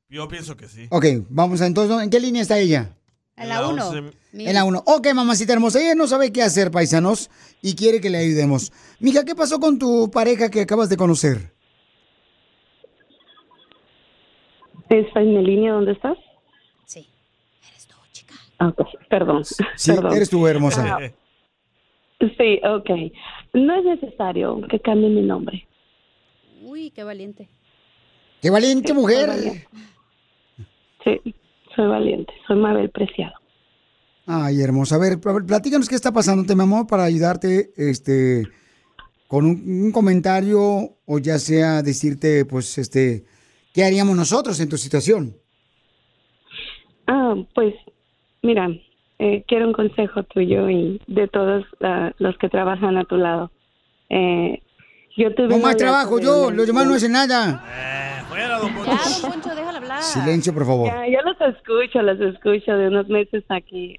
yo 0.09 0.27
pienso 0.27 0.57
que 0.57 0.67
sí. 0.67 0.87
Ok, 0.89 1.05
vamos 1.29 1.61
a 1.61 1.67
entonces, 1.67 2.01
¿en 2.01 2.09
qué 2.09 2.19
línea 2.19 2.41
está 2.41 2.57
ella? 2.57 2.95
En 3.37 3.49
la 3.49 3.67
uno. 3.67 3.91
En 4.33 4.53
la 4.53 4.65
1. 4.65 4.83
Ok, 4.85 5.07
mamacita 5.13 5.53
hermosa, 5.53 5.79
ella 5.79 5.95
no 5.95 6.07
sabe 6.07 6.31
qué 6.31 6.43
hacer, 6.43 6.71
paisanos, 6.71 7.29
y 7.61 7.75
quiere 7.75 8.01
que 8.01 8.09
le 8.09 8.17
ayudemos. 8.17 8.71
Mija, 8.99 9.23
¿qué 9.23 9.33
pasó 9.33 9.59
con 9.59 9.79
tu 9.79 10.11
pareja 10.11 10.49
que 10.49 10.61
acabas 10.61 10.89
de 10.89 10.97
conocer? 10.97 11.53
¿Está 14.89 15.21
en 15.21 15.35
la 15.35 15.41
línea 15.41 15.71
donde 15.71 15.93
estás? 15.93 16.17
Sí. 16.85 17.07
Ah, 18.57 18.67
ok, 18.67 18.87
perdón. 19.09 19.45
Sí, 19.45 19.63
perdón. 19.93 20.13
eres 20.13 20.29
tú, 20.29 20.45
hermosa. 20.45 20.97
Ah, 20.97 21.11
sí, 22.19 22.59
ok. 22.63 22.89
No 23.53 23.75
es 23.75 23.85
necesario 23.85 24.61
que 24.69 24.79
cambie 24.79 25.09
mi 25.09 25.21
nombre. 25.21 25.67
Uy, 26.63 26.91
qué 26.91 27.03
valiente. 27.03 27.47
¡Qué 28.41 28.49
valiente 28.49 28.93
mujer! 28.93 29.29
Sí, 31.03 31.35
soy 31.75 31.87
valiente. 31.87 32.33
Soy 32.47 32.57
Mabel 32.57 32.89
Preciado. 32.89 33.33
Ay, 34.25 34.61
hermosa. 34.61 34.95
A 34.95 34.99
ver, 34.99 35.19
platícanos 35.19 35.89
qué 35.89 35.95
está 35.95 36.11
pasando, 36.11 36.55
mi 36.55 36.61
amor, 36.61 36.85
para 36.87 37.03
ayudarte, 37.03 37.71
este, 37.75 38.43
con 39.27 39.45
un, 39.45 39.83
un 39.85 39.91
comentario 39.91 40.61
o 41.05 41.19
ya 41.19 41.39
sea 41.39 41.81
decirte, 41.81 42.45
pues, 42.45 42.77
este, 42.77 43.25
¿qué 43.73 43.83
haríamos 43.83 44.15
nosotros 44.15 44.59
en 44.59 44.69
tu 44.69 44.77
situación? 44.77 45.35
Ah, 47.07 47.33
pues, 47.55 47.73
mira, 48.43 48.69
eh, 49.17 49.43
quiero 49.47 49.67
un 49.67 49.73
consejo 49.73 50.23
tuyo 50.23 50.69
y 50.69 51.01
de 51.07 51.27
todos 51.27 51.65
ah, 51.81 52.11
los 52.19 52.37
que 52.37 52.49
trabajan 52.49 52.97
a 52.97 53.05
tu 53.05 53.17
lado. 53.17 53.51
Eh, 54.09 54.61
yo 55.17 55.33
tuve 55.35 55.49
No 55.49 55.57
más 55.57 55.75
trabajo 55.75 56.19
yo, 56.19 56.51
los 56.51 56.67
demás 56.67 56.87
no 56.87 56.93
hacen 56.93 57.11
nada. 57.11 58.18
Fuera, 58.29 58.59
don 58.59 58.75
Ya, 58.85 59.09
don 59.21 59.31
Poncho, 59.31 59.55
déjala 59.55 59.77
hablar. 59.79 60.01
Silencio, 60.03 60.53
por 60.53 60.65
favor. 60.65 60.87
Ya, 60.87 61.07
yo 61.07 61.19
los 61.23 61.41
escucho, 61.55 62.01
los 62.03 62.19
escucho 62.21 62.77
de 62.77 62.87
unos 62.87 63.07
meses 63.09 63.43
aquí, 63.49 63.97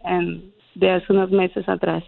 de 0.76 0.91
hace 0.91 1.12
unos 1.12 1.31
meses 1.31 1.68
atrás. 1.68 2.05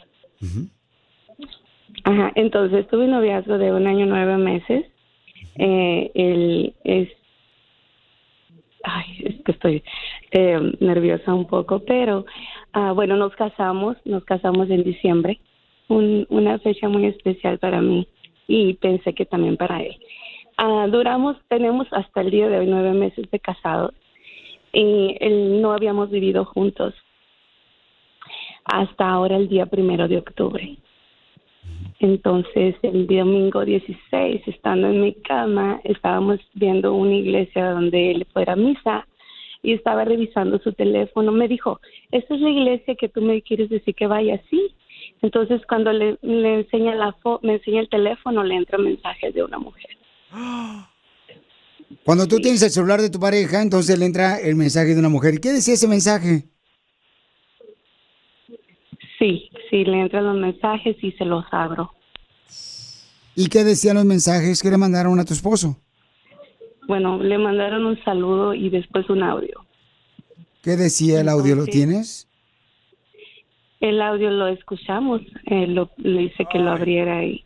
Ajá, 2.05 2.33
entonces 2.37 2.87
tuve 2.89 3.05
un 3.05 3.11
noviazgo 3.11 3.59
de 3.59 3.73
un 3.73 3.87
año 3.87 4.07
nueve 4.07 4.37
meses. 4.37 4.87
Eh, 5.57 6.11
él 6.15 6.75
es, 6.85 7.09
ay, 8.85 9.05
es 9.25 9.43
que 9.45 9.53
estoy 9.53 9.83
eh, 10.31 10.59
nerviosa 10.81 11.35
un 11.35 11.47
poco, 11.47 11.81
pero 11.81 12.25
ah, 12.73 12.93
bueno, 12.93 13.17
nos 13.17 13.35
casamos, 13.35 13.97
nos 14.05 14.25
casamos 14.25 14.71
en 14.71 14.83
diciembre, 14.85 15.41
un- 15.89 16.27
una 16.31 16.59
fecha 16.61 16.89
muy 16.89 17.07
especial 17.07 17.59
para 17.59 17.81
mí 17.83 18.07
y 18.49 18.75
pensé 18.75 19.13
que 19.15 19.27
también 19.27 19.57
para 19.57 19.83
él. 19.83 19.97
Ah, 20.57 20.87
duramos, 20.91 21.37
tenemos 21.49 21.87
hasta 21.93 22.21
el 22.21 22.31
día 22.31 22.49
de 22.49 22.59
hoy 22.59 22.67
nueve 22.67 22.93
meses 22.93 23.31
de 23.31 23.41
casados 23.41 23.95
y 24.73 25.17
él, 25.21 25.61
no 25.61 25.73
habíamos 25.73 26.11
vivido 26.11 26.45
juntos 26.45 26.95
hasta 28.65 29.09
ahora 29.09 29.37
el 29.37 29.49
día 29.49 29.67
primero 29.67 30.09
de 30.09 30.19
octubre. 30.19 30.77
Entonces, 32.01 32.75
el 32.83 33.07
domingo 33.07 33.65
16, 33.65 34.43
estando 34.47 34.89
en 34.89 35.01
mi 35.03 35.15
cama, 35.15 35.81
estábamos 35.85 36.41
viendo 36.55 36.95
una 36.95 37.15
iglesia 37.15 37.71
donde 37.71 38.11
él 38.11 38.27
fuera 38.33 38.55
a 38.55 38.57
misa 38.57 39.07
y 39.63 39.73
estaba 39.73 40.05
revisando 40.05 40.59
su 40.59 40.73
teléfono. 40.73 41.31
Me 41.31 41.49
dijo, 41.49 41.81
esta 42.11 42.35
es 42.35 42.41
la 42.41 42.51
iglesia 42.51 42.97
que 42.97 43.09
tú 43.09 43.23
me 43.23 43.41
quieres 43.43 43.71
decir 43.71 43.95
que 43.95 44.07
vaya, 44.07 44.41
sí. 44.51 44.75
Entonces, 45.23 45.63
cuando 45.69 45.93
le, 45.93 46.19
enseña 46.23 46.95
la 46.97 47.15
me 47.43 47.55
enseña 47.55 47.81
el 47.81 47.89
teléfono, 47.89 48.43
le 48.43 48.57
entra 48.57 48.79
mensajes 48.79 49.33
de 49.35 49.45
una 49.45 49.59
mujer. 49.59 49.97
Cuando 52.05 52.27
tú 52.27 52.41
tienes 52.41 52.63
el 52.63 52.71
celular 52.71 53.01
de 53.01 53.11
tu 53.11 53.21
pareja, 53.21 53.63
entonces 53.63 53.99
le 53.99 54.07
entra 54.07 54.39
el 54.39 54.57
mensaje 54.57 54.95
de 54.95 54.99
una 54.99 55.09
mujer. 55.09 55.41
¿Qué 55.41 55.53
decía 55.53 55.75
ese 55.75 55.87
mensaje? 55.87 56.45
Sí, 59.19 59.51
sí, 59.71 59.85
le 59.85 60.01
entran 60.01 60.25
los 60.25 60.37
mensajes 60.37 60.97
y 61.03 61.13
se 61.13 61.25
los 61.25 61.45
abro. 61.53 61.93
¿Y 63.37 63.49
qué 63.49 63.65
decían 63.65 63.97
los 63.97 64.05
mensajes 64.05 64.63
que 64.63 64.71
le 64.71 64.79
mandaron 64.79 65.19
a 65.21 65.25
tu 65.25 65.33
esposo? 65.33 65.77
Bueno, 66.89 67.23
le 67.23 67.39
mandaron 67.39 67.87
un 67.87 68.03
saludo 68.05 68.53
y 68.55 68.69
después 68.69 69.09
un 69.09 69.23
audio. 69.23 69.65
¿Qué 70.63 70.77
decía 70.77 71.21
el 71.21 71.29
audio? 71.29 71.55
¿Lo 71.55 71.67
tienes? 71.67 72.29
El 73.81 74.01
audio 74.03 74.31
lo 74.31 74.49
escuchamos, 74.49 75.23
eh, 75.47 75.67
lo, 75.67 75.91
le 75.97 76.23
hice 76.23 76.47
que 76.51 76.59
lo 76.59 76.71
abriera 76.71 77.25
y, 77.25 77.45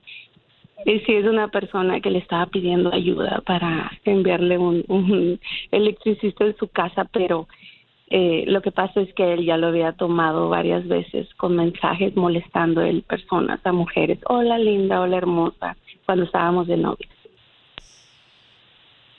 y 0.86 1.00
sí 1.00 1.14
es 1.14 1.26
una 1.26 1.48
persona 1.48 2.00
que 2.00 2.10
le 2.10 2.20
estaba 2.20 2.46
pidiendo 2.46 2.94
ayuda 2.94 3.42
para 3.44 3.90
enviarle 4.04 4.56
un, 4.56 4.84
un 4.86 5.40
electricista 5.72 6.44
en 6.44 6.56
su 6.56 6.68
casa, 6.68 7.04
pero 7.12 7.48
eh, 8.08 8.44
lo 8.46 8.62
que 8.62 8.70
pasa 8.70 9.00
es 9.00 9.12
que 9.14 9.32
él 9.32 9.44
ya 9.44 9.56
lo 9.56 9.66
había 9.66 9.92
tomado 9.94 10.48
varias 10.48 10.86
veces 10.86 11.26
con 11.34 11.56
mensajes 11.56 12.14
molestando 12.14 12.82
a 12.82 12.88
él 12.88 13.02
personas, 13.02 13.58
a 13.64 13.72
mujeres, 13.72 14.20
hola 14.26 14.58
linda, 14.58 15.00
hola 15.00 15.16
hermosa, 15.16 15.76
cuando 16.04 16.24
estábamos 16.24 16.68
de 16.68 16.76
novios. 16.76 17.10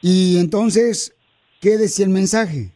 Y 0.01 0.38
entonces, 0.39 1.13
¿qué 1.59 1.72
decía 1.72 2.05
el 2.05 2.11
mensaje? 2.11 2.72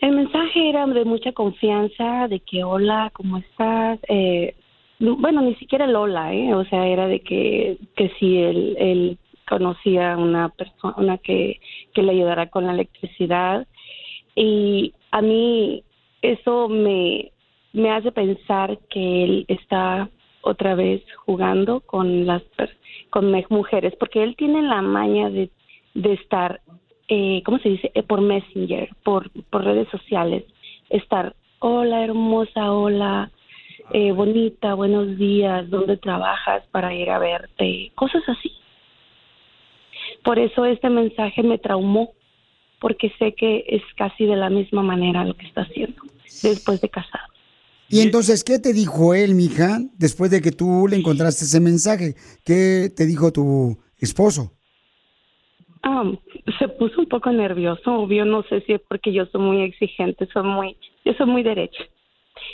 El 0.00 0.12
mensaje 0.12 0.70
era 0.70 0.86
de 0.86 1.04
mucha 1.04 1.32
confianza, 1.32 2.26
de 2.28 2.40
que 2.40 2.64
hola, 2.64 3.10
¿cómo 3.12 3.36
estás? 3.36 3.98
Eh, 4.08 4.54
bueno, 5.00 5.42
ni 5.42 5.54
siquiera 5.56 5.84
el 5.86 5.96
¿eh? 6.32 6.54
O 6.54 6.64
sea, 6.66 6.86
era 6.86 7.06
de 7.06 7.20
que, 7.20 7.78
que 7.96 8.10
si 8.18 8.38
él, 8.38 8.76
él 8.78 9.18
conocía 9.48 10.14
a 10.14 10.18
una 10.18 10.50
persona 10.50 11.18
que, 11.18 11.60
que 11.94 12.02
le 12.02 12.12
ayudara 12.12 12.50
con 12.50 12.66
la 12.66 12.72
electricidad. 12.72 13.66
Y 14.36 14.94
a 15.10 15.22
mí 15.22 15.82
eso 16.22 16.68
me, 16.68 17.32
me 17.72 17.90
hace 17.90 18.12
pensar 18.12 18.78
que 18.90 19.24
él 19.24 19.44
está 19.48 20.08
otra 20.42 20.74
vez 20.74 21.02
jugando 21.24 21.80
con 21.80 22.26
las 22.26 22.42
con 23.10 23.32
mujeres, 23.50 23.92
porque 23.98 24.22
él 24.22 24.36
tiene 24.36 24.62
la 24.62 24.82
maña 24.82 25.30
de, 25.30 25.50
de 25.94 26.12
estar 26.12 26.60
eh, 27.12 27.42
¿cómo 27.44 27.58
se 27.58 27.70
dice? 27.70 27.90
Eh, 27.94 28.04
por 28.04 28.20
Messenger, 28.20 28.88
por, 29.02 29.30
por 29.50 29.64
redes 29.64 29.88
sociales, 29.88 30.44
estar, 30.90 31.34
hola 31.58 32.04
hermosa, 32.04 32.72
hola, 32.72 33.32
eh, 33.92 34.12
bonita, 34.12 34.74
buenos 34.74 35.16
días, 35.18 35.68
¿dónde 35.70 35.96
trabajas 35.96 36.62
para 36.70 36.94
ir 36.94 37.10
a 37.10 37.18
verte? 37.18 37.92
Cosas 37.94 38.22
así. 38.28 38.52
Por 40.22 40.38
eso 40.38 40.64
este 40.64 40.88
mensaje 40.90 41.42
me 41.42 41.58
traumó, 41.58 42.12
porque 42.80 43.12
sé 43.18 43.34
que 43.34 43.64
es 43.68 43.82
casi 43.96 44.26
de 44.26 44.36
la 44.36 44.50
misma 44.50 44.82
manera 44.82 45.24
lo 45.24 45.34
que 45.34 45.46
está 45.46 45.62
haciendo 45.62 46.02
después 46.42 46.80
de 46.80 46.88
casado. 46.88 47.24
Y 47.88 48.02
entonces, 48.02 48.44
¿qué 48.44 48.60
te 48.60 48.72
dijo 48.72 49.14
él, 49.14 49.34
mija, 49.34 49.80
después 49.98 50.30
de 50.30 50.40
que 50.40 50.52
tú 50.52 50.86
le 50.88 50.96
encontraste 50.96 51.44
ese 51.44 51.58
mensaje? 51.58 52.14
¿Qué 52.44 52.88
te 52.96 53.04
dijo 53.04 53.32
tu 53.32 53.78
esposo? 53.98 54.52
Ah, 55.82 56.04
se 56.58 56.68
puso 56.68 57.00
un 57.00 57.08
poco 57.08 57.32
nervioso, 57.32 57.92
obvio, 57.92 58.24
no 58.24 58.44
sé 58.44 58.60
si 58.60 58.74
es 58.74 58.80
porque 58.88 59.12
yo 59.12 59.26
soy 59.26 59.40
muy 59.40 59.62
exigente, 59.62 60.28
soy 60.32 60.44
muy, 60.44 60.76
yo 61.04 61.14
soy 61.14 61.26
muy 61.26 61.42
derecha. 61.42 61.82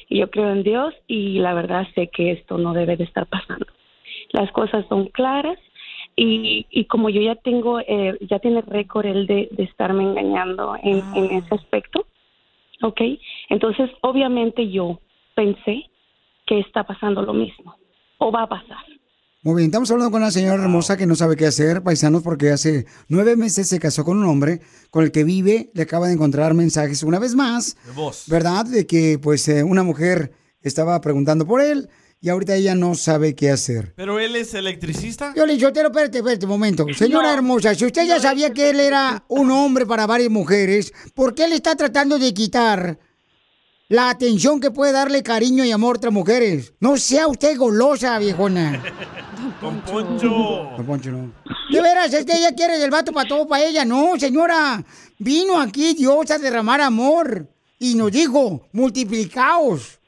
Y 0.08 0.18
yo 0.18 0.30
creo 0.30 0.50
en 0.50 0.62
Dios 0.62 0.94
y 1.06 1.38
la 1.38 1.54
verdad 1.54 1.86
sé 1.94 2.08
que 2.08 2.32
esto 2.32 2.58
no 2.58 2.72
debe 2.72 2.96
de 2.96 3.04
estar 3.04 3.26
pasando. 3.26 3.66
Las 4.32 4.50
cosas 4.52 4.86
son 4.88 5.06
claras 5.08 5.58
y, 6.16 6.66
y 6.70 6.84
como 6.86 7.10
yo 7.10 7.20
ya 7.20 7.34
tengo, 7.36 7.80
eh, 7.80 8.16
ya 8.22 8.38
tiene 8.38 8.62
récord 8.62 9.06
él 9.06 9.26
de, 9.26 9.48
de 9.50 9.64
estarme 9.64 10.02
engañando 10.02 10.76
en, 10.82 11.06
en 11.12 11.30
ese 11.36 11.54
aspecto, 11.54 12.06
¿ok? 12.82 13.00
Entonces, 13.50 13.90
obviamente 14.00 14.68
yo 14.70 14.98
pensé 15.34 15.90
que 16.46 16.60
está 16.60 16.84
pasando 16.84 17.22
lo 17.22 17.34
mismo 17.34 17.76
o 18.18 18.32
va 18.32 18.42
a 18.42 18.48
pasar. 18.48 18.84
Muy 19.46 19.54
bien, 19.54 19.66
estamos 19.66 19.88
hablando 19.92 20.10
con 20.10 20.22
una 20.22 20.32
señora 20.32 20.60
hermosa 20.60 20.96
que 20.96 21.06
no 21.06 21.14
sabe 21.14 21.36
qué 21.36 21.46
hacer, 21.46 21.80
paisanos, 21.80 22.24
porque 22.24 22.50
hace 22.50 22.84
nueve 23.06 23.36
meses 23.36 23.68
se 23.68 23.78
casó 23.78 24.04
con 24.04 24.18
un 24.18 24.24
hombre 24.24 24.60
con 24.90 25.04
el 25.04 25.12
que 25.12 25.22
vive, 25.22 25.70
le 25.72 25.82
acaba 25.82 26.08
de 26.08 26.14
encontrar 26.14 26.52
mensajes 26.54 27.04
una 27.04 27.20
vez 27.20 27.36
más. 27.36 27.76
¿verdad? 28.26 28.66
De 28.66 28.88
que 28.88 29.20
pues 29.22 29.46
eh, 29.46 29.62
una 29.62 29.84
mujer 29.84 30.32
estaba 30.62 31.00
preguntando 31.00 31.46
por 31.46 31.60
él 31.60 31.88
y 32.20 32.28
ahorita 32.28 32.56
ella 32.56 32.74
no 32.74 32.96
sabe 32.96 33.36
qué 33.36 33.52
hacer. 33.52 33.92
¿Pero 33.94 34.18
él 34.18 34.34
es 34.34 34.52
electricista? 34.52 35.32
Yo 35.36 35.46
le 35.46 35.54
digo, 35.54 35.70
pero 35.72 35.90
espérate, 35.90 36.18
espérate 36.18 36.44
un 36.44 36.50
momento. 36.50 36.84
Señora 36.98 37.32
hermosa, 37.32 37.72
si 37.76 37.86
usted 37.86 38.04
ya 38.04 38.18
sabía 38.18 38.52
que 38.52 38.70
él 38.70 38.80
era 38.80 39.26
un 39.28 39.52
hombre 39.52 39.86
para 39.86 40.08
varias 40.08 40.30
mujeres, 40.30 40.92
¿por 41.14 41.36
qué 41.36 41.46
le 41.46 41.54
está 41.54 41.76
tratando 41.76 42.18
de 42.18 42.34
quitar 42.34 42.98
la 43.88 44.10
atención 44.10 44.60
que 44.60 44.70
puede 44.70 44.92
darle 44.92 45.22
cariño 45.22 45.64
y 45.64 45.70
amor 45.72 45.96
a 45.96 45.98
otras 45.98 46.12
mujeres? 46.12 46.74
No 46.80 46.96
sea 46.96 47.28
usted 47.28 47.56
golosa, 47.56 48.18
viejona. 48.18 48.82
Don 49.60 49.80
Poncho. 49.80 50.28
Don 50.76 50.86
Poncho, 50.86 51.10
no. 51.10 51.32
De 51.70 51.80
veras, 51.80 52.12
es 52.12 52.24
que 52.24 52.36
ella 52.36 52.54
quiere 52.54 52.78
del 52.78 52.90
vato 52.90 53.12
para 53.12 53.28
todo 53.28 53.46
para 53.46 53.64
ella. 53.64 53.84
No, 53.84 54.18
señora. 54.18 54.84
Vino 55.18 55.60
aquí 55.60 55.94
Dios 55.94 56.30
a 56.30 56.38
derramar 56.38 56.80
amor. 56.80 57.48
Y 57.78 57.94
nos 57.94 58.10
dijo, 58.10 58.68
multiplicaos. 58.72 59.98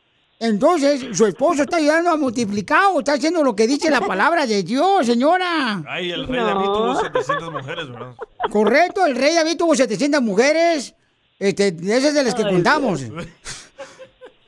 Entonces, 0.41 1.17
su 1.17 1.27
esposo 1.27 1.63
está 1.63 1.79
ayudando 1.79 2.11
a 2.11 2.17
multiplicaos. 2.17 2.99
Está 2.99 3.15
haciendo 3.15 3.43
lo 3.43 3.57
que 3.57 3.67
dice 3.67 3.91
la 3.91 4.01
palabra 4.01 4.47
de 4.47 4.63
Dios, 4.63 5.05
señora. 5.07 5.83
Ay, 5.89 6.13
el 6.13 6.27
rey 6.27 6.41
David 6.41 6.65
tuvo 6.65 7.01
700 7.01 7.53
mujeres, 7.53 7.89
¿verdad? 7.91 8.15
Correcto, 8.51 9.05
el 9.05 9.17
rey 9.17 9.35
David 9.35 9.57
tuvo 9.57 9.75
700 9.75 10.23
mujeres. 10.23 10.95
Este, 11.39 11.69
esas 11.69 12.15
de 12.15 12.25
las 12.25 12.35
que 12.35 12.45
Ay, 12.45 12.53
contamos. 12.53 13.03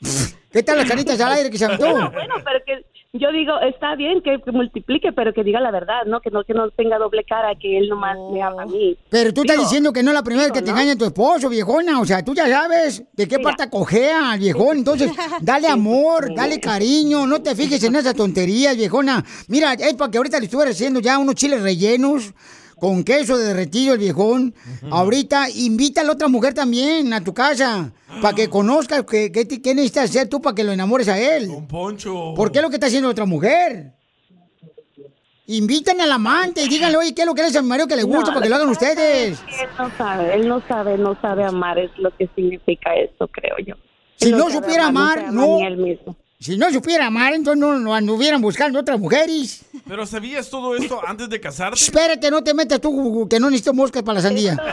¿Qué 0.53 0.62
tal 0.62 0.78
las 0.78 0.88
canitas 0.88 1.20
al 1.20 1.32
aire 1.32 1.51
que 1.51 1.59
se 1.59 1.64
aventó? 1.64 1.86
Bueno, 2.11 2.34
pero 2.44 2.59
que 2.66 2.84
yo 3.12 3.32
digo, 3.32 3.53
está 3.61 3.96
bien 3.96 4.20
que, 4.22 4.40
que 4.40 4.53
multiplique, 4.53 5.12
pero 5.12 5.32
que 5.32 5.42
diga 5.42 5.61
la 5.61 5.72
verdad, 5.72 6.05
¿no? 6.07 6.20
Que 6.20 6.30
no 6.30 6.44
que 6.44 6.55
no 6.55 6.70
tenga 6.70 6.96
doble 6.98 7.24
cara, 7.24 7.55
que 7.61 7.76
él 7.78 7.88
nomás 7.88 8.16
me 8.32 8.40
habla 8.42 8.62
a 8.62 8.66
mí. 8.66 8.96
Pero 9.11 9.32
tú 9.32 9.40
estás 9.40 9.57
Digo, 9.57 9.64
diciendo 9.64 9.92
que 9.92 10.03
no 10.03 10.11
es 10.11 10.14
la 10.14 10.22
primera 10.22 10.44
vez 10.44 10.53
que 10.53 10.62
te 10.62 10.70
¿no? 10.70 10.76
engaña 10.76 10.96
tu 10.96 11.05
esposo, 11.05 11.48
viejona. 11.48 12.01
O 12.01 12.05
sea, 12.05 12.24
tú 12.24 12.34
ya 12.34 12.48
sabes 12.48 13.03
de 13.12 13.26
qué 13.26 13.40
parte 13.40 13.68
cojea 13.68 14.32
al 14.32 14.38
viejón. 14.38 14.78
Entonces, 14.78 15.11
dale 15.40 15.66
amor, 15.66 16.32
dale 16.34 16.61
cariño. 16.61 17.26
No 17.26 17.42
te 17.42 17.57
fijes 17.57 17.82
en 17.82 17.96
esas 17.96 18.14
tonterías, 18.14 18.76
viejona. 18.76 19.24
Mira, 19.48 19.74
es 19.74 19.94
para 19.94 20.11
que 20.11 20.18
ahorita 20.18 20.38
le 20.38 20.44
estuviera 20.44 20.70
haciendo 20.70 21.01
ya 21.01 21.18
unos 21.18 21.34
chiles 21.34 21.62
rellenos 21.62 22.32
con 22.81 23.05
queso 23.05 23.37
derretido 23.37 23.93
el 23.95 24.01
viejón. 24.01 24.55
Ahorita 24.91 25.49
invita 25.51 26.01
a 26.01 26.05
la 26.05 26.12
otra 26.12 26.28
mujer 26.28 26.55
también 26.55 27.12
a 27.12 27.22
tu 27.22 27.35
casa 27.35 27.93
para 28.20 28.35
que 28.35 28.49
conozcas 28.49 29.05
qué, 29.09 29.31
qué, 29.31 29.47
qué 29.47 29.74
necesitas 29.74 30.11
hacer 30.11 30.28
tú 30.28 30.41
para 30.41 30.55
que 30.55 30.64
lo 30.64 30.72
enamores 30.72 31.09
a 31.09 31.18
él. 31.18 31.49
Poncho. 31.68 32.35
¿Por 32.35 32.51
qué 32.51 32.59
es 32.59 32.62
lo 32.62 32.70
que 32.70 32.76
está 32.76 32.87
haciendo 32.87 33.09
otra 33.09 33.26
mujer? 33.26 33.93
Invitan 35.47 36.01
al 36.01 36.12
amante 36.12 36.62
y 36.62 36.68
díganle, 36.68 36.97
oye, 36.97 37.14
¿qué 37.14 37.22
es 37.22 37.26
lo 37.26 37.35
que 37.35 37.43
le 37.43 37.49
hace 37.49 37.59
a 37.59 37.62
mi 37.62 37.68
marido 37.68 37.89
que 37.89 37.97
le 37.97 38.05
gusta 38.05 38.26
No, 38.26 38.35
para 38.35 38.43
que 38.43 38.49
lo 38.49 38.57
hagan 38.57 38.68
ustedes? 38.68 39.41
Él 39.61 39.68
no 39.76 39.91
sabe, 39.99 40.35
él 40.35 40.49
no 40.49 40.62
sabe, 40.68 40.97
no 40.97 41.20
sabe 41.20 41.45
amar, 41.45 41.78
es 41.78 41.91
lo 41.99 42.16
que 42.16 42.28
significa 42.37 42.95
eso, 42.95 43.26
creo 43.28 43.57
yo. 43.66 43.74
Si 44.16 44.28
Él 44.28 44.37
no 44.37 44.49
supiera 44.49 44.87
amar, 44.87 45.18
ama 45.18 45.33
no. 45.33 45.57
ni 45.57 45.66
él 45.66 45.76
mismo. 45.76 46.16
Si 46.39 46.57
no 46.57 46.70
supiera 46.70 47.07
amar, 47.07 47.35
entonces 47.35 47.61
no, 47.61 47.78
no 47.78 47.95
anduvieran 47.95 48.41
buscando 48.41 48.78
otras 48.78 48.99
mujeres. 49.01 49.64
¿Pero 49.91 50.07
sabías 50.07 50.49
todo 50.49 50.76
esto 50.76 51.01
antes 51.05 51.28
de 51.28 51.41
casarte? 51.41 51.74
Espérate, 51.74 52.30
no 52.30 52.45
te 52.45 52.55
metas 52.55 52.80
tú, 52.80 53.26
que 53.28 53.41
no 53.41 53.51
necesito 53.51 53.74
moscas 53.74 54.05
para 54.05 54.14
la 54.16 54.20
sandía. 54.22 54.57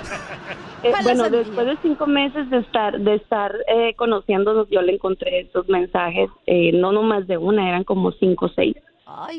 Eh, 0.84 0.94
bueno, 1.02 1.28
después 1.28 1.66
de 1.66 1.76
cinco 1.82 2.06
meses 2.06 2.48
de 2.52 2.60
estar 2.60 3.00
de 3.00 3.16
estar 3.16 3.52
eh, 3.68 3.96
conociéndonos, 3.96 4.68
yo 4.70 4.80
le 4.84 4.94
encontré 4.94 5.40
esos 5.40 5.68
mensajes, 5.68 6.30
eh, 6.46 6.72
no 6.72 6.92
nomás 6.92 7.26
de 7.26 7.36
una, 7.36 7.68
eran 7.68 7.84
como 7.84 8.12
cinco 8.12 8.46
o 8.46 8.50
seis. 8.50 8.76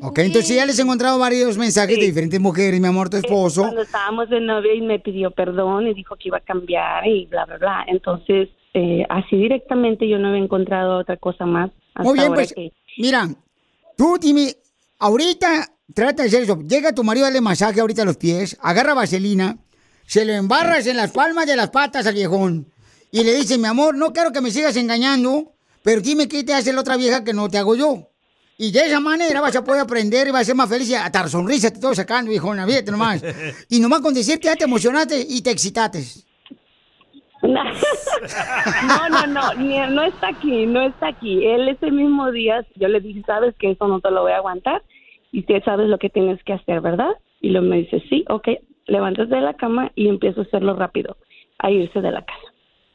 Ok, 0.03 0.19
entonces 0.19 0.57
ya 0.57 0.67
les 0.67 0.81
he 0.81 0.83
encontrado 0.83 1.17
varios 1.17 1.57
mensajes 1.57 1.97
de 1.97 2.07
diferentes 2.07 2.41
mujeres, 2.41 2.81
mi 2.81 2.89
amor, 2.89 3.09
tu 3.09 3.19
esposo. 3.19 3.63
Cuando 3.63 3.83
estábamos 3.83 4.29
de 4.29 4.41
novia 4.41 4.75
y 4.75 4.81
me 4.81 4.99
pidió 4.99 5.31
perdón 5.31 5.87
y 5.87 5.95
dijo 5.95 6.17
que 6.17 6.27
iba 6.27 6.39
a 6.39 6.41
cambiar 6.41 7.07
y 7.07 7.27
bla, 7.27 7.45
bla, 7.45 7.59
bla. 7.59 7.85
Entonces, 7.87 8.49
eh, 8.75 9.07
así 9.09 9.37
directamente 9.37 10.09
yo 10.09 10.19
no 10.19 10.31
había 10.31 10.43
encontrado 10.43 10.99
otra 10.99 11.17
cosa 11.19 11.47
más. 11.47 11.71
Hasta 11.95 12.03
Muy 12.03 12.15
bien, 12.15 12.27
ahora 12.27 12.35
pues, 12.35 12.53
que- 12.53 12.73
mira, 12.99 13.29
tú 13.97 14.19
dime, 14.21 14.57
ahorita 14.99 15.75
trata 15.95 16.23
de 16.23 16.29
hacer 16.29 16.43
eso. 16.43 16.59
Llega 16.61 16.93
tu 16.93 17.05
marido 17.05 17.27
a 17.27 17.29
darle 17.29 17.41
masaje 17.41 17.81
ahorita 17.81 18.03
a 18.03 18.07
los 18.07 18.17
pies, 18.17 18.57
agarra 18.61 18.95
vaselina, 18.95 19.59
se 20.07 20.25
lo 20.25 20.33
embarras 20.33 20.87
en 20.87 20.97
las 20.97 21.11
palmas 21.11 21.47
de 21.47 21.57
las 21.57 21.71
patas 21.71 22.07
al 22.07 22.15
viejón 22.15 22.73
y 23.11 23.25
le 23.25 23.35
dice, 23.35 23.59
mi 23.59 23.67
amor, 23.67 23.95
no 23.95 24.13
quiero 24.13 24.33
que 24.33 24.41
me 24.41 24.51
sigas 24.51 24.77
engañando, 24.77 25.55
pero 25.83 26.01
dime 26.01 26.29
qué 26.29 26.45
te 26.45 26.55
hace 26.55 26.73
la 26.73 26.81
otra 26.81 26.97
vieja 26.97 27.25
que 27.25 27.33
no 27.33 27.49
te 27.49 27.59
hago 27.59 27.75
yo. 27.75 28.11
Y 28.61 28.73
de 28.73 28.87
esa 28.87 28.99
manera 28.99 29.41
vas 29.41 29.55
a 29.55 29.63
poder 29.63 29.83
aprender 29.83 30.27
y 30.27 30.31
vas 30.33 30.43
a 30.43 30.45
ser 30.47 30.55
más 30.57 30.69
feliz 30.69 30.89
y 30.89 30.95
hasta 30.95 31.23
la 31.23 31.29
sonrisa 31.29 31.71
te 31.71 31.77
estoy 31.77 31.95
sacando, 31.95 32.31
viejona, 32.31 32.67
fíjate 32.67 32.91
nomás. 32.91 33.23
Y 33.69 33.79
nomás 33.79 34.01
con 34.01 34.13
decirte 34.13 34.47
ya 34.47 34.57
te 34.57 34.65
emocionaste 34.65 35.27
y 35.29 35.41
te 35.43 35.53
excitaste. 35.53 36.05
No, 37.43 39.09
no, 39.09 39.27
no, 39.27 39.87
no 39.91 40.03
está 40.03 40.29
aquí, 40.29 40.67
no 40.67 40.83
está 40.83 41.09
aquí. 41.09 41.47
Él 41.47 41.69
ese 41.69 41.91
mismo 41.91 42.31
día, 42.33 42.67
yo 42.75 42.89
le 42.89 43.01
dije, 43.01 43.23
sabes 43.27 43.55
que 43.57 43.71
eso 43.71 43.87
no 43.87 44.01
te 44.01 44.11
lo 44.11 44.23
voy 44.23 44.33
a 44.33 44.39
aguantar 44.39 44.83
y 45.31 45.43
tú 45.43 45.55
sabes 45.65 45.89
lo 45.89 45.99
que 45.99 46.11
tienes 46.11 46.43
que 46.45 46.55
hacer, 46.55 46.81
¿verdad? 46.81 47.13
Y 47.41 47.51
luego 47.51 47.67
me 47.67 47.79
dice, 47.79 48.03
sí, 48.09 48.25
ok, 48.29 48.49
levántate 48.87 49.35
de 49.35 49.41
la 49.41 49.55
cama 49.55 49.93
y 49.95 50.09
empiezo 50.09 50.41
a 50.41 50.45
hacerlo 50.45 50.75
rápido, 50.75 51.17
a 51.59 51.71
irse 51.71 52.01
de 52.01 52.11
la 52.11 52.25
casa. 52.25 52.48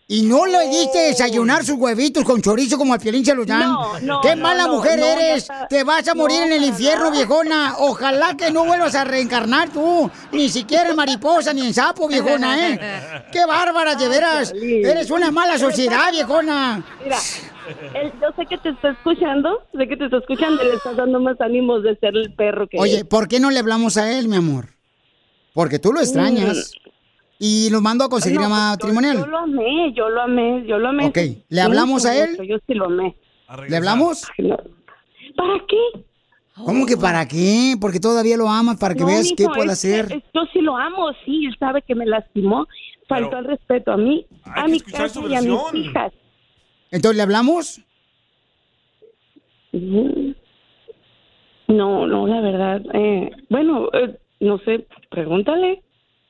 Y 0.05 0.23
no 0.23 0.45
le 0.45 0.67
diste 0.67 0.99
desayunar 0.99 1.63
sus 1.63 1.77
huevitos 1.77 2.25
con 2.25 2.41
chorizo 2.41 2.77
como 2.77 2.93
al 2.93 2.99
Piolín 2.99 3.23
dan. 3.23 3.61
No, 3.61 3.99
no, 4.01 4.21
¡Qué 4.21 4.35
no, 4.35 4.41
mala 4.43 4.67
mujer 4.67 4.99
eres! 4.99 5.43
está- 5.43 5.67
Te 5.69 5.83
vas 5.83 6.05
a 6.07 6.13
morir 6.13 6.41
en 6.43 6.51
el 6.51 6.63
infierno, 6.65 7.09
viejona. 7.09 7.75
Ojalá 7.79 8.35
que 8.35 8.51
no 8.51 8.65
vuelvas 8.65 8.95
a 8.95 9.05
reencarnar 9.05 9.69
tú. 9.69 10.11
Ni 10.33 10.49
siquiera 10.49 10.89
en 10.89 10.95
mariposa 10.97 11.53
ni 11.53 11.65
en 11.65 11.73
sapo, 11.73 12.07
viejona, 12.09 12.69
¿eh? 12.69 13.25
¡Qué 13.31 13.45
bárbara, 13.45 13.95
de 13.95 14.09
veras! 14.09 14.53
Eres 14.53 15.09
una 15.09 15.31
mala 15.31 15.57
sociedad, 15.57 16.11
viejona. 16.11 16.83
Mira, 17.01 17.17
yo 18.21 18.27
sé 18.35 18.45
que 18.45 18.57
te 18.57 18.69
está 18.69 18.89
escuchando, 18.89 19.65
sé 19.71 19.87
que 19.87 19.95
te 19.95 20.05
está 20.05 20.17
escuchando 20.17 20.63
y 20.63 20.67
le 20.67 20.75
estás 20.75 20.97
dando 20.97 21.21
más 21.21 21.39
ánimos 21.39 21.81
de 21.81 21.95
ser 21.95 22.15
el 22.17 22.33
perro 22.35 22.67
que 22.67 22.77
Oye, 22.77 22.97
es. 22.97 23.03
¿por 23.05 23.29
qué 23.29 23.39
no 23.39 23.49
le 23.51 23.59
hablamos 23.59 23.95
a 23.95 24.11
él, 24.11 24.27
mi 24.27 24.35
amor? 24.35 24.67
Porque 25.53 25.79
tú 25.79 25.93
lo 25.93 26.01
extrañas. 26.01 26.73
Y 27.45 27.69
lo 27.71 27.81
mando 27.81 28.05
a 28.05 28.09
conseguir 28.09 28.39
No, 28.39 28.47
pues, 28.47 28.53
matrimonial. 28.93 29.17
Yo, 29.17 29.25
yo 29.25 29.27
lo 29.27 29.37
amé, 29.37 29.93
yo 29.93 30.07
lo 30.09 30.21
amé, 30.21 30.63
yo 30.65 30.77
lo 30.79 30.87
amé. 30.87 31.05
Ok, 31.07 31.17
¿le 31.49 31.59
hablamos 31.61 32.05
a 32.05 32.15
él? 32.15 32.37
Yo 32.47 32.55
sí 32.65 32.73
lo 32.73 32.85
amé. 32.85 33.17
¿Le 33.67 33.75
hablamos? 33.75 34.25
¿Para 35.35 35.59
qué? 35.67 36.05
¿Cómo 36.55 36.85
que 36.85 36.95
para 36.95 37.27
qué? 37.27 37.75
Porque 37.81 37.99
todavía 37.99 38.37
lo 38.37 38.47
amas, 38.47 38.77
para 38.77 38.93
que 38.95 39.01
No, 39.01 39.07
veas 39.07 39.33
qué 39.35 39.43
puede 39.49 39.65
es 39.65 39.71
hacer. 39.73 40.05
es- 40.13 40.23
yo 40.33 40.43
sí 40.53 40.61
lo 40.61 40.77
amo, 40.77 41.11
sí, 41.25 41.45
él 41.47 41.55
sabe 41.59 41.81
que 41.81 41.95
me 41.95 42.05
lastimó, 42.05 42.65
faltó 43.09 43.35
al 43.35 43.43
respeto 43.43 43.91
a 43.91 43.97
mí, 43.97 44.25
a 44.45 44.65
mi 44.69 44.77
escuchar 44.77 45.01
casa 45.09 45.13
su 45.15 45.27
y 45.29 45.35
a 45.35 45.41
mis 45.41 45.49
versión. 45.51 45.75
hijas. 45.75 46.13
Entonces, 46.91 47.17
¿le 47.17 47.23
hablamos? 47.23 47.81
Mm. 49.73 50.31
No, 51.67 52.07
no, 52.07 52.25
la 52.25 52.39
verdad, 52.39 52.81
eh, 52.93 53.31
bueno, 53.49 53.89
eh, 53.91 54.17
no 54.39 54.59
sé, 54.59 54.87
pregúntale. 55.09 55.81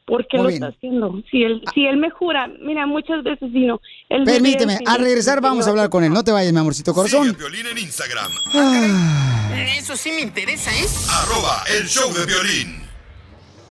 ¿Por 0.05 0.27
qué 0.27 0.37
Muy 0.37 0.43
lo 0.43 0.49
bien. 0.49 0.63
está 0.63 0.75
haciendo? 0.75 1.21
Si 1.31 1.43
él, 1.43 1.61
si 1.73 1.85
él 1.85 1.97
me 1.97 2.09
jura, 2.09 2.49
mira, 2.61 2.85
muchas 2.85 3.23
veces 3.23 3.51
vino. 3.51 3.79
Él 4.09 4.25
me 4.25 4.33
Permíteme, 4.33 4.79
al 4.85 4.99
regresar 4.99 5.39
vamos 5.39 5.65
a 5.65 5.69
hablar 5.69 5.89
con 5.89 6.03
él. 6.03 6.11
No 6.11 6.23
te 6.23 6.31
vayas, 6.31 6.51
mi 6.51 6.59
amorcito 6.59 6.93
corazón. 6.93 7.35
Violín 7.37 7.67
en 7.67 7.77
Instagram. 7.77 8.29
Eso 9.77 9.95
sí 9.95 10.11
me 10.11 10.21
interesa, 10.21 10.71
¿eh? 10.71 10.85
Arroba 11.09 11.63
el 11.79 11.87
show 11.87 12.11
de 12.13 12.25
violín. 12.25 12.82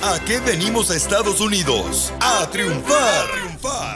¿A 0.00 0.18
qué 0.24 0.40
venimos 0.40 0.90
a 0.90 0.96
Estados 0.96 1.40
Unidos? 1.40 2.12
A 2.20 2.48
triunfar. 2.50 3.26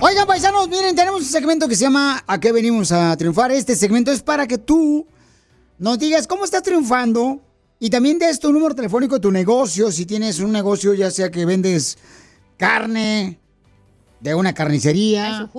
Oigan, 0.01 0.26
paisanos, 0.26 0.68
miren, 0.68 0.94
tenemos 0.94 1.22
un 1.22 1.26
segmento 1.26 1.66
que 1.66 1.74
se 1.74 1.84
llama 1.84 2.22
¿A 2.26 2.38
qué 2.38 2.53
venimos 2.53 2.92
a 2.92 3.16
triunfar? 3.16 3.51
Este 3.51 3.74
segmento 3.74 4.12
es 4.12 4.22
para 4.22 4.47
que 4.47 4.59
tú 4.59 5.07
nos 5.78 5.99
digas 5.99 6.26
cómo 6.26 6.44
estás 6.44 6.62
triunfando 6.62 7.40
y 7.80 7.90
también 7.90 8.18
des 8.18 8.38
tu 8.38 8.53
número 8.53 8.74
telefónico 8.74 9.14
de 9.14 9.20
tu 9.20 9.32
negocio. 9.32 9.90
Si 9.90 10.07
tienes 10.07 10.38
un 10.38 10.53
negocio, 10.53 10.94
ya 10.94 11.11
sea 11.11 11.30
que 11.30 11.44
vendes 11.44 11.99
carne 12.57 13.40
de 14.20 14.34
una 14.34 14.55
carnicería, 14.55 15.51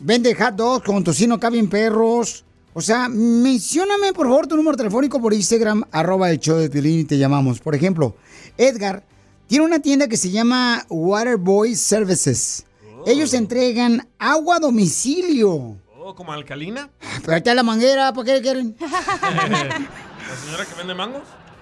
vende 0.00 0.34
hot 0.34 0.54
dogs 0.54 0.86
con 0.86 1.04
tocino, 1.04 1.38
caben 1.38 1.68
perros. 1.68 2.44
O 2.74 2.80
sea, 2.80 3.08
mencióname 3.08 4.14
por 4.14 4.26
favor 4.28 4.46
tu 4.46 4.56
número 4.56 4.76
telefónico 4.76 5.20
por 5.20 5.34
Instagram, 5.34 5.84
arroba 5.90 6.30
el 6.30 6.38
show 6.38 6.56
de 6.56 6.70
Piolín 6.70 7.00
y 7.00 7.04
te 7.04 7.18
llamamos. 7.18 7.60
Por 7.60 7.74
ejemplo, 7.74 8.16
Edgar 8.56 9.04
tiene 9.52 9.66
una 9.66 9.80
tienda 9.80 10.08
que 10.08 10.16
se 10.16 10.30
llama 10.30 10.86
Waterboy 10.88 11.74
Services. 11.74 12.64
Ellos 13.04 13.34
entregan 13.34 14.08
agua 14.18 14.56
a 14.56 14.60
domicilio. 14.60 15.76
Oh, 15.98 16.14
¿Como 16.14 16.32
alcalina? 16.32 16.88
Pero 17.20 17.32
ahí 17.34 17.36
está 17.40 17.54
la 17.54 17.62
manguera, 17.62 18.14
¿para 18.14 18.32
qué 18.32 18.40
quieren? 18.40 18.74
¿La 18.80 20.36
señora 20.42 20.64
que 20.64 20.74
vende 20.74 20.94
mangos? 20.94 21.20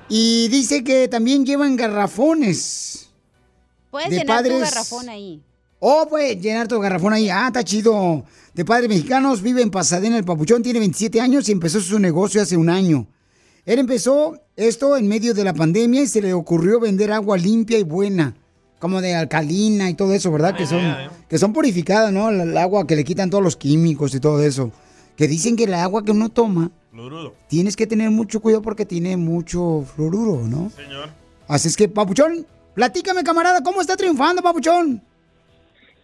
Y 0.08 0.46
dice 0.50 0.84
que 0.84 1.08
también 1.08 1.44
llevan 1.44 1.74
garrafones. 1.74 3.08
Puedes 3.90 4.10
de 4.10 4.18
llenar 4.18 4.44
tu 4.44 4.48
padres- 4.50 4.60
garrafón 4.70 5.08
ahí. 5.08 5.42
Oh, 5.80 6.06
puedes 6.08 6.40
llenar 6.40 6.68
tu 6.68 6.78
garrafón 6.78 7.12
ahí. 7.12 7.28
Ah, 7.28 7.48
está 7.48 7.64
chido. 7.64 8.24
De 8.54 8.64
padres 8.64 8.88
mexicanos, 8.88 9.42
vive 9.42 9.62
en 9.62 9.70
Pasadena, 9.72 10.16
el 10.16 10.24
Papuchón, 10.24 10.62
tiene 10.62 10.78
27 10.78 11.20
años 11.20 11.48
y 11.48 11.52
empezó 11.52 11.80
su 11.80 11.98
negocio 11.98 12.40
hace 12.40 12.56
un 12.56 12.70
año. 12.70 13.08
Él 13.66 13.80
empezó 13.80 14.40
esto 14.60 14.96
en 14.96 15.08
medio 15.08 15.34
de 15.34 15.44
la 15.44 15.54
pandemia 15.54 16.02
y 16.02 16.06
se 16.06 16.20
le 16.22 16.32
ocurrió 16.34 16.80
vender 16.80 17.12
agua 17.12 17.36
limpia 17.36 17.78
y 17.78 17.82
buena, 17.82 18.34
como 18.78 19.00
de 19.00 19.14
alcalina 19.14 19.88
y 19.90 19.94
todo 19.94 20.12
eso, 20.14 20.30
¿verdad? 20.30 20.54
Que 20.56 20.66
son, 20.66 20.80
que 21.28 21.38
son 21.38 21.52
purificadas, 21.52 22.12
¿no? 22.12 22.28
El, 22.30 22.40
el 22.40 22.56
agua 22.58 22.86
que 22.86 22.96
le 22.96 23.04
quitan 23.04 23.30
todos 23.30 23.42
los 23.44 23.56
químicos 23.56 24.14
y 24.14 24.20
todo 24.20 24.42
eso. 24.42 24.70
Que 25.16 25.26
dicen 25.28 25.56
que 25.56 25.64
el 25.64 25.74
agua 25.74 26.04
que 26.04 26.12
uno 26.12 26.28
toma, 26.30 26.70
Fluorudo. 26.90 27.34
tienes 27.48 27.76
que 27.76 27.86
tener 27.86 28.10
mucho 28.10 28.40
cuidado 28.40 28.62
porque 28.62 28.86
tiene 28.86 29.16
mucho 29.16 29.82
fluoruro, 29.94 30.46
¿no? 30.46 30.70
Señor. 30.70 31.08
Así 31.48 31.68
es 31.68 31.76
que, 31.76 31.88
Papuchón, 31.88 32.46
platícame, 32.74 33.22
camarada, 33.22 33.62
¿cómo 33.62 33.80
está 33.80 33.96
triunfando, 33.96 34.40
Papuchón? 34.42 35.02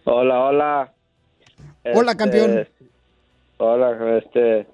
Hola, 0.03 0.39
hola. 0.45 0.93
Hola, 1.93 2.11
Este, 2.11 2.17
campeón. 2.23 2.67
Hola, 3.57 4.17
este. 4.19 4.67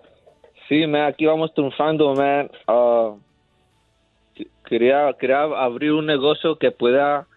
Sí, 0.68 0.86
man, 0.88 1.04
aquí 1.04 1.26
vamos 1.26 1.54
triunfando, 1.54 2.14
man. 2.16 2.50
Ah, 2.68 3.12
qu- 3.14 3.23
quería, 4.68 5.14
quería 5.20 5.44
abrir 5.44 5.92
un 5.92 6.06
negocio 6.06 6.58
que 6.58 6.72
pueda, 6.72 7.28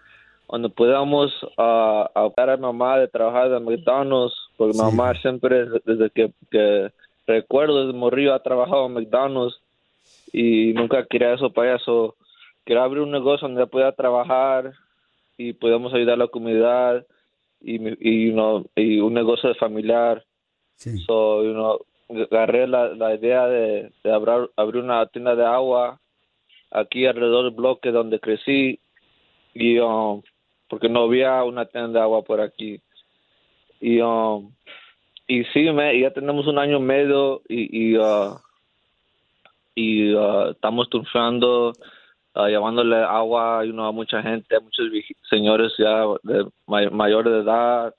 donde 0.48 0.68
podamos 0.68 1.32
ah, 1.58 2.10
ayudar 2.14 2.50
a 2.50 2.56
mamá 2.56 2.98
de 2.98 3.08
trabajar 3.08 3.50
de 3.50 3.60
McDonald's, 3.60 4.34
porque 4.56 4.76
mamá 4.76 5.14
siempre, 5.20 5.66
desde 5.84 6.10
que, 6.10 6.32
que 6.50 6.90
recuerdo, 7.26 7.86
desde 7.86 7.98
morrillo 7.98 8.34
ha 8.34 8.42
trabajado 8.42 8.86
en 8.86 8.94
McDonald's 8.94 9.60
y 10.32 10.72
nunca 10.72 11.04
quería 11.06 11.34
eso 11.34 11.50
para 11.50 11.76
eso. 11.76 12.14
Quería 12.64 12.84
abrir 12.84 13.02
un 13.02 13.10
negocio 13.10 13.46
donde 13.48 13.66
pueda 13.66 13.92
trabajar 13.92 14.72
y 15.36 15.52
podamos 15.52 15.92
ayudar 15.94 16.14
a 16.14 16.24
la 16.24 16.28
comunidad 16.28 17.06
y, 17.60 17.76
y, 18.00 18.32
no, 18.32 18.64
y 18.74 19.00
un 19.00 19.14
negocio 19.14 19.54
familiar 19.54 20.22
So, 20.78 21.42
you 21.42 21.54
know, 21.54 21.80
agarré 22.30 22.66
la, 22.66 22.94
la 22.94 23.14
idea 23.14 23.46
de, 23.48 23.90
de 24.04 24.12
abrir, 24.12 24.50
abrir 24.56 24.82
una 24.82 25.06
tienda 25.06 25.34
de 25.34 25.44
agua 25.44 25.98
aquí 26.70 27.06
alrededor 27.06 27.44
del 27.44 27.54
bloque 27.54 27.90
donde 27.90 28.20
crecí 28.20 28.80
y 29.54 29.78
um, 29.78 30.22
porque 30.68 30.88
no 30.88 31.04
había 31.04 31.42
una 31.44 31.64
tienda 31.66 32.00
de 32.00 32.00
agua 32.00 32.22
por 32.22 32.40
aquí. 32.40 32.80
Y 33.80 34.00
um, 34.00 34.52
y 35.28 35.44
sí 35.52 35.70
me, 35.70 35.98
ya 36.00 36.10
tenemos 36.12 36.46
un 36.46 36.58
año 36.58 36.78
y 36.78 36.82
medio 36.82 37.42
y 37.48 37.90
y, 37.92 37.96
uh, 37.98 38.38
y 39.74 40.14
uh, 40.14 40.50
estamos 40.52 40.88
triunfando 40.88 41.72
uh, 42.34 42.46
llevándole 42.46 42.96
agua 42.96 43.64
you 43.64 43.72
know, 43.72 43.86
a 43.86 43.92
mucha 43.92 44.22
gente 44.22 44.56
a 44.56 44.60
muchos 44.60 44.86
señores 45.28 45.72
ya 45.78 46.04
de 46.22 46.46
may- 46.66 46.90
mayores 46.90 47.32
de 47.32 47.40
edad 47.40 47.94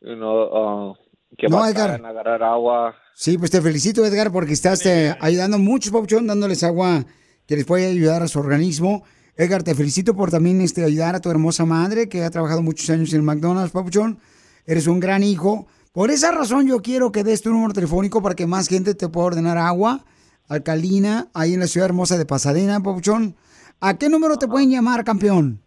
you 0.00 0.14
know, 0.14 0.90
uh, 0.90 0.96
que 1.36 1.48
No, 1.48 1.66
Edgar. 1.66 2.00
a 2.02 2.08
agarrar 2.08 2.42
agua. 2.42 2.96
Sí, 3.14 3.36
pues 3.38 3.50
te 3.50 3.60
felicito, 3.60 4.04
Edgar, 4.04 4.30
porque 4.30 4.52
estás 4.52 4.84
eh, 4.86 5.14
ayudando 5.20 5.56
a 5.56 5.60
muchos, 5.60 5.90
Papuchón, 5.92 6.26
dándoles 6.26 6.62
agua 6.64 7.04
que 7.46 7.56
les 7.56 7.64
puede 7.64 7.90
ayudar 7.90 8.22
a 8.22 8.28
su 8.28 8.38
organismo. 8.38 9.04
Edgar, 9.36 9.62
te 9.62 9.74
felicito 9.74 10.14
por 10.14 10.30
también 10.30 10.60
este, 10.60 10.84
ayudar 10.84 11.14
a 11.14 11.20
tu 11.20 11.30
hermosa 11.30 11.64
madre, 11.64 12.08
que 12.08 12.24
ha 12.24 12.30
trabajado 12.30 12.62
muchos 12.62 12.88
años 12.90 13.12
en 13.12 13.24
McDonald's, 13.24 13.72
Papuchón. 13.72 14.18
Eres 14.66 14.86
un 14.86 15.00
gran 15.00 15.22
hijo. 15.22 15.66
Por 15.92 16.10
esa 16.10 16.32
razón 16.32 16.66
yo 16.66 16.82
quiero 16.82 17.12
que 17.12 17.24
des 17.24 17.42
tu 17.42 17.50
número 17.50 17.72
telefónico 17.72 18.22
para 18.22 18.34
que 18.34 18.46
más 18.46 18.68
gente 18.68 18.94
te 18.94 19.08
pueda 19.08 19.28
ordenar 19.28 19.58
agua 19.58 20.04
alcalina 20.48 21.28
ahí 21.34 21.54
en 21.54 21.60
la 21.60 21.66
ciudad 21.66 21.88
hermosa 21.88 22.18
de 22.18 22.26
Pasadena, 22.26 22.80
Papuchón. 22.80 23.36
¿A 23.80 23.98
qué 23.98 24.08
número 24.08 24.36
te 24.36 24.48
pueden 24.48 24.70
llamar, 24.70 25.04
campeón? 25.04 25.60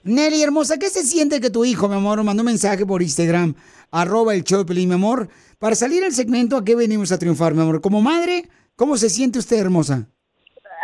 Nelly, 0.06 0.40
hermosa, 0.40 0.78
¿qué 0.78 0.86
se 0.86 1.02
siente 1.02 1.40
que 1.40 1.50
tu 1.50 1.64
hijo, 1.64 1.88
mi 1.88 1.96
amor, 1.96 2.22
mandó 2.22 2.42
un 2.42 2.46
mensaje 2.46 2.86
por 2.86 3.02
Instagram, 3.02 3.54
arroba 3.90 4.34
el 4.34 4.44
Pelín, 4.64 4.88
mi 4.88 4.94
amor, 4.94 5.28
para 5.58 5.74
salir 5.74 6.04
al 6.04 6.12
segmento 6.12 6.56
a 6.56 6.64
qué 6.64 6.76
venimos 6.76 7.10
a 7.10 7.18
triunfar, 7.18 7.54
mi 7.54 7.62
amor? 7.62 7.80
Como 7.80 8.00
madre, 8.00 8.44
¿cómo 8.76 8.96
se 8.96 9.08
siente 9.08 9.40
usted, 9.40 9.58
hermosa? 9.58 10.06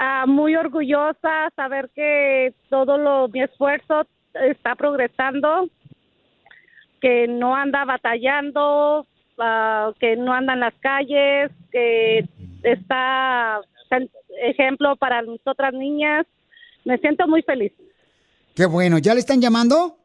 Ah, 0.00 0.24
muy 0.26 0.56
orgullosa 0.56 1.50
saber 1.54 1.88
que 1.94 2.52
todo 2.68 2.98
lo 2.98 3.28
mi 3.28 3.42
esfuerzo 3.42 4.08
está 4.34 4.74
progresando, 4.74 5.68
que 7.00 7.28
no 7.28 7.54
anda 7.54 7.84
batallando, 7.84 9.06
ah, 9.38 9.92
que 10.00 10.16
no 10.16 10.32
anda 10.32 10.54
en 10.54 10.60
las 10.60 10.74
calles, 10.80 11.52
que 11.70 12.28
está 12.64 13.60
ejemplo 14.42 14.96
para 14.96 15.22
nosotras 15.22 15.72
niñas. 15.74 16.26
Me 16.84 16.98
siento 16.98 17.28
muy 17.28 17.42
feliz. 17.42 17.72
Qué 18.54 18.66
bueno, 18.66 18.98
¿ya 18.98 19.14
le 19.14 19.20
están 19.20 19.40
llamando? 19.40 19.96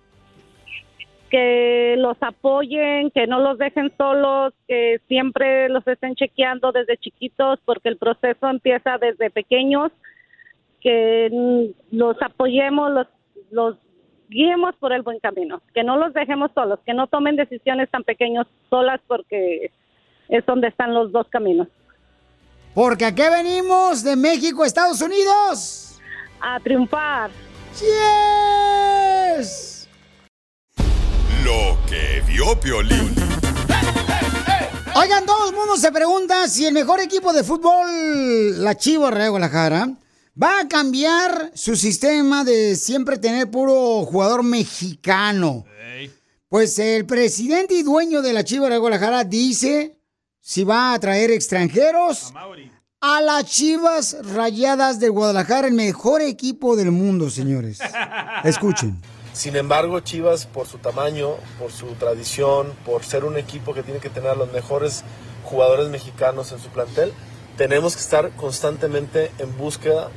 Que 1.34 1.96
los 1.98 2.16
apoyen, 2.20 3.10
que 3.10 3.26
no 3.26 3.40
los 3.40 3.58
dejen 3.58 3.92
solos, 3.98 4.54
que 4.68 5.00
siempre 5.08 5.68
los 5.68 5.84
estén 5.84 6.14
chequeando 6.14 6.70
desde 6.70 6.96
chiquitos 6.96 7.58
porque 7.64 7.88
el 7.88 7.96
proceso 7.96 8.48
empieza 8.48 8.98
desde 8.98 9.30
pequeños, 9.30 9.90
que 10.80 11.72
los 11.90 12.16
apoyemos, 12.22 12.92
los, 12.92 13.08
los 13.50 13.76
guiemos 14.28 14.76
por 14.76 14.92
el 14.92 15.02
buen 15.02 15.18
camino, 15.18 15.60
que 15.74 15.82
no 15.82 15.96
los 15.96 16.14
dejemos 16.14 16.52
solos, 16.54 16.78
que 16.86 16.94
no 16.94 17.08
tomen 17.08 17.34
decisiones 17.34 17.90
tan 17.90 18.04
pequeños 18.04 18.46
solas 18.70 19.00
porque 19.08 19.72
es 20.28 20.46
donde 20.46 20.68
están 20.68 20.94
los 20.94 21.10
dos 21.10 21.26
caminos. 21.30 21.66
Porque 22.74 23.06
aquí 23.06 23.22
venimos 23.22 24.04
de 24.04 24.14
México 24.14 24.64
Estados 24.64 25.02
Unidos. 25.02 26.00
A 26.40 26.60
triunfar. 26.60 27.32
¡Yes! 29.40 29.73
Lo 31.44 31.76
que 31.86 32.22
vio 32.26 32.58
Piolín. 32.58 33.14
Oigan, 34.94 35.26
todo 35.26 35.50
el 35.50 35.54
mundo 35.54 35.76
se 35.76 35.92
pregunta 35.92 36.48
si 36.48 36.64
el 36.64 36.72
mejor 36.72 37.00
equipo 37.00 37.34
de 37.34 37.44
fútbol, 37.44 38.64
la 38.64 38.74
Chivas 38.76 39.12
Real 39.12 39.30
Guadalajara, 39.30 39.90
va 40.42 40.60
a 40.60 40.68
cambiar 40.68 41.50
su 41.54 41.76
sistema 41.76 42.44
de 42.44 42.76
siempre 42.76 43.18
tener 43.18 43.50
puro 43.50 44.06
jugador 44.06 44.42
mexicano. 44.42 45.66
Pues 46.48 46.78
el 46.78 47.04
presidente 47.04 47.74
y 47.74 47.82
dueño 47.82 48.22
de 48.22 48.32
la 48.32 48.44
Chivas 48.44 48.68
Real 48.70 48.80
Guadalajara 48.80 49.24
dice 49.24 49.98
si 50.40 50.64
va 50.64 50.94
a 50.94 50.98
traer 50.98 51.30
extranjeros 51.30 52.32
a 53.00 53.20
las 53.20 53.44
Chivas 53.44 54.16
Rayadas 54.32 54.98
de 54.98 55.10
Guadalajara, 55.10 55.68
el 55.68 55.74
mejor 55.74 56.22
equipo 56.22 56.74
del 56.74 56.90
mundo, 56.90 57.28
señores. 57.28 57.80
Escuchen. 58.44 58.98
Sin 59.34 59.56
embargo, 59.56 60.00
Chivas, 60.00 60.46
por 60.46 60.66
su 60.66 60.78
tamaño, 60.78 61.30
por 61.58 61.70
su 61.72 61.86
tradición, 61.96 62.72
por 62.86 63.02
ser 63.04 63.24
un 63.24 63.36
equipo 63.36 63.74
que 63.74 63.82
tiene 63.82 63.98
que 64.00 64.08
tener 64.08 64.30
a 64.30 64.34
los 64.36 64.50
mejores 64.52 65.02
jugadores 65.42 65.88
mexicanos 65.90 66.52
en 66.52 66.60
su 66.60 66.68
plantel, 66.68 67.12
tenemos 67.58 67.94
que 67.96 68.00
estar 68.02 68.30
constantemente 68.36 69.30
en 69.38 69.56
búsqueda 69.58 70.08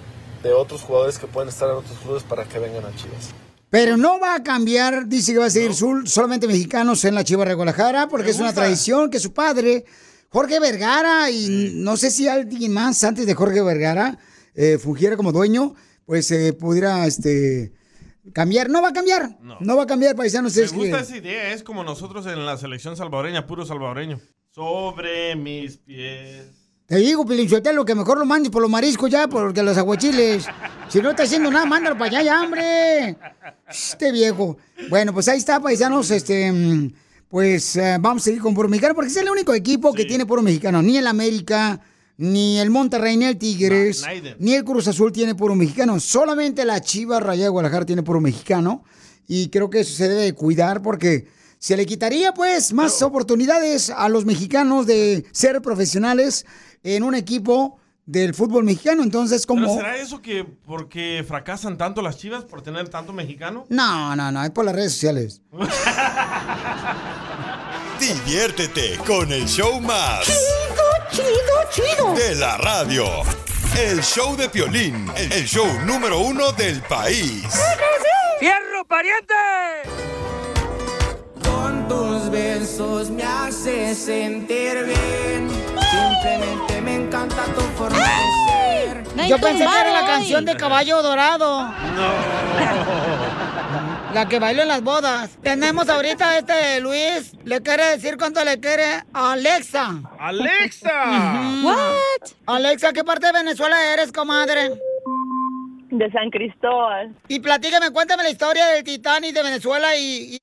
de 0.43 0.53
otros 0.53 0.81
jugadores 0.81 1.17
que 1.17 1.25
pueden 1.27 1.49
estar 1.49 1.67
en 1.69 1.75
otros 1.77 1.97
clubes 1.99 2.23
para 2.23 2.45
que 2.45 2.59
vengan 2.59 2.85
a 2.85 2.95
Chivas. 2.95 3.29
Pero 3.71 3.97
no 3.97 4.19
va 4.19 4.35
a 4.35 4.43
cambiar, 4.43 5.07
dice 5.07 5.33
que 5.33 5.39
va 5.39 5.45
a 5.47 5.49
seguir 5.49 5.71
sul- 5.73 6.07
solamente 6.07 6.47
mexicanos 6.47 7.03
en 7.03 7.15
la 7.15 7.23
Chiva 7.23 7.43
de 7.43 7.55
Guadalajara, 7.55 8.07
porque 8.07 8.25
Me 8.25 8.31
es 8.31 8.39
una 8.39 8.53
tradición 8.53 9.09
que 9.09 9.19
su 9.19 9.33
padre, 9.33 9.83
Jorge 10.29 10.59
Vergara, 10.59 11.29
y 11.31 11.71
no 11.73 11.97
sé 11.97 12.11
si 12.11 12.27
alguien 12.27 12.71
más 12.71 13.03
antes 13.03 13.25
de 13.25 13.33
Jorge 13.33 13.61
Vergara 13.61 14.19
eh, 14.55 14.77
fungiera 14.77 15.17
como 15.17 15.31
dueño, 15.31 15.73
pues 16.05 16.31
eh, 16.31 16.53
pudiera 16.53 17.05
este, 17.07 17.73
cambiar. 18.33 18.69
No 18.69 18.81
va 18.81 18.89
a 18.89 18.93
cambiar, 18.93 19.37
no, 19.59 19.75
va 19.77 19.83
a 19.83 19.87
cambiar, 19.87 20.15
paisanos. 20.15 20.55
Me 20.55 20.63
es 20.63 20.71
que- 20.71 20.77
gusta 20.77 20.99
esa 20.99 21.17
idea, 21.17 21.53
es 21.53 21.63
como 21.63 21.83
nosotros 21.83 22.25
en 22.27 22.45
la 22.45 22.57
selección 22.57 22.95
salvadoreña, 22.97 23.45
puro 23.47 23.65
salvadoreño. 23.65 24.19
Sobre 24.51 25.35
mis 25.35 25.77
pies. 25.77 26.47
Te 26.87 26.95
digo, 26.95 27.25
Pilinchotelo, 27.25 27.83
que 27.83 27.93
mejor 27.95 28.17
lo 28.17 28.25
mandes 28.25 28.49
por 28.49 28.61
los 28.61 28.71
mariscos 28.71 29.09
ya, 29.11 29.27
porque 29.27 29.61
los 29.61 29.77
aguachiles. 29.77 30.47
Si 30.87 31.01
no 31.01 31.09
está 31.09 31.23
haciendo 31.23 31.51
nada, 31.51 31.65
mándalo 31.65 31.97
para 31.97 32.09
allá 32.11 32.23
ya, 32.23 32.41
hombre. 32.43 33.17
Este 33.69 34.11
viejo. 34.11 34.57
Bueno, 34.89 35.13
pues 35.13 35.27
ahí 35.27 35.37
está, 35.37 35.59
paisanos. 35.59 36.09
Este, 36.11 36.49
mm, 36.49 36.93
pues 37.27 37.75
eh, 37.75 37.97
vamos 37.99 38.23
a 38.23 38.25
seguir 38.25 38.41
con 38.41 38.53
puro 38.55 38.69
mexicano, 38.69 38.95
porque 38.95 39.09
es 39.09 39.17
el 39.17 39.29
único 39.29 39.53
equipo 39.53 39.93
que 39.93 40.05
tiene 40.05 40.25
puro 40.25 40.41
mexicano. 40.41 40.81
Ni 40.81 40.97
el 40.97 41.07
América, 41.07 41.77
ni 42.17 42.57
el 42.59 42.69
Monterrey, 42.69 43.15
ni 43.15 43.25
el 43.25 43.37
Tigres, 43.37 44.03
ni 44.39 44.53
el 44.55 44.63
Cruz 44.63 44.87
Azul 44.87 45.11
tiene 45.11 45.35
puro 45.35 45.55
mexicano. 45.55 45.99
Solamente 45.99 46.65
la 46.65 46.81
Chivas 46.81 47.21
Raya 47.21 47.43
de 47.43 47.49
Guadalajara 47.49 47.85
tiene 47.85 48.03
puro 48.03 48.19
mexicano. 48.19 48.83
Y 49.27 49.49
creo 49.49 49.69
que 49.69 49.81
eso 49.81 49.93
se 49.93 50.07
debe 50.07 50.21
de 50.21 50.33
cuidar 50.33 50.81
porque 50.81 51.27
se 51.59 51.75
le 51.77 51.85
quitaría 51.85 52.33
pues 52.33 52.73
más 52.73 53.01
oportunidades 53.01 53.89
a 53.89 54.09
los 54.09 54.25
mexicanos 54.25 54.87
de 54.87 55.25
ser 55.31 55.61
profesionales 55.61 56.45
en 56.83 57.03
un 57.03 57.13
equipo 57.13 57.77
del 58.05 58.33
fútbol 58.33 58.63
mexicano. 58.63 59.03
Entonces, 59.03 59.45
¿Pero 59.45 59.61
como... 59.61 59.75
será 59.75 59.97
eso 59.97 60.21
que 60.21 60.43
porque 60.43 61.23
fracasan 61.27 61.77
tanto 61.77 62.01
las 62.01 62.17
chivas 62.17 62.45
por 62.45 62.61
tener 62.63 62.89
tanto 62.89 63.13
mexicano? 63.13 63.65
No, 63.69 64.15
no, 64.15 64.31
no, 64.31 64.43
es 64.43 64.49
por 64.51 64.65
las 64.65 64.75
redes 64.75 64.93
sociales. 64.93 65.41
Diviértete 67.99 68.97
con 69.05 69.31
el 69.31 69.45
show 69.45 69.81
más. 69.81 70.27
Chido, 71.17 71.55
chido. 71.71 72.13
De 72.13 72.35
la 72.35 72.57
radio. 72.57 73.05
El 73.75 74.03
show 74.03 74.35
de 74.35 74.49
Piolín, 74.49 75.11
el 75.15 75.45
show 75.45 75.67
número 75.85 76.19
uno 76.19 76.51
del 76.51 76.81
país. 76.83 77.43
¡Fierro, 78.39 78.85
pariente! 78.87 79.33
Con 81.43 81.87
tus 81.87 82.29
besos 82.29 83.09
me 83.09 83.23
haces 83.23 83.97
sentir 83.97 84.85
bien. 84.85 85.49
Simplemente 85.89 86.81
me 86.81 86.95
encanta 86.95 87.45
tu 87.45 87.61
forma 87.77 87.97
de 87.97 89.03
ser. 89.15 89.27
Yo 89.27 89.39
pensé 89.39 89.65
que 89.65 89.79
era 89.79 90.01
la 90.01 90.05
canción 90.05 90.45
de 90.45 90.55
Caballo 90.55 91.01
Dorado. 91.01 91.73
La 94.17 94.27
que 94.27 94.39
bailó 94.39 94.63
en 94.63 94.67
las 94.69 94.81
bodas. 94.83 95.37
Tenemos 95.43 95.87
ahorita 95.89 96.39
este 96.39 96.81
Luis. 96.81 97.35
Le 97.45 97.61
quiere 97.61 97.83
decir 97.91 98.17
cuánto 98.17 98.43
le 98.43 98.59
quiere 98.59 99.03
a 99.13 99.33
Alexa. 99.33 99.91
¡Alexa! 100.17 101.03
Ujú. 101.61 101.69
Alexa, 102.47 102.93
¿qué 102.93 103.03
parte 103.03 103.27
de 103.27 103.33
Venezuela 103.33 103.93
eres, 103.93 104.11
comadre? 104.11 104.71
De 105.91 106.11
San 106.11 106.31
Cristóbal. 106.31 107.13
Y 107.27 107.39
platícame, 107.41 107.91
cuéntame 107.91 108.23
la 108.23 108.31
historia 108.31 108.65
del 108.69 108.83
Titanic 108.83 109.35
de 109.35 109.43
Venezuela 109.43 109.95
y... 109.95 110.33
y- 110.33 110.37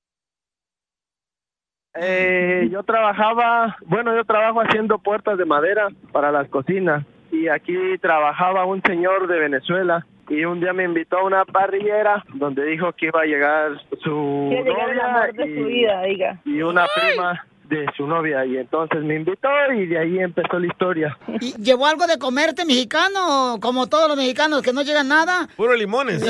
Eh, 1.95 2.69
yo 2.71 2.81
trabajaba, 2.83 3.75
bueno, 3.87 4.15
yo 4.15 4.23
trabajo 4.23 4.61
haciendo 4.61 4.99
puertas 4.99 5.37
de 5.37 5.43
madera 5.43 5.89
para 6.13 6.31
las 6.31 6.47
cocinas 6.47 7.05
y 7.29 7.49
aquí 7.49 7.75
trabajaba 8.01 8.63
un 8.65 8.81
señor 8.83 9.27
de 9.27 9.37
Venezuela 9.37 10.07
y 10.29 10.43
un 10.45 10.59
día 10.59 10.73
me 10.73 10.83
invitó 10.83 11.19
a 11.19 11.23
una 11.23 11.45
parrillera 11.45 12.23
donde 12.33 12.65
dijo 12.65 12.91
que 12.93 13.07
iba 13.07 13.21
a 13.21 13.25
llegar 13.25 13.71
su 14.03 14.47
Quiere 14.49 14.69
llegar 14.69 14.89
el 14.89 14.99
amor 14.99 15.27
novia 15.27 15.45
de 15.45 15.55
su 15.55 15.69
y, 15.69 15.73
vida, 15.73 16.01
diga. 16.03 16.39
y 16.45 16.61
una 16.61 16.85
prima 16.95 17.45
de 17.69 17.85
su 17.95 18.05
novia 18.05 18.45
y 18.45 18.57
entonces 18.57 19.01
me 19.03 19.15
invitó 19.15 19.49
y 19.75 19.87
de 19.87 19.97
ahí 19.97 20.19
empezó 20.19 20.59
la 20.59 20.67
historia. 20.67 21.17
y 21.41 21.53
¿Llevó 21.61 21.87
algo 21.87 22.07
de 22.07 22.17
comerte 22.17 22.65
mexicano? 22.65 23.57
Como 23.61 23.87
todos 23.87 24.07
los 24.07 24.17
mexicanos 24.17 24.61
que 24.61 24.73
no 24.73 24.81
llegan 24.81 25.07
nada. 25.07 25.47
Puro 25.55 25.75
limones. 25.75 26.23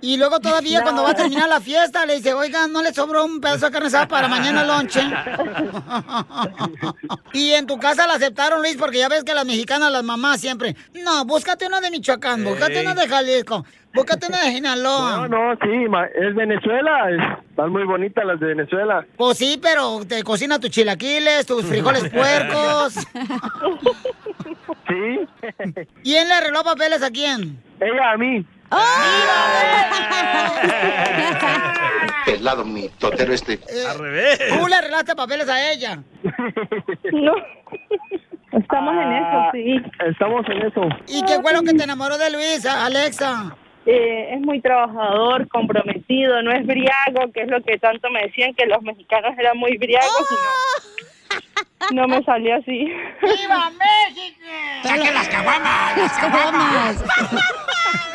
Y, 0.00 0.12
y 0.12 0.16
luego 0.16 0.40
todavía 0.40 0.82
cuando 0.82 1.02
va 1.02 1.10
a 1.10 1.14
terminar 1.14 1.48
la 1.48 1.60
fiesta 1.60 2.06
le 2.06 2.16
dice, 2.16 2.34
oiga, 2.34 2.66
¿no 2.66 2.82
le 2.82 2.92
sobró 2.92 3.24
un 3.24 3.40
pedazo 3.40 3.66
de 3.66 3.72
carne 3.72 3.88
asada 3.88 4.08
para 4.08 4.28
mañana 4.28 4.64
lonche? 4.64 5.00
y 7.32 7.52
en 7.52 7.66
tu 7.66 7.78
casa 7.78 8.06
la 8.06 8.14
aceptaron, 8.14 8.60
Luis, 8.60 8.76
porque 8.76 8.98
ya 8.98 9.08
ves 9.08 9.24
que 9.24 9.34
las 9.34 9.46
mexicanas, 9.46 9.90
las 9.90 10.04
mamás 10.04 10.40
siempre, 10.40 10.76
no, 11.02 11.24
búscate 11.24 11.66
una 11.66 11.80
de 11.80 11.90
Michoacán, 11.90 12.44
búscate 12.44 12.80
Ey. 12.80 12.86
una 12.86 12.94
de 12.94 13.08
Jalisco, 13.08 13.64
búscate 13.94 14.26
una 14.26 14.44
de 14.44 14.52
Sinaloa. 14.52 15.28
No, 15.28 15.30
no, 15.52 15.56
sí, 15.62 15.88
ma- 15.88 16.06
es 16.06 16.34
Venezuela, 16.34 17.10
es- 17.10 17.48
están 17.50 17.70
muy 17.70 17.84
bonitas 17.84 18.24
las 18.24 18.40
de 18.40 18.46
Venezuela. 18.46 19.04
Pues 19.16 19.38
sí, 19.38 19.58
pero 19.62 20.04
te 20.06 20.22
cocina 20.22 20.58
tus 20.58 20.70
chilaquiles, 20.70 21.46
tus 21.46 21.64
frijoles 21.64 22.08
puercos. 22.10 22.94
Sí. 24.86 25.26
¿Quién 26.02 26.28
le 26.28 26.34
arregló 26.34 26.62
papeles 26.62 27.02
a 27.02 27.10
quién? 27.10 27.58
Ella 27.80 28.12
a 28.12 28.16
mí. 28.18 28.44
Pelado 32.26 32.64
mi 32.64 32.88
totero 32.90 33.32
este. 33.32 33.58
Al 33.90 33.98
revés. 33.98 34.38
Tú 34.58 34.66
le 34.68 34.74
arreglaste 34.74 35.14
papeles 35.14 35.48
a 35.48 35.70
ella. 35.72 36.02
No. 37.12 37.34
Estamos 38.52 38.94
en 38.94 39.12
eso, 39.12 39.26
Ah, 39.26 39.50
sí. 39.52 39.76
Estamos 40.06 40.46
en 40.48 40.62
eso. 40.62 40.82
¿Y 41.08 41.22
qué 41.24 41.40
fue 41.42 41.52
lo 41.52 41.62
que 41.62 41.74
te 41.74 41.84
enamoró 41.84 42.16
de 42.18 42.30
Luis, 42.30 42.64
Alexa? 42.66 43.56
Eh, 43.86 44.34
es 44.34 44.40
muy 44.40 44.60
trabajador, 44.60 45.46
comprometido, 45.48 46.40
no 46.42 46.52
es 46.52 46.66
briago, 46.66 47.30
que 47.32 47.42
es 47.42 47.48
lo 47.48 47.62
que 47.62 47.78
tanto 47.78 48.08
me 48.10 48.22
decían 48.22 48.54
que 48.54 48.64
los 48.66 48.82
mexicanos 48.82 49.36
eran 49.38 49.58
muy 49.58 49.76
briagos 49.76 50.26
y 50.30 51.94
no, 51.94 52.02
no 52.02 52.08
me 52.08 52.24
salió 52.24 52.56
así. 52.56 52.90
¡Viva 53.20 53.70
México! 53.70 54.40
¡Saquen 54.84 55.14
las 55.14 55.28
caguamas! 55.28 55.98
¡Las 55.98 56.12
caguamas! 56.12 57.04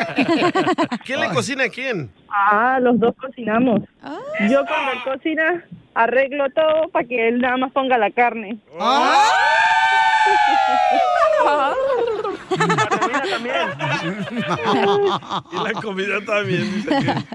¿Quién 1.05 1.19
le 1.19 1.29
cocina 1.29 1.65
a 1.65 1.69
quién? 1.69 2.09
Ah, 2.29 2.79
los 2.81 2.99
dos 2.99 3.15
cocinamos. 3.15 3.81
Yo 4.49 4.65
cuando 4.65 4.91
él 4.91 5.03
cocina 5.03 5.65
arreglo 5.93 6.49
todo 6.49 6.87
para 6.89 7.07
que 7.07 7.27
él 7.27 7.41
nada 7.41 7.57
más 7.57 7.71
ponga 7.71 7.97
la 7.97 8.09
carne. 8.11 8.57
Y 15.51 15.55
la 15.63 15.73
comida 15.81 16.19
también. 16.25 16.83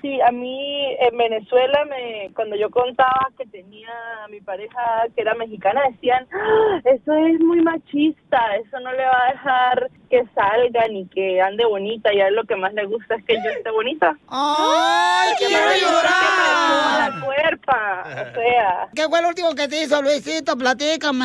Sí, 0.02 0.20
a 0.20 0.30
mí 0.32 0.96
en 1.00 1.16
Venezuela, 1.16 1.84
me, 1.88 2.30
cuando 2.34 2.56
yo 2.56 2.70
contaba 2.70 3.28
que 3.38 3.46
tenía 3.46 3.88
a 4.24 4.28
mi 4.28 4.40
pareja 4.40 5.04
que 5.14 5.22
era 5.22 5.34
mexicana, 5.34 5.80
decían, 5.90 6.26
"Ah, 6.32 6.80
eso 6.84 7.12
es 7.14 7.40
muy 7.40 7.60
machista, 7.62 8.38
eso 8.56 8.80
no 8.80 8.92
le 8.92 9.04
va 9.04 9.26
a 9.28 9.32
dejar 9.32 9.90
que 10.10 10.24
salga 10.34 10.86
ni 10.88 11.06
que 11.08 11.40
ande 11.40 11.64
bonita, 11.64 12.12
y 12.12 12.20
a 12.20 12.28
él 12.28 12.34
lo 12.34 12.44
que 12.44 12.56
más 12.56 12.72
le 12.74 12.86
gusta 12.86 13.16
es 13.16 13.24
que 13.24 13.34
yo 13.34 13.50
esté 13.50 13.70
bonita. 13.70 14.16
¡Ay, 14.28 15.32
que 15.38 15.48
me 15.48 15.80
llorar! 15.80 17.10
la 17.10 17.20
cuerpa, 17.24 18.02
o 18.04 18.34
sea... 18.34 18.88
¿Qué 18.94 19.08
fue 19.08 19.22
lo 19.22 19.28
último 19.28 19.54
que 19.54 19.68
te 19.68 19.82
hizo, 19.82 20.00
Luisito? 20.02 20.56
Platícame. 20.56 21.24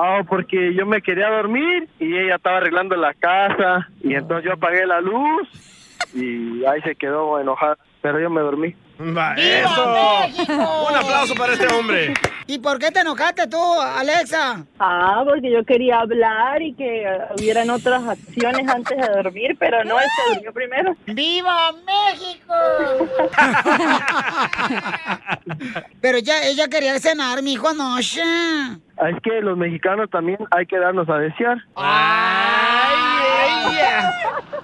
Ah, 0.00 0.22
porque 0.28 0.74
yo 0.74 0.86
me 0.86 1.02
quería 1.02 1.28
dormir 1.28 1.88
y 1.98 2.16
ella 2.16 2.36
estaba 2.36 2.58
arreglando 2.58 2.94
la 2.94 3.14
casa 3.14 3.88
y 4.00 4.14
entonces 4.14 4.44
yo 4.44 4.52
apagué 4.52 4.86
la 4.86 5.00
luz 5.00 5.48
y 6.14 6.64
ahí 6.66 6.80
se 6.82 6.94
quedó 6.94 7.40
enojada, 7.40 7.76
pero 8.02 8.20
yo 8.20 8.30
me 8.30 8.40
dormí. 8.40 8.74
Va, 9.00 9.34
¡Viva 9.34 9.36
eso. 9.36 9.94
México! 10.26 10.86
Un 10.90 10.96
aplauso 10.96 11.34
para 11.36 11.52
este 11.52 11.72
hombre. 11.72 12.14
¿Y 12.48 12.58
por 12.58 12.80
qué 12.80 12.90
te 12.90 12.98
enojaste 13.00 13.46
tú, 13.46 13.58
Alexa? 13.80 14.64
Ah, 14.80 15.22
porque 15.24 15.52
yo 15.52 15.64
quería 15.64 16.00
hablar 16.00 16.60
y 16.62 16.74
que 16.74 17.06
hubieran 17.38 17.70
otras 17.70 18.02
acciones 18.08 18.66
antes 18.68 18.98
de 18.98 19.08
dormir, 19.22 19.56
pero 19.58 19.84
no, 19.84 20.00
él 20.00 20.06
se 20.16 20.34
durmió 20.34 20.52
primero. 20.52 20.96
¡Viva 21.06 21.70
México! 21.86 22.54
Pero 26.00 26.18
ya, 26.18 26.42
ella 26.44 26.68
quería 26.68 26.98
cenar, 26.98 27.42
mi 27.42 27.54
hijo, 27.54 27.68
anoche. 27.68 28.22
Es 28.22 29.22
que 29.22 29.40
los 29.42 29.56
mexicanos 29.56 30.10
también 30.10 30.38
hay 30.50 30.66
que 30.66 30.78
darnos 30.78 31.08
a 31.08 31.18
desear. 31.18 31.58
¡Ay, 31.76 33.27
ella! 33.48 34.14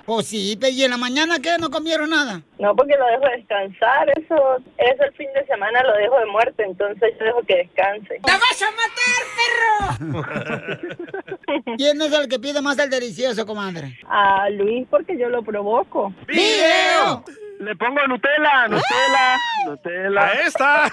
Pues 0.05 0.27
sí, 0.27 0.59
¿y 0.61 0.85
en 0.85 0.91
la 0.91 0.99
mañana 0.99 1.39
qué? 1.41 1.57
¿No 1.59 1.71
comieron 1.71 2.11
nada? 2.11 2.43
No, 2.59 2.77
porque 2.77 2.95
lo 2.97 3.07
dejo 3.07 3.25
descansar, 3.37 4.11
eso, 4.11 4.57
eso 4.77 5.03
el 5.03 5.13
fin 5.15 5.29
de 5.35 5.47
semana 5.47 5.83
lo 5.83 5.95
dejo 5.95 6.19
de 6.19 6.27
muerte, 6.27 6.63
entonces 6.63 7.15
yo 7.19 7.25
dejo 7.25 7.43
que 7.43 7.57
descanse. 7.57 8.21
¡Te 8.23 8.33
vas 8.33 8.63
a 8.63 8.71
matar, 8.83 10.19
perro! 10.19 11.75
¿Quién 11.77 12.03
es 12.03 12.13
el 12.13 12.29
que 12.29 12.39
pide 12.39 12.61
más 12.61 12.79
el 12.79 12.91
delicioso, 12.91 13.47
comadre? 13.47 13.99
A 14.09 14.51
Luis 14.51 14.87
porque 14.91 15.17
yo 15.19 15.29
lo 15.29 15.43
provoco. 15.43 16.13
¡Video! 16.27 17.25
Le 17.65 17.75
pongo 17.77 18.07
Nutella, 18.07 18.69
Nutella, 18.69 19.39
Nutella. 19.67 20.21
¡A 20.21 20.33
esta! 20.33 20.85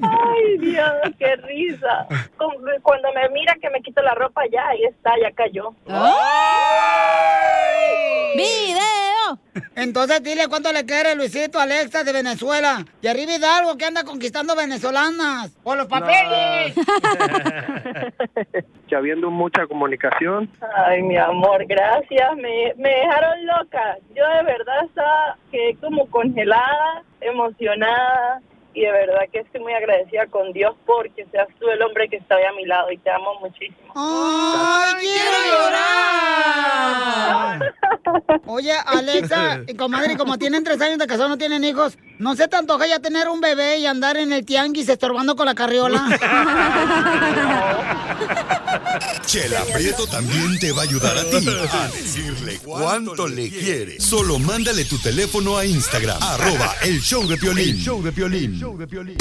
Ay, 0.00 0.58
Dios, 0.60 0.92
qué 1.18 1.34
risa. 1.36 2.06
Cuando 2.82 3.12
me 3.12 3.28
mira 3.30 3.56
que 3.60 3.68
me 3.70 3.82
quito 3.82 4.00
la 4.02 4.14
ropa, 4.14 4.42
ya, 4.52 4.68
ahí 4.68 4.84
está, 4.84 5.10
ya 5.20 5.32
cayó. 5.32 5.74
¡Video! 8.36 9.40
Entonces 9.74 10.22
dile 10.22 10.46
cuánto 10.48 10.72
le 10.72 10.84
quiere 10.86 11.16
Luisito 11.16 11.58
Alexa 11.58 12.04
de 12.04 12.12
Venezuela. 12.12 12.84
Y 13.02 13.08
arriba 13.08 13.34
Hidalgo 13.34 13.76
que 13.76 13.86
anda 13.86 14.04
conquistando 14.04 14.54
venezolanas. 14.54 15.50
¡Por 15.64 15.76
los 15.78 15.88
papeles! 15.88 16.74
Que 18.88 18.96
habiendo 18.96 19.30
mucha 19.30 19.66
comunicación. 19.66 20.48
Ay, 20.76 21.02
mi 21.02 21.16
amor, 21.16 21.64
gracias. 21.66 22.36
Me, 22.36 22.72
me 22.76 22.88
dejaron 22.88 23.46
loca. 23.46 23.96
Yo 24.14 24.28
de 24.28 24.42
verdad 24.44 24.84
estaba 24.84 25.36
que 25.50 25.76
como 25.80 26.06
congelada, 26.08 27.02
emocionada. 27.20 28.40
Y 28.76 28.82
de 28.82 28.92
verdad 28.92 29.22
que 29.32 29.38
estoy 29.38 29.62
muy 29.62 29.72
agradecida 29.72 30.26
con 30.26 30.52
Dios 30.52 30.76
porque 30.84 31.26
seas 31.32 31.48
tú 31.58 31.66
el 31.70 31.80
hombre 31.80 32.10
que 32.10 32.16
está 32.16 32.34
ahí 32.34 32.44
a 32.44 32.52
mi 32.52 32.66
lado 32.66 32.92
y 32.92 32.98
te 32.98 33.10
amo 33.10 33.40
muchísimo. 33.40 33.90
¡Ay, 33.94 34.92
quiero 35.00 35.38
llorar! 35.50 35.96
Oye, 38.44 38.74
Alexa, 38.84 39.62
y 39.66 39.74
comadre, 39.76 40.18
como 40.18 40.36
tienen 40.36 40.62
tres 40.62 40.78
años 40.82 40.98
de 40.98 41.06
casado, 41.06 41.30
no 41.30 41.38
tienen 41.38 41.64
hijos, 41.64 41.96
¿no 42.18 42.36
se 42.36 42.48
te 42.48 42.56
antoja 42.56 42.86
ya 42.86 43.00
tener 43.00 43.28
un 43.28 43.40
bebé 43.40 43.78
y 43.78 43.86
andar 43.86 44.18
en 44.18 44.30
el 44.32 44.44
tianguis 44.44 44.90
estorbando 44.90 45.36
con 45.36 45.46
la 45.46 45.54
carriola? 45.54 46.06
Chela 49.26 49.62
Prieto 49.72 50.06
también 50.06 50.58
te 50.58 50.72
va 50.72 50.82
a 50.82 50.84
ayudar 50.84 51.18
a 51.18 51.24
ti 51.24 51.48
a 51.48 51.88
decirle 51.88 52.58
cuánto 52.64 53.26
le 53.26 53.50
quiere. 53.50 54.00
Solo 54.00 54.38
mándale 54.38 54.84
tu 54.84 54.98
teléfono 54.98 55.58
a 55.58 55.64
Instagram, 55.64 56.22
arroba 56.22 56.74
el 56.82 57.00
show 57.00 57.26
de 57.26 57.36
Piolín. 57.36 57.76
El 57.76 57.82
de 58.74 58.86
Piolín. 58.88 59.16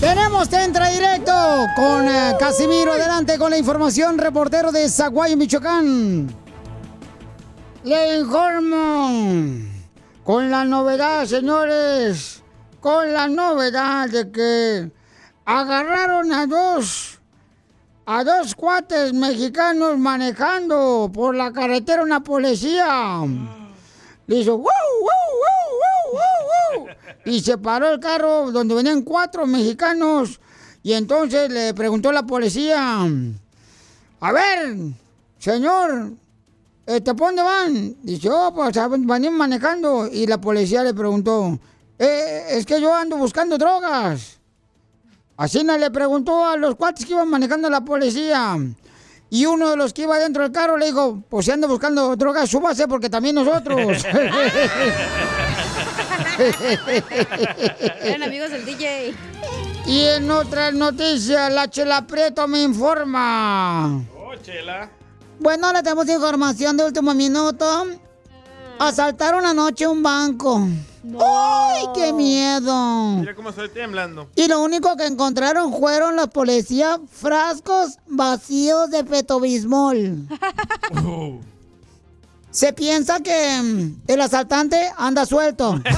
Tenemos 0.00 0.52
Entra 0.52 0.88
Directo 0.88 1.32
con 1.76 2.08
eh, 2.08 2.34
Casimiro. 2.38 2.92
Adelante 2.92 3.38
con 3.38 3.50
la 3.50 3.58
información, 3.58 4.18
reportero 4.18 4.72
de 4.72 4.88
Zaguayo, 4.88 5.36
Michoacán. 5.36 6.26
Le 7.84 8.18
informo 8.18 9.68
con 10.24 10.50
la 10.50 10.64
novedad, 10.64 11.26
señores, 11.26 12.42
con 12.80 13.12
la 13.12 13.28
novedad 13.28 14.08
de 14.08 14.32
que 14.32 14.90
agarraron 15.44 16.32
a 16.32 16.46
dos, 16.46 17.20
a 18.04 18.24
dos 18.24 18.56
cuates 18.56 19.12
mexicanos 19.12 19.96
manejando 19.96 21.08
por 21.14 21.36
la 21.36 21.52
carretera 21.52 22.02
una 22.02 22.20
policía. 22.20 23.20
Le 24.26 24.36
hizo, 24.36 24.58
¡wow, 24.58 24.64
wow, 24.64 24.72
wow, 25.00 25.02
wow, 25.02 25.52
wow, 25.52 25.61
wow! 25.61 25.61
Y 27.24 27.40
se 27.40 27.58
paró 27.58 27.90
el 27.92 28.00
carro 28.00 28.50
donde 28.50 28.74
venían 28.74 29.02
cuatro 29.02 29.46
mexicanos. 29.46 30.40
Y 30.82 30.92
entonces 30.94 31.48
le 31.50 31.72
preguntó 31.74 32.10
la 32.10 32.24
policía, 32.24 33.00
a 34.20 34.32
ver, 34.32 34.76
señor, 35.38 36.12
este, 36.84 37.14
¿por 37.14 37.28
dónde 37.28 37.42
van? 37.42 37.96
Dice, 38.02 38.28
oh, 38.30 38.52
pues 38.54 38.76
a- 38.76 38.88
van 38.88 39.32
manejando. 39.36 40.08
Y 40.10 40.26
la 40.26 40.40
policía 40.40 40.82
le 40.82 40.92
preguntó, 40.94 41.58
"Eh, 41.98 42.44
es 42.50 42.66
que 42.66 42.80
yo 42.80 42.92
ando 42.94 43.16
buscando 43.16 43.56
drogas. 43.56 44.38
Así 45.36 45.62
no 45.64 45.78
le 45.78 45.90
preguntó 45.90 46.44
a 46.44 46.56
los 46.56 46.74
cuates 46.74 47.06
que 47.06 47.12
iban 47.12 47.28
manejando 47.28 47.70
la 47.70 47.80
policía. 47.82 48.56
Y 49.30 49.46
uno 49.46 49.70
de 49.70 49.76
los 49.76 49.92
que 49.94 50.02
iba 50.02 50.18
dentro 50.18 50.42
del 50.42 50.52
carro 50.52 50.76
le 50.76 50.86
dijo, 50.86 51.22
pues 51.30 51.46
si 51.46 51.52
ando 51.52 51.66
buscando 51.66 52.14
drogas, 52.16 52.50
súbase 52.50 52.86
porque 52.86 53.08
también 53.08 53.34
nosotros. 53.36 54.04
Eran 58.02 58.22
amigos 58.22 58.50
del 58.50 58.64
DJ. 58.64 59.14
y 59.86 60.00
en 60.00 60.30
otras 60.30 60.72
noticias, 60.74 61.52
la 61.52 61.68
Chela 61.68 62.06
Prieto 62.06 62.46
me 62.48 62.62
informa. 62.62 64.02
Oh, 64.16 64.34
chela. 64.42 64.90
Bueno, 65.38 65.66
ahora 65.66 65.82
tenemos 65.82 66.08
información 66.08 66.76
de 66.76 66.84
último 66.84 67.14
minuto. 67.14 67.86
Asaltaron 68.78 69.44
anoche 69.44 69.86
un 69.86 70.02
banco. 70.02 70.68
¡Ay, 71.20 71.84
qué 71.94 72.12
miedo! 72.12 73.16
Mira 73.18 73.34
cómo 73.34 73.48
estoy 73.50 73.68
temblando. 73.68 74.28
Y 74.36 74.46
lo 74.46 74.60
único 74.62 74.96
que 74.96 75.06
encontraron 75.06 75.72
fueron 75.76 76.14
los 76.14 76.28
policías 76.28 77.00
frascos 77.10 77.98
vacíos 78.06 78.88
de 78.90 79.02
petobismol. 79.04 80.28
Se 82.52 82.72
piensa 82.72 83.18
que 83.20 83.60
mm, 83.62 84.02
el 84.06 84.20
asaltante 84.20 84.90
anda 84.96 85.26
suelto. 85.26 85.80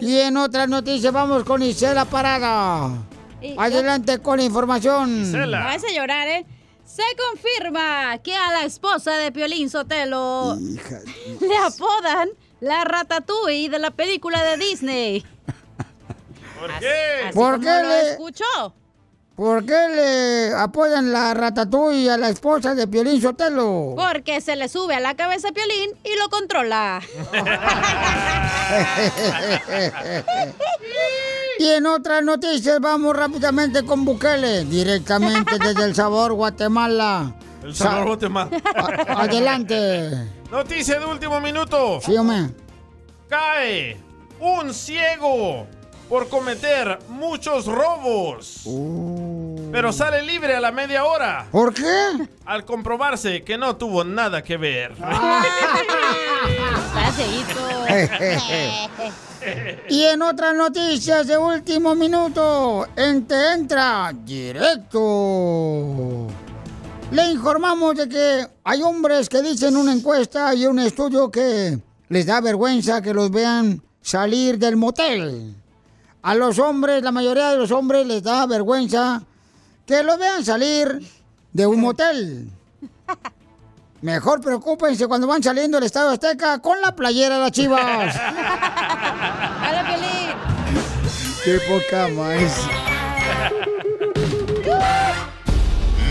y 0.00 0.18
en 0.20 0.36
otras 0.36 0.68
noticias 0.68 1.12
vamos 1.12 1.44
con 1.44 1.62
Isela 1.62 2.04
Parada. 2.04 2.90
Adelante 3.58 4.18
con 4.20 4.38
la 4.38 4.44
información. 4.44 5.30
No 5.32 5.50
vas 5.50 5.82
a 5.84 5.92
llorar, 5.94 6.28
¿eh? 6.28 6.46
Se 6.86 7.02
confirma 7.30 8.18
que 8.22 8.34
a 8.34 8.52
la 8.52 8.64
esposa 8.64 9.16
de 9.18 9.32
Piolín 9.32 9.68
Sotelo 9.70 10.56
le 11.40 11.56
apodan 11.58 12.28
la 12.60 12.84
Ratatouille 12.84 13.68
de 13.68 13.78
la 13.78 13.90
película 13.90 14.42
de 14.44 14.56
Disney. 14.58 15.24
¿Por 16.58 16.78
qué? 16.78 16.92
Así 17.26 17.34
¿Por 17.34 17.54
como 17.54 17.64
qué 17.66 17.82
lo 17.82 17.88
le- 17.88 18.10
escuchó. 18.12 18.74
¿Por 19.36 19.64
qué 19.66 19.74
le 19.94 20.54
apoyan 20.54 21.12
la 21.12 21.34
ratatouille 21.34 22.08
a 22.10 22.16
la 22.16 22.28
esposa 22.28 22.74
de 22.76 22.86
Piolín 22.86 23.20
Sotelo? 23.20 23.94
Porque 23.96 24.40
se 24.40 24.54
le 24.54 24.68
sube 24.68 24.94
a 24.94 25.00
la 25.00 25.16
cabeza 25.16 25.48
a 25.48 25.52
Piolín 25.52 25.90
y 26.04 26.16
lo 26.22 26.28
controla. 26.30 27.02
y 31.58 31.68
en 31.68 31.86
otras 31.86 32.22
noticias 32.22 32.78
vamos 32.80 33.16
rápidamente 33.16 33.84
con 33.84 34.04
Bukele, 34.04 34.64
directamente 34.66 35.58
desde 35.58 35.82
El 35.84 35.94
Sabor, 35.96 36.32
Guatemala. 36.34 37.34
El 37.62 37.74
Sa- 37.74 37.84
sabor 37.84 38.06
Guatemala. 38.06 38.50
A- 39.08 39.22
adelante. 39.22 40.10
Noticia 40.50 41.00
de 41.00 41.06
último 41.06 41.40
minuto. 41.40 41.98
Sí, 42.02 42.16
hombre. 42.16 42.50
Cae 43.28 43.96
un 44.38 44.72
ciego 44.72 45.66
por 46.08 46.28
cometer 46.28 46.98
muchos 47.08 47.66
robos. 47.66 48.62
Pero 49.72 49.92
sale 49.92 50.22
libre 50.22 50.54
a 50.54 50.60
la 50.60 50.70
media 50.70 51.04
hora. 51.04 51.46
¿Por 51.50 51.74
qué? 51.74 52.28
Al 52.44 52.64
comprobarse 52.64 53.42
que 53.42 53.58
no 53.58 53.76
tuvo 53.76 54.04
nada 54.04 54.42
que 54.42 54.56
ver. 54.56 54.94
Y 59.90 60.04
en 60.04 60.22
otras 60.22 60.54
noticias 60.54 61.26
de 61.26 61.36
último 61.36 61.94
minuto, 61.94 62.86
en 62.96 63.26
Te 63.26 63.52
Entra 63.52 64.10
Directo. 64.24 65.02
Le 67.10 67.30
informamos 67.30 67.94
de 67.94 68.08
que 68.08 68.46
hay 68.64 68.82
hombres 68.82 69.28
que 69.28 69.42
dicen 69.42 69.76
una 69.76 69.92
encuesta 69.92 70.54
y 70.54 70.64
un 70.66 70.78
estudio 70.78 71.30
que 71.30 71.78
les 72.08 72.24
da 72.26 72.40
vergüenza 72.40 73.02
que 73.02 73.12
los 73.12 73.30
vean 73.30 73.82
salir 74.00 74.58
del 74.58 74.76
motel. 74.76 75.54
A 76.24 76.34
los 76.34 76.58
hombres, 76.58 77.02
la 77.02 77.12
mayoría 77.12 77.50
de 77.50 77.58
los 77.58 77.70
hombres 77.70 78.06
les 78.06 78.22
da 78.22 78.46
vergüenza 78.46 79.22
que 79.84 80.02
los 80.02 80.18
vean 80.18 80.42
salir 80.42 80.98
de 81.52 81.66
un 81.66 81.78
motel. 81.82 82.48
Mejor 84.00 84.40
preocúpense 84.40 85.06
cuando 85.06 85.26
van 85.26 85.42
saliendo 85.42 85.76
del 85.76 85.84
Estado 85.84 86.08
Azteca 86.08 86.60
con 86.60 86.80
la 86.80 86.96
playera 86.96 87.34
de 87.34 87.40
las 87.42 87.52
chivas. 87.52 88.16
¡Qué 91.44 91.60
poca 91.68 92.08
más! 92.08 92.68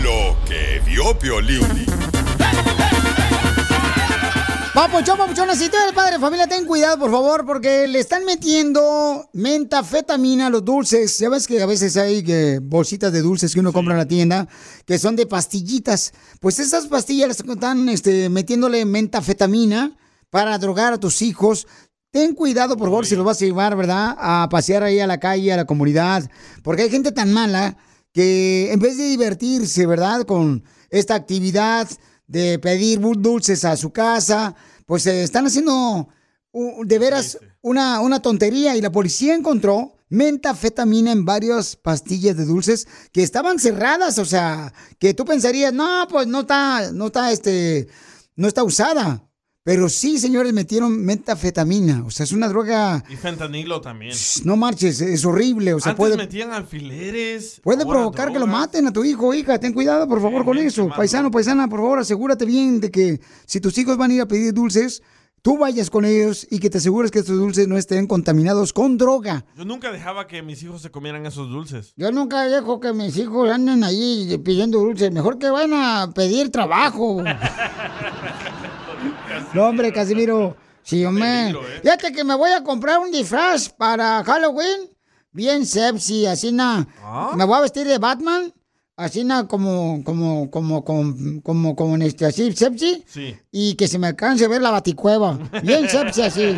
Lo 0.00 0.36
que 0.46 0.80
vio 0.86 1.18
Piolín. 1.18 2.03
Papuchón, 4.74 5.16
papuchón, 5.16 5.48
si 5.54 5.68
tú 5.68 5.76
eres 5.80 5.92
padre 5.94 6.18
familia, 6.18 6.48
ten 6.48 6.66
cuidado, 6.66 6.98
por 6.98 7.08
favor, 7.08 7.46
porque 7.46 7.86
le 7.86 8.00
están 8.00 8.24
metiendo 8.24 9.30
mentafetamina 9.32 10.48
a 10.48 10.50
los 10.50 10.64
dulces. 10.64 11.16
Ya 11.16 11.28
ves 11.28 11.46
que 11.46 11.62
a 11.62 11.66
veces 11.66 11.96
hay 11.96 12.24
que, 12.24 12.58
bolsitas 12.60 13.12
de 13.12 13.22
dulces 13.22 13.54
que 13.54 13.60
uno 13.60 13.72
compra 13.72 13.94
en 13.94 13.98
la 13.98 14.08
tienda, 14.08 14.48
que 14.84 14.98
son 14.98 15.14
de 15.14 15.26
pastillitas. 15.26 16.12
Pues 16.40 16.58
esas 16.58 16.88
pastillas 16.88 17.28
las 17.28 17.38
están 17.38 17.88
este, 17.88 18.28
metiéndole 18.28 18.84
mentafetamina 18.84 19.96
para 20.28 20.58
drogar 20.58 20.92
a 20.92 20.98
tus 20.98 21.22
hijos. 21.22 21.68
Ten 22.10 22.34
cuidado, 22.34 22.76
por 22.76 22.88
favor, 22.88 23.06
si 23.06 23.14
los 23.14 23.24
vas 23.24 23.40
a 23.40 23.44
llevar, 23.44 23.76
¿verdad? 23.76 24.16
A 24.18 24.48
pasear 24.50 24.82
ahí 24.82 24.98
a 24.98 25.06
la 25.06 25.20
calle, 25.20 25.52
a 25.52 25.56
la 25.56 25.66
comunidad. 25.66 26.28
Porque 26.64 26.82
hay 26.82 26.90
gente 26.90 27.12
tan 27.12 27.32
mala 27.32 27.76
que 28.12 28.72
en 28.72 28.80
vez 28.80 28.96
de 28.98 29.04
divertirse, 29.04 29.86
¿verdad? 29.86 30.22
Con 30.24 30.64
esta 30.90 31.14
actividad 31.14 31.88
de 32.26 32.58
pedir 32.58 33.00
dulces 33.00 33.64
a 33.64 33.76
su 33.76 33.92
casa, 33.92 34.54
pues 34.86 35.02
se 35.02 35.22
están 35.22 35.46
haciendo 35.46 36.08
uh, 36.52 36.84
de 36.84 36.98
veras 36.98 37.38
una, 37.60 38.00
una 38.00 38.20
tontería 38.20 38.76
y 38.76 38.80
la 38.80 38.92
policía 38.92 39.34
encontró 39.34 39.96
mentafetamina 40.08 41.12
en 41.12 41.24
varias 41.24 41.76
pastillas 41.76 42.36
de 42.36 42.44
dulces 42.44 42.86
que 43.12 43.22
estaban 43.22 43.58
cerradas, 43.58 44.18
o 44.18 44.24
sea, 44.24 44.72
que 44.98 45.14
tú 45.14 45.24
pensarías, 45.24 45.72
no, 45.72 46.06
pues 46.08 46.26
no 46.26 46.40
está, 46.40 46.92
no 46.92 47.06
está, 47.06 47.32
este, 47.32 47.88
no 48.36 48.48
está 48.48 48.62
usada. 48.62 49.28
Pero 49.64 49.88
sí, 49.88 50.18
señores, 50.18 50.52
metieron 50.52 51.02
metafetamina. 51.06 52.04
O 52.04 52.10
sea, 52.10 52.24
es 52.24 52.32
una 52.32 52.48
droga. 52.48 53.02
Y 53.08 53.16
fentanilo 53.16 53.80
también. 53.80 54.12
No 54.44 54.56
marches, 54.56 55.00
es 55.00 55.24
horrible. 55.24 55.72
O 55.72 55.80
sea, 55.80 55.92
Antes 55.92 55.98
puede, 56.02 56.16
metían 56.18 56.52
alfileres. 56.52 57.62
puede 57.64 57.86
provocar 57.86 58.30
que 58.30 58.38
lo 58.38 58.46
maten 58.46 58.86
a 58.86 58.92
tu 58.92 59.04
hijo, 59.04 59.32
hija. 59.32 59.58
Ten 59.58 59.72
cuidado, 59.72 60.06
por 60.06 60.20
favor, 60.20 60.44
con 60.44 60.58
eso. 60.58 60.90
Paisano, 60.94 61.30
paisana, 61.30 61.66
por 61.66 61.80
favor, 61.80 61.98
asegúrate 61.98 62.44
bien 62.44 62.78
de 62.78 62.90
que 62.90 63.20
si 63.46 63.58
tus 63.58 63.78
hijos 63.78 63.96
van 63.96 64.10
a 64.10 64.14
ir 64.14 64.20
a 64.20 64.28
pedir 64.28 64.52
dulces, 64.52 65.02
tú 65.40 65.56
vayas 65.56 65.88
con 65.88 66.04
ellos 66.04 66.46
y 66.50 66.58
que 66.58 66.68
te 66.68 66.76
asegures 66.76 67.10
que 67.10 67.20
estos 67.20 67.38
dulces 67.38 67.66
no 67.66 67.78
estén 67.78 68.06
contaminados 68.06 68.74
con 68.74 68.98
droga. 68.98 69.46
Yo 69.56 69.64
nunca 69.64 69.90
dejaba 69.90 70.26
que 70.26 70.42
mis 70.42 70.62
hijos 70.62 70.82
se 70.82 70.90
comieran 70.90 71.24
esos 71.24 71.48
dulces. 71.48 71.94
Yo 71.96 72.12
nunca 72.12 72.42
dejo 72.48 72.80
que 72.80 72.92
mis 72.92 73.16
hijos 73.16 73.48
anden 73.50 73.82
ahí 73.82 74.38
pidiendo 74.44 74.78
dulces. 74.80 75.10
Mejor 75.10 75.38
que 75.38 75.48
vayan 75.48 75.72
a 75.72 76.12
pedir 76.14 76.50
trabajo. 76.50 77.22
No, 79.54 79.66
hombre, 79.68 79.92
Casimiro. 79.92 80.56
Sí, 80.82 81.04
hombre. 81.04 81.50
¿eh? 81.50 81.54
Fíjate 81.82 82.12
que 82.12 82.24
me 82.24 82.34
voy 82.34 82.50
a 82.50 82.62
comprar 82.62 82.98
un 82.98 83.10
disfraz 83.10 83.68
para 83.68 84.22
Halloween. 84.24 84.90
Bien 85.32 85.64
sepsi, 85.66 86.26
así 86.26 86.52
na. 86.52 86.86
¿Ah? 87.02 87.32
Me 87.36 87.44
voy 87.44 87.56
a 87.56 87.60
vestir 87.62 87.86
de 87.86 87.98
Batman. 87.98 88.52
Así 88.96 89.24
na, 89.24 89.48
como, 89.48 90.04
como, 90.04 90.50
como, 90.50 90.84
como, 90.84 91.42
como, 91.42 91.74
como 91.74 91.94
en 91.96 92.02
este, 92.02 92.26
así, 92.26 92.52
sepsi. 92.52 93.02
Sí. 93.06 93.36
Y 93.50 93.74
que 93.74 93.88
se 93.88 93.98
me 93.98 94.06
alcance 94.08 94.44
a 94.44 94.48
ver 94.48 94.62
la 94.62 94.70
baticueva. 94.70 95.36
Bien 95.62 95.88
sepsi, 95.88 96.22
así. 96.22 96.54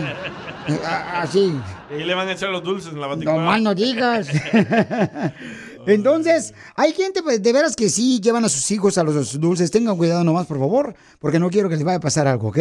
Así. 1.14 1.54
Y 1.96 2.02
le 2.02 2.12
van 2.16 2.26
a 2.26 2.32
echar 2.32 2.48
los 2.50 2.64
dulces 2.64 2.92
en 2.92 3.00
la 3.00 3.06
No 3.06 3.12
baticueva. 3.14 3.44
mal 3.44 3.62
no 3.62 3.72
digas. 3.72 4.26
Entonces, 5.86 6.52
hay 6.74 6.92
gente 6.92 7.22
pues, 7.22 7.42
de 7.42 7.52
veras 7.52 7.76
que 7.76 7.88
sí 7.88 8.20
llevan 8.20 8.44
a 8.44 8.48
sus 8.48 8.70
hijos 8.70 8.98
a 8.98 9.04
los 9.04 9.40
dulces. 9.40 9.70
Tengan 9.70 9.96
cuidado 9.96 10.24
nomás, 10.24 10.46
por 10.46 10.58
favor, 10.58 10.94
porque 11.18 11.38
no 11.38 11.50
quiero 11.50 11.68
que 11.68 11.76
les 11.76 11.84
vaya 11.84 11.98
a 11.98 12.00
pasar 12.00 12.26
algo, 12.26 12.48
¿ok? 12.48 12.58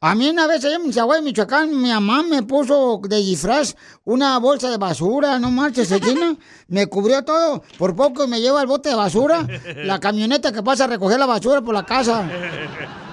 A 0.00 0.14
mí 0.14 0.28
una 0.28 0.46
vez 0.46 0.64
allá 0.64 0.76
en 0.76 0.84
Michoacán, 0.84 1.24
Michoacán, 1.24 1.82
mi 1.82 1.88
mamá 1.88 2.22
me 2.22 2.44
puso 2.44 3.00
de 3.02 3.16
disfraz 3.16 3.74
una 4.04 4.38
bolsa 4.38 4.70
de 4.70 4.76
basura, 4.76 5.40
no 5.40 5.50
marches, 5.50 5.90
Regina. 5.90 6.36
Me 6.68 6.86
cubrió 6.86 7.24
todo. 7.24 7.64
Por 7.78 7.96
poco 7.96 8.28
me 8.28 8.40
lleva 8.40 8.60
el 8.60 8.68
bote 8.68 8.90
de 8.90 8.94
basura, 8.94 9.44
la 9.74 9.98
camioneta 9.98 10.52
que 10.52 10.62
pasa 10.62 10.84
a 10.84 10.86
recoger 10.86 11.18
la 11.18 11.26
basura 11.26 11.62
por 11.62 11.74
la 11.74 11.84
casa. 11.84 12.28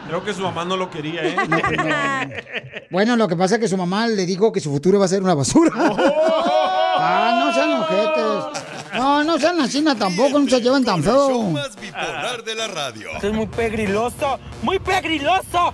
Creo 0.07 0.23
que 0.23 0.35
su 0.35 0.41
mamá 0.41 0.63
no 0.63 0.77
lo 0.77 0.91
quería, 0.91 1.21
¿eh? 1.23 1.35
Bueno, 2.91 3.15
lo 3.15 3.27
que 3.27 3.35
pasa 3.35 3.55
es 3.55 3.61
que 3.61 3.67
su 3.67 3.77
mamá 3.77 4.07
le 4.07 4.27
dijo 4.27 4.51
que 4.51 4.59
su 4.59 4.69
futuro 4.69 4.99
va 4.99 5.05
a 5.05 5.07
ser 5.07 5.23
una 5.23 5.33
basura. 5.33 5.71
ah, 5.75 7.43
no 7.43 7.53
sean 7.53 7.71
ojetes. 7.81 8.64
No, 8.99 9.23
no 9.23 9.37
sean 9.39 9.59
así 9.61 9.83
tampoco, 9.83 10.39
no 10.39 10.49
se 10.49 10.61
llevan 10.61 10.83
tan 10.83 11.03
feo. 11.03 11.53
Bipolar 11.81 12.43
de 12.43 12.55
la 12.55 12.67
radio. 12.67 13.09
es 13.21 13.33
muy 13.33 13.47
pegriloso, 13.47 14.39
muy 14.61 14.79
pegriloso. 14.79 15.73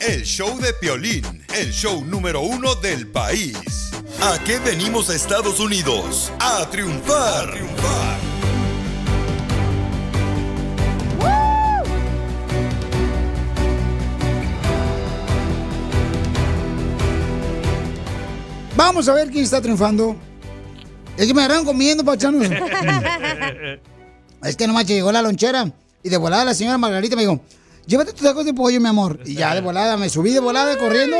El 0.00 0.22
show 0.22 0.58
de 0.60 0.72
Piolín, 0.74 1.24
el 1.54 1.72
show 1.72 2.04
número 2.04 2.40
uno 2.42 2.74
del 2.76 3.08
país. 3.08 3.90
¿A 4.20 4.38
qué 4.44 4.58
venimos 4.58 5.10
a 5.10 5.14
Estados 5.14 5.60
Unidos? 5.60 6.32
A 6.40 6.66
triunfar. 6.70 7.50
triunfar. 7.52 8.18
Vamos 18.78 19.08
a 19.08 19.14
ver 19.14 19.28
quién 19.28 19.42
está 19.42 19.60
triunfando. 19.60 20.16
Es 21.18 21.26
que 21.26 21.34
me 21.34 21.42
agarran 21.42 21.64
comiendo, 21.64 22.04
pachanos. 22.04 22.48
Es 24.44 24.56
que 24.56 24.66
nomás 24.68 24.86
llegó 24.86 25.10
la 25.10 25.20
lonchera 25.20 25.70
y 26.02 26.08
de 26.08 26.16
volada 26.16 26.44
la 26.44 26.54
señora 26.54 26.78
Margarita 26.78 27.16
me 27.16 27.22
dijo, 27.22 27.40
llévate 27.86 28.12
tus 28.12 28.22
tacos 28.22 28.44
de 28.44 28.54
pollo, 28.54 28.80
mi 28.80 28.88
amor. 28.88 29.18
Y 29.24 29.34
ya 29.34 29.52
de 29.52 29.60
volada, 29.60 29.96
me 29.96 30.08
subí 30.08 30.32
de 30.32 30.38
volada 30.38 30.78
corriendo 30.78 31.16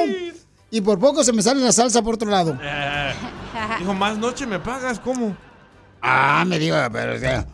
y 0.71 0.81
por 0.83 1.01
poco 1.01 1.25
se 1.25 1.33
me 1.33 1.43
sale 1.43 1.61
la 1.61 1.73
salsa 1.73 2.01
por 2.03 2.15
otro 2.15 2.31
lado. 2.31 2.57
Dijo, 3.81 3.93
más 3.93 4.17
noche 4.19 4.47
me 4.47 4.61
pagas, 4.61 5.01
¿cómo? 5.01 5.37
Ah, 6.01 6.45
me 6.47 6.61
dijo, 6.61 6.77
pero 6.93 7.17
o 7.17 7.19
sea, 7.19 7.45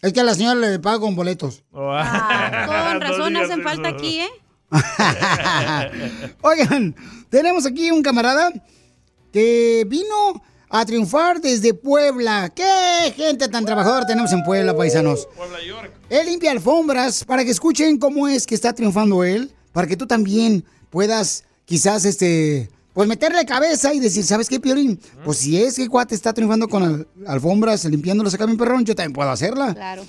es 0.00 0.12
que 0.14 0.20
a 0.20 0.24
la 0.24 0.34
señora 0.34 0.54
le 0.54 0.78
pago 0.78 1.02
con 1.02 1.14
boletos. 1.14 1.62
Ah, 1.74 2.64
Con 2.90 3.00
razón 3.00 3.36
hacen 3.36 3.62
falta 3.62 3.90
aquí, 3.90 4.20
¿eh? 4.20 4.30
Oigan, 6.40 6.94
tenemos 7.28 7.66
aquí 7.66 7.90
un 7.90 8.02
camarada 8.02 8.50
que 9.32 9.84
vino 9.86 10.42
a 10.70 10.84
triunfar 10.86 11.40
desde 11.40 11.74
Puebla. 11.74 12.50
¡Qué 12.54 13.12
gente 13.16 13.48
tan 13.48 13.64
trabajadora 13.64 14.06
tenemos 14.06 14.32
en 14.32 14.42
Puebla, 14.44 14.76
paisanos! 14.76 15.28
Él 16.08 16.26
limpia 16.26 16.52
alfombras 16.52 17.24
para 17.24 17.44
que 17.44 17.50
escuchen 17.50 17.98
cómo 17.98 18.28
es 18.28 18.46
que 18.46 18.54
está 18.54 18.72
triunfando 18.72 19.24
él, 19.24 19.50
para 19.72 19.86
que 19.86 19.96
tú 19.96 20.06
también 20.06 20.64
puedas 20.90 21.44
quizás 21.64 22.04
este 22.04 22.70
pues 22.92 23.08
meterle 23.08 23.44
cabeza 23.46 23.94
y 23.94 24.00
decir, 24.00 24.24
¿sabes 24.24 24.48
qué, 24.48 24.58
Piolín? 24.58 24.98
Pues 25.24 25.38
si 25.38 25.62
es 25.62 25.76
que 25.76 25.88
cuate 25.88 26.14
está 26.14 26.32
triunfando 26.32 26.68
con 26.68 26.82
al- 26.82 27.06
alfombras, 27.26 27.84
limpiándolas 27.84 28.34
acá 28.34 28.46
mi 28.48 28.56
perrón, 28.56 28.84
yo 28.84 28.94
también 28.96 29.12
puedo 29.12 29.30
hacerla. 29.30 29.72
Claro. 29.74 30.04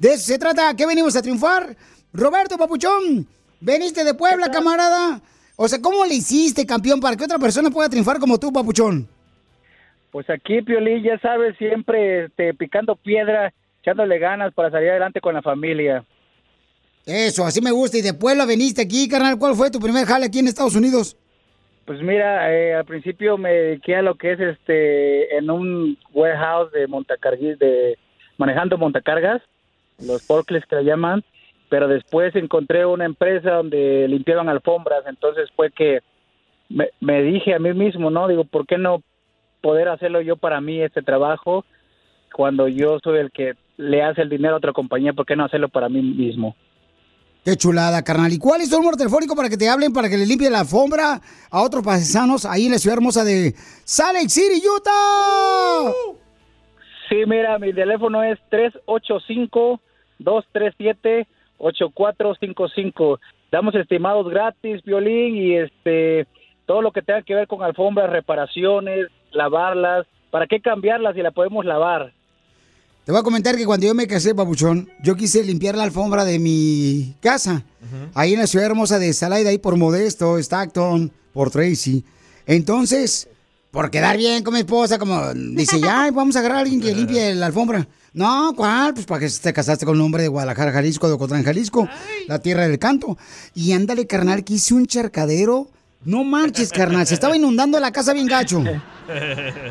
De 0.00 0.14
eso 0.14 0.24
se 0.26 0.38
trata, 0.38 0.74
¿qué 0.74 0.84
venimos 0.84 1.14
a 1.14 1.22
triunfar? 1.22 1.76
Roberto 2.12 2.58
Papuchón, 2.58 3.26
veniste 3.60 4.02
de 4.04 4.14
Puebla, 4.14 4.50
camarada. 4.50 5.22
O 5.56 5.68
sea, 5.68 5.80
¿cómo 5.80 6.04
le 6.04 6.14
hiciste, 6.16 6.66
campeón, 6.66 6.98
para 7.00 7.16
que 7.16 7.24
otra 7.24 7.38
persona 7.38 7.70
pueda 7.70 7.88
triunfar 7.88 8.18
como 8.18 8.38
tú, 8.38 8.52
Papuchón? 8.52 9.08
Pues 10.14 10.30
aquí, 10.30 10.62
Piolín, 10.62 11.02
ya 11.02 11.18
sabes, 11.18 11.56
siempre 11.56 12.26
este, 12.26 12.54
picando 12.54 12.94
piedra, 12.94 13.52
echándole 13.82 14.20
ganas 14.20 14.54
para 14.54 14.70
salir 14.70 14.90
adelante 14.90 15.20
con 15.20 15.34
la 15.34 15.42
familia. 15.42 16.04
Eso, 17.04 17.44
así 17.44 17.60
me 17.60 17.72
gusta. 17.72 17.98
Y 17.98 18.02
de 18.02 18.14
Puebla 18.14 18.46
veniste 18.46 18.80
aquí, 18.80 19.08
carnal. 19.08 19.40
¿Cuál 19.40 19.56
fue 19.56 19.72
tu 19.72 19.80
primer 19.80 20.06
jale 20.06 20.26
aquí 20.26 20.38
en 20.38 20.46
Estados 20.46 20.76
Unidos? 20.76 21.16
Pues 21.84 22.00
mira, 22.00 22.54
eh, 22.54 22.74
al 22.76 22.84
principio 22.84 23.36
me 23.36 23.50
dediqué 23.50 23.96
a 23.96 24.02
lo 24.02 24.14
que 24.14 24.34
es 24.34 24.38
este 24.38 25.36
en 25.36 25.50
un 25.50 25.98
warehouse 26.12 26.70
de 26.70 26.86
montacarguis, 26.86 27.58
de 27.58 27.98
manejando 28.38 28.78
montacargas, 28.78 29.42
los 29.98 30.24
forklifts 30.24 30.68
que 30.68 30.76
le 30.76 30.84
llaman, 30.84 31.24
pero 31.68 31.88
después 31.88 32.36
encontré 32.36 32.86
una 32.86 33.04
empresa 33.04 33.50
donde 33.50 34.06
limpiaban 34.06 34.48
alfombras, 34.48 35.02
entonces 35.08 35.50
fue 35.56 35.72
que 35.72 36.02
me, 36.68 36.90
me 37.00 37.20
dije 37.20 37.52
a 37.52 37.58
mí 37.58 37.74
mismo, 37.74 38.10
¿no? 38.12 38.28
Digo, 38.28 38.44
¿por 38.44 38.64
qué 38.64 38.78
no 38.78 39.02
poder 39.64 39.88
hacerlo 39.88 40.20
yo 40.20 40.36
para 40.36 40.60
mí 40.60 40.82
este 40.82 41.00
trabajo 41.00 41.64
cuando 42.34 42.68
yo 42.68 42.98
soy 43.02 43.18
el 43.18 43.30
que 43.30 43.54
le 43.78 44.02
hace 44.02 44.20
el 44.20 44.28
dinero 44.28 44.52
a 44.52 44.58
otra 44.58 44.74
compañía, 44.74 45.14
¿por 45.14 45.24
qué 45.24 45.36
no 45.36 45.46
hacerlo 45.46 45.70
para 45.70 45.88
mí 45.88 46.02
mismo? 46.02 46.54
Qué 47.42 47.56
chulada, 47.56 48.04
carnal. 48.04 48.30
¿Y 48.30 48.38
cuál 48.38 48.60
es 48.60 48.68
tu 48.68 48.76
número 48.76 48.98
telefónico 48.98 49.34
para 49.34 49.48
que 49.48 49.56
te 49.56 49.70
hablen, 49.70 49.94
para 49.94 50.10
que 50.10 50.18
le 50.18 50.26
limpie 50.26 50.50
la 50.50 50.60
alfombra 50.60 51.18
a 51.50 51.62
otros 51.62 51.82
paisanos 51.82 52.44
ahí 52.44 52.66
en 52.66 52.72
la 52.72 52.78
ciudad 52.78 52.98
hermosa 52.98 53.24
de 53.24 53.54
Salt 53.84 54.18
Lake 54.18 54.28
City, 54.28 54.60
Utah? 54.68 55.90
Sí, 57.08 57.24
mira, 57.26 57.58
mi 57.58 57.72
teléfono 57.72 58.22
es 58.22 58.38
385-237-8455. 60.20 63.18
Damos 63.50 63.74
estimados 63.76 64.28
gratis, 64.28 64.82
violín 64.82 65.36
y 65.36 65.56
este 65.56 66.26
todo 66.66 66.82
lo 66.82 66.92
que 66.92 67.02
tenga 67.02 67.22
que 67.22 67.34
ver 67.34 67.46
con 67.46 67.62
alfombras, 67.62 68.10
reparaciones, 68.10 69.08
lavarlas. 69.34 70.06
¿Para 70.30 70.46
qué 70.46 70.60
cambiarlas 70.60 71.14
si 71.14 71.22
la 71.22 71.30
podemos 71.30 71.64
lavar? 71.64 72.12
Te 73.04 73.12
voy 73.12 73.20
a 73.20 73.24
comentar 73.24 73.54
que 73.56 73.66
cuando 73.66 73.86
yo 73.86 73.94
me 73.94 74.06
casé, 74.06 74.34
papuchón, 74.34 74.88
yo 75.02 75.14
quise 75.14 75.44
limpiar 75.44 75.76
la 75.76 75.82
alfombra 75.82 76.24
de 76.24 76.38
mi 76.38 77.14
casa. 77.20 77.62
Ahí 78.14 78.32
en 78.32 78.40
la 78.40 78.46
ciudad 78.46 78.66
hermosa 78.66 78.98
de 78.98 79.12
Salida, 79.12 79.50
ahí 79.50 79.58
por 79.58 79.76
Modesto, 79.76 80.38
Stockton, 80.38 81.12
por 81.32 81.50
Tracy. 81.50 82.02
Entonces, 82.46 83.28
por 83.70 83.90
quedar 83.90 84.16
bien 84.16 84.42
con 84.42 84.54
mi 84.54 84.60
esposa, 84.60 84.98
como 84.98 85.34
dice, 85.34 85.80
ya, 85.80 86.10
vamos 86.14 86.34
a 86.36 86.38
agarrar 86.38 86.58
a 86.58 86.60
alguien 86.62 86.80
que 86.80 86.94
limpie 86.94 87.34
la 87.34 87.46
alfombra. 87.46 87.86
No, 88.14 88.54
¿cuál? 88.56 88.94
Pues 88.94 89.04
para 89.04 89.20
que 89.20 89.28
te 89.28 89.52
casaste 89.52 89.84
con 89.84 89.96
un 89.96 90.02
hombre 90.02 90.22
de 90.22 90.28
Guadalajara, 90.28 90.72
Jalisco, 90.72 91.08
de 91.08 91.14
Ocotlán, 91.14 91.42
Jalisco, 91.42 91.88
la 92.28 92.38
tierra 92.38 92.66
del 92.66 92.78
canto. 92.78 93.18
Y 93.54 93.72
ándale, 93.72 94.06
carnal, 94.06 94.44
que 94.44 94.54
hice 94.54 94.72
un 94.72 94.86
charcadero. 94.86 95.68
No 96.04 96.22
marches, 96.22 96.70
carnal, 96.70 97.06
se 97.06 97.14
estaba 97.14 97.36
inundando 97.36 97.80
la 97.80 97.90
casa 97.90 98.12
bien 98.12 98.26
gacho. 98.26 98.62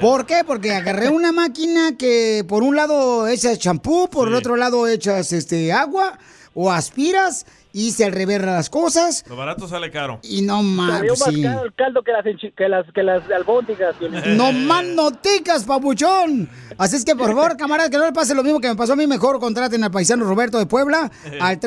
¿Por 0.02 0.26
qué? 0.26 0.44
Porque 0.46 0.72
agarré 0.74 1.10
una 1.10 1.32
máquina 1.32 1.96
que 1.98 2.44
por 2.48 2.64
un 2.64 2.76
lado 2.76 3.28
echas 3.28 3.60
champú, 3.60 4.10
por 4.10 4.28
el 4.28 4.34
otro 4.34 4.56
lado 4.56 4.88
echas 4.88 5.32
este 5.32 5.72
agua 5.72 6.18
o 6.56 6.72
aspiras 6.72 7.46
y 7.76 7.92
se 7.92 8.12
reverra 8.12 8.54
las 8.54 8.70
cosas 8.70 9.24
Lo 9.28 9.36
barato 9.36 9.68
sale 9.68 9.90
caro. 9.90 10.20
y 10.22 10.44
no 10.44 10.62
más. 10.62 11.00
Salió 11.00 11.14
más 11.14 11.34
sí. 11.34 11.42
caro 11.42 11.66
el 11.66 11.74
caldo 11.74 12.04
que 12.04 12.12
las, 12.12 12.24
que 12.56 12.70
las, 12.70 12.86
que 12.94 13.04
las 13.04 13.32
albóndigas. 13.32 13.96
No 14.38 14.52
más 14.52 14.86
noticas, 14.86 15.64
papuchón. 15.64 16.50
Así 16.78 16.96
es 16.96 17.06
que, 17.06 17.16
por 17.16 17.28
favor, 17.28 17.58
camarada, 17.58 17.90
que 17.90 17.98
no 17.98 18.06
le 18.06 18.12
pase 18.14 18.36
lo 18.36 18.44
mismo 18.44 18.60
que 18.60 18.68
me 18.68 18.76
pasó 18.76 18.94
a 18.94 18.96
mí, 18.96 19.08
mejor 19.08 19.40
contraten 19.40 19.84
al 19.84 19.92
paisano 19.92 20.26
Roberto 20.26 20.60
de 20.60 20.68
Puebla 20.68 21.12
al 21.42 21.60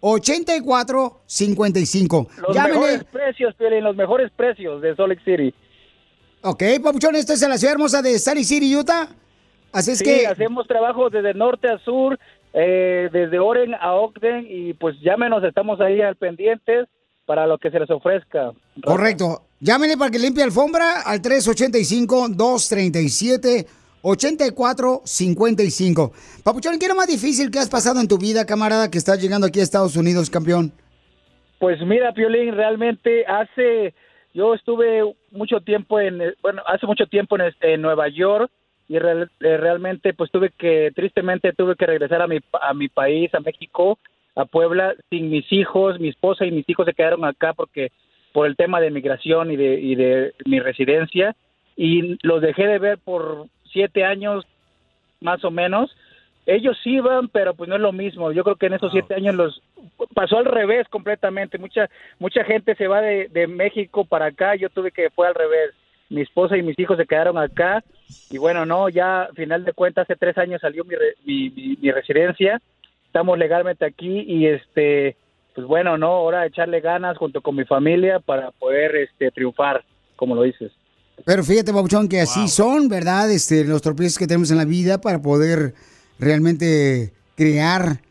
385-237-8455. 0.00 2.28
Los 2.38 2.56
mejores 2.56 3.04
precios, 3.04 3.54
Piolín, 3.54 3.84
los 3.84 3.94
mejores 3.96 4.32
precios 4.34 4.82
de 4.82 4.96
Salt 4.96 5.10
Lake 5.10 5.22
City. 5.24 5.54
Ok, 6.42 6.62
Papuchón, 6.82 7.14
esto 7.16 7.32
es 7.32 7.42
en 7.42 7.50
la 7.50 7.58
ciudad 7.58 7.74
hermosa 7.74 8.00
de 8.00 8.16
Sally 8.18 8.44
City, 8.44 8.76
Utah. 8.76 9.08
Así 9.72 9.90
es 9.92 9.98
sí, 9.98 10.04
que... 10.04 10.26
hacemos 10.26 10.66
trabajo 10.66 11.10
desde 11.10 11.34
norte 11.34 11.68
a 11.68 11.76
sur, 11.78 12.18
eh, 12.52 13.08
desde 13.12 13.38
Oren 13.38 13.74
a 13.74 13.94
Ogden 13.94 14.46
y 14.48 14.72
pues 14.74 14.96
llámenos, 15.00 15.44
estamos 15.44 15.80
ahí 15.80 16.00
al 16.00 16.16
pendientes 16.16 16.88
para 17.26 17.46
lo 17.46 17.58
que 17.58 17.70
se 17.70 17.78
les 17.78 17.90
ofrezca. 17.90 18.52
Correcto. 18.82 19.42
Llámenle 19.60 19.98
para 19.98 20.10
que 20.10 20.18
limpie 20.18 20.44
alfombra 20.44 21.02
al 21.02 21.20
385-237-8455. 24.02 26.12
Papuchón, 26.44 26.78
¿qué 26.78 26.88
lo 26.88 26.94
más 26.94 27.08
difícil 27.08 27.50
que 27.50 27.58
has 27.58 27.68
pasado 27.68 28.00
en 28.00 28.08
tu 28.08 28.16
vida, 28.18 28.46
camarada, 28.46 28.90
que 28.90 28.96
estás 28.98 29.22
llegando 29.22 29.46
aquí 29.46 29.60
a 29.60 29.62
Estados 29.62 29.96
Unidos, 29.96 30.30
campeón? 30.30 30.72
Pues 31.58 31.80
mira, 31.82 32.12
Piolín, 32.12 32.54
realmente 32.54 33.26
hace, 33.26 33.92
yo 34.32 34.54
estuve 34.54 35.02
mucho 35.32 35.60
tiempo 35.60 36.00
en, 36.00 36.20
bueno, 36.40 36.62
hace 36.66 36.86
mucho 36.86 37.06
tiempo 37.06 37.36
en, 37.36 37.42
este, 37.42 37.76
Nueva 37.76 38.08
York 38.08 38.50
y 38.88 38.96
eh, 38.96 39.26
realmente 39.40 40.14
pues 40.14 40.30
tuve 40.30 40.50
que, 40.56 40.92
tristemente 40.94 41.52
tuve 41.52 41.74
que 41.74 41.86
regresar 41.86 42.22
a 42.22 42.28
mi, 42.28 42.38
a 42.62 42.72
mi 42.74 42.88
país, 42.88 43.34
a 43.34 43.40
México, 43.40 43.98
a 44.36 44.44
Puebla, 44.44 44.94
sin 45.10 45.30
mis 45.30 45.52
hijos, 45.52 45.98
mi 45.98 46.08
esposa 46.08 46.46
y 46.46 46.52
mis 46.52 46.68
hijos 46.68 46.86
se 46.86 46.94
quedaron 46.94 47.24
acá 47.24 47.54
porque 47.54 47.90
por 48.32 48.46
el 48.46 48.56
tema 48.56 48.80
de 48.80 48.90
migración 48.90 49.50
y 49.50 49.56
de, 49.56 49.80
y 49.80 49.94
de 49.96 50.32
mi 50.46 50.60
residencia 50.60 51.34
y 51.76 52.16
los 52.26 52.40
dejé 52.40 52.66
de 52.66 52.78
ver 52.78 52.98
por 52.98 53.46
siete 53.72 54.04
años 54.04 54.44
más 55.20 55.44
o 55.44 55.50
menos. 55.50 55.94
Ellos 56.46 56.78
iban, 56.84 57.28
pero 57.28 57.52
pues 57.54 57.68
no 57.68 57.74
es 57.76 57.80
lo 57.82 57.92
mismo. 57.92 58.32
Yo 58.32 58.42
creo 58.42 58.56
que 58.56 58.66
en 58.66 58.72
esos 58.74 58.90
siete 58.92 59.14
años 59.14 59.34
los 59.34 59.62
pasó 60.14 60.38
al 60.38 60.46
revés 60.46 60.88
completamente. 60.88 61.58
Mucha 61.58 61.88
mucha 62.18 62.42
gente 62.44 62.74
se 62.74 62.86
va 62.88 63.02
de, 63.02 63.28
de 63.28 63.46
México 63.46 64.04
para 64.04 64.26
acá. 64.26 64.54
Yo 64.56 64.70
tuve 64.70 64.90
que 64.90 65.10
fue 65.10 65.26
al 65.28 65.34
revés. 65.34 65.72
Mi 66.08 66.22
esposa 66.22 66.56
y 66.56 66.62
mis 66.62 66.78
hijos 66.78 66.96
se 66.96 67.04
quedaron 67.06 67.36
acá 67.36 67.84
y 68.30 68.38
bueno, 68.38 68.64
no, 68.64 68.88
ya 68.88 69.22
a 69.24 69.32
final 69.34 69.64
de 69.64 69.72
cuentas 69.74 70.04
hace 70.04 70.16
tres 70.16 70.36
años 70.38 70.60
salió 70.60 70.84
mi, 70.84 70.94
re- 70.94 71.16
mi, 71.24 71.50
mi- 71.50 71.76
mi 71.80 71.90
residencia. 71.90 72.60
Estamos 73.06 73.38
legalmente 73.38 73.84
aquí 73.84 74.20
y 74.26 74.46
este, 74.46 75.16
pues 75.54 75.66
bueno, 75.66 75.98
no, 75.98 76.06
ahora 76.08 76.46
echarle 76.46 76.80
ganas 76.80 77.18
junto 77.18 77.40
con 77.42 77.56
mi 77.56 77.64
familia 77.64 78.20
para 78.20 78.50
poder 78.52 78.96
este 78.96 79.30
triunfar, 79.30 79.84
como 80.16 80.34
lo 80.34 80.42
dices. 80.42 80.72
Pero 81.24 81.44
fíjate, 81.44 81.72
Papuchón, 81.72 82.08
que 82.08 82.20
así 82.20 82.48
son, 82.48 82.88
¿verdad? 82.88 83.30
Este, 83.30 83.64
los 83.64 83.82
tropiezos 83.82 84.18
que 84.18 84.26
tenemos 84.26 84.50
en 84.50 84.56
la 84.56 84.64
vida 84.64 85.00
para 85.00 85.20
poder 85.20 85.74
realmente 86.18 87.12
crear 87.36 88.02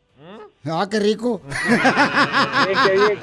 Ah, 0.65 0.87
qué 0.89 0.99
rico. 0.99 1.41
Bien, 2.65 2.79
qué 2.85 2.91
bien. 2.91 3.19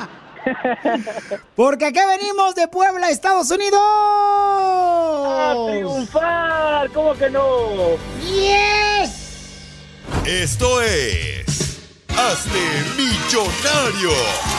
Porque 1.57 1.87
aquí 1.87 1.99
venimos 1.99 2.55
de 2.55 2.69
Puebla, 2.69 3.11
Estados 3.11 3.51
Unidos. 3.51 3.81
¡A 3.81 5.55
triunfar! 5.69 6.91
¿Cómo 6.91 7.15
que 7.15 7.29
no? 7.31 7.43
¡Yes! 8.23 9.11
Esto 10.25 10.81
es. 10.83 11.48
Hazte 12.19 12.59
millonario 12.97 14.11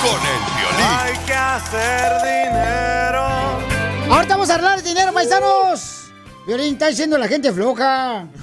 con 0.01 0.15
el 0.15 0.41
violín. 0.55 0.87
Hay 0.97 1.17
que 1.25 1.33
hacer 1.33 2.21
dinero. 2.23 3.25
Ahorita 4.09 4.35
vamos 4.35 4.49
a 4.49 4.55
hablar 4.55 4.81
de 4.81 4.87
dinero, 4.87 5.11
paisanos. 5.11 6.09
Violín, 6.47 6.75
está 6.75 6.87
diciendo 6.87 7.17
la 7.17 7.27
gente 7.27 7.51
floja. 7.51 8.27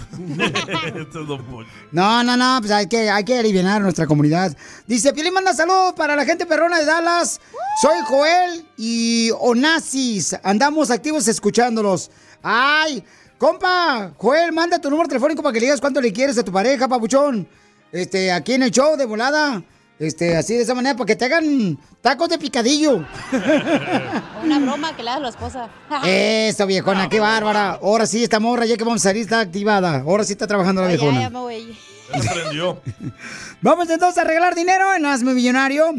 No, 1.92 2.22
no, 2.22 2.36
no, 2.36 2.58
pues 2.60 2.70
hay 2.72 2.86
que, 2.86 3.08
hay 3.08 3.24
que 3.24 3.38
aliviar 3.38 3.66
a 3.66 3.78
nuestra 3.80 4.06
comunidad. 4.06 4.54
Dice, 4.86 5.14
Piolín 5.14 5.32
manda 5.32 5.54
saludos 5.54 5.94
para 5.94 6.14
la 6.14 6.26
gente 6.26 6.44
perrona 6.44 6.78
de 6.78 6.84
Dallas. 6.84 7.40
Soy 7.80 7.98
Joel 8.06 8.66
y 8.76 9.30
Onassis. 9.40 10.36
Andamos 10.42 10.90
activos 10.90 11.26
escuchándolos. 11.26 12.10
Ay, 12.42 13.02
compa, 13.38 14.12
Joel, 14.18 14.52
manda 14.52 14.78
tu 14.78 14.90
número 14.90 15.08
telefónico 15.08 15.42
para 15.42 15.54
que 15.54 15.60
le 15.60 15.66
digas 15.66 15.80
cuánto 15.80 16.02
le 16.02 16.12
quieres 16.12 16.36
a 16.36 16.44
tu 16.44 16.52
pareja, 16.52 16.86
papuchón. 16.86 17.48
Este, 17.92 18.32
aquí 18.32 18.54
en 18.54 18.62
el 18.64 18.70
show 18.70 18.96
de 18.96 19.06
volada. 19.06 19.62
Este, 19.98 20.36
así 20.36 20.54
de 20.54 20.62
esa 20.62 20.74
manera, 20.74 20.94
para 20.94 21.06
que 21.06 21.16
te 21.16 21.24
hagan 21.24 21.78
tacos 22.02 22.28
de 22.28 22.38
picadillo. 22.38 22.96
Una 24.44 24.58
broma 24.58 24.94
que 24.94 25.02
le 25.02 25.08
das 25.10 25.16
a 25.16 25.20
la 25.20 25.28
esposa. 25.30 25.70
Eso, 26.04 26.66
viejona, 26.66 27.08
qué 27.08 27.18
bárbara. 27.18 27.78
Ahora 27.82 28.06
sí, 28.06 28.22
esta 28.22 28.38
morra, 28.38 28.66
ya 28.66 28.76
que 28.76 28.84
vamos 28.84 29.00
a 29.00 29.08
salir, 29.08 29.22
está 29.22 29.40
activada. 29.40 30.00
Ahora 30.00 30.24
sí 30.24 30.32
está 30.32 30.46
trabajando 30.46 30.82
la 30.82 30.88
Ay, 30.88 30.96
ya, 30.96 31.02
viejona. 31.02 31.20
ya 31.22 31.30
me 31.30 31.38
voy. 31.38 31.76
Vamos 33.62 33.90
entonces 33.90 34.18
a 34.18 34.22
arreglar 34.22 34.54
dinero 34.54 34.94
en 34.94 35.04
Hazme 35.06 35.34
Millonario. 35.34 35.92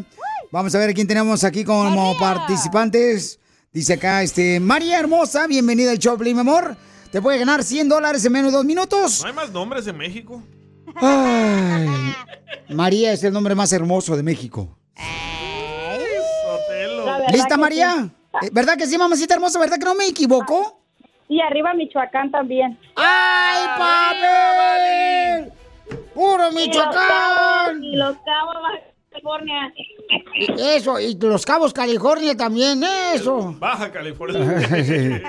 Vamos 0.51 0.73
a 0.73 0.79
ver 0.79 0.93
quién 0.93 1.07
tenemos 1.07 1.43
aquí 1.43 1.65
como 1.65 2.17
participantes. 2.17 3.39
Dice 3.73 3.93
acá, 3.93 4.23
este, 4.23 4.59
María 4.59 4.99
Hermosa, 4.99 5.47
bienvenida 5.47 5.91
al 5.91 5.99
show, 5.99 6.17
mi 6.17 6.31
amor. 6.31 6.77
Te 7.11 7.21
puede 7.21 7.39
ganar 7.39 7.63
100 7.63 7.89
dólares 7.89 8.23
en 8.23 8.31
menos 8.31 8.51
de 8.51 8.57
dos 8.57 8.65
minutos. 8.65 9.21
¿No 9.21 9.27
hay 9.27 9.33
más 9.33 9.51
nombres 9.51 9.85
en 9.87 9.97
México? 9.97 10.41
Ay, 11.01 12.15
María 12.69 13.13
es 13.13 13.23
el 13.23 13.33
nombre 13.33 13.55
más 13.55 13.71
hermoso 13.73 14.15
de 14.15 14.23
México. 14.23 14.77
¿Lista, 17.31 17.57
María? 17.57 18.09
Eh, 18.41 18.49
¿Verdad 18.51 18.77
que 18.77 18.85
sí, 18.85 18.97
mamacita 18.97 19.33
hermosa? 19.33 19.59
¿Verdad 19.59 19.77
que 19.77 19.85
no 19.85 19.95
me 19.95 20.07
equivoco? 20.07 20.81
Y 21.29 21.41
arriba 21.41 21.73
Michoacán 21.73 22.31
también. 22.31 22.79
¡Ay, 22.95 23.65
papi! 23.77 25.51
¡Puro 26.13 26.51
Michoacán! 26.51 27.83
Y 27.83 27.95
los 27.95 28.15
cabos, 28.17 28.55
Baja 28.61 28.79
California. 29.11 29.73
Eso, 30.57 30.99
y 30.99 31.15
Los 31.19 31.45
Cabos, 31.45 31.73
California 31.73 32.35
también, 32.37 32.81
eso. 33.13 33.55
Baja 33.59 33.91
California. 33.91 34.39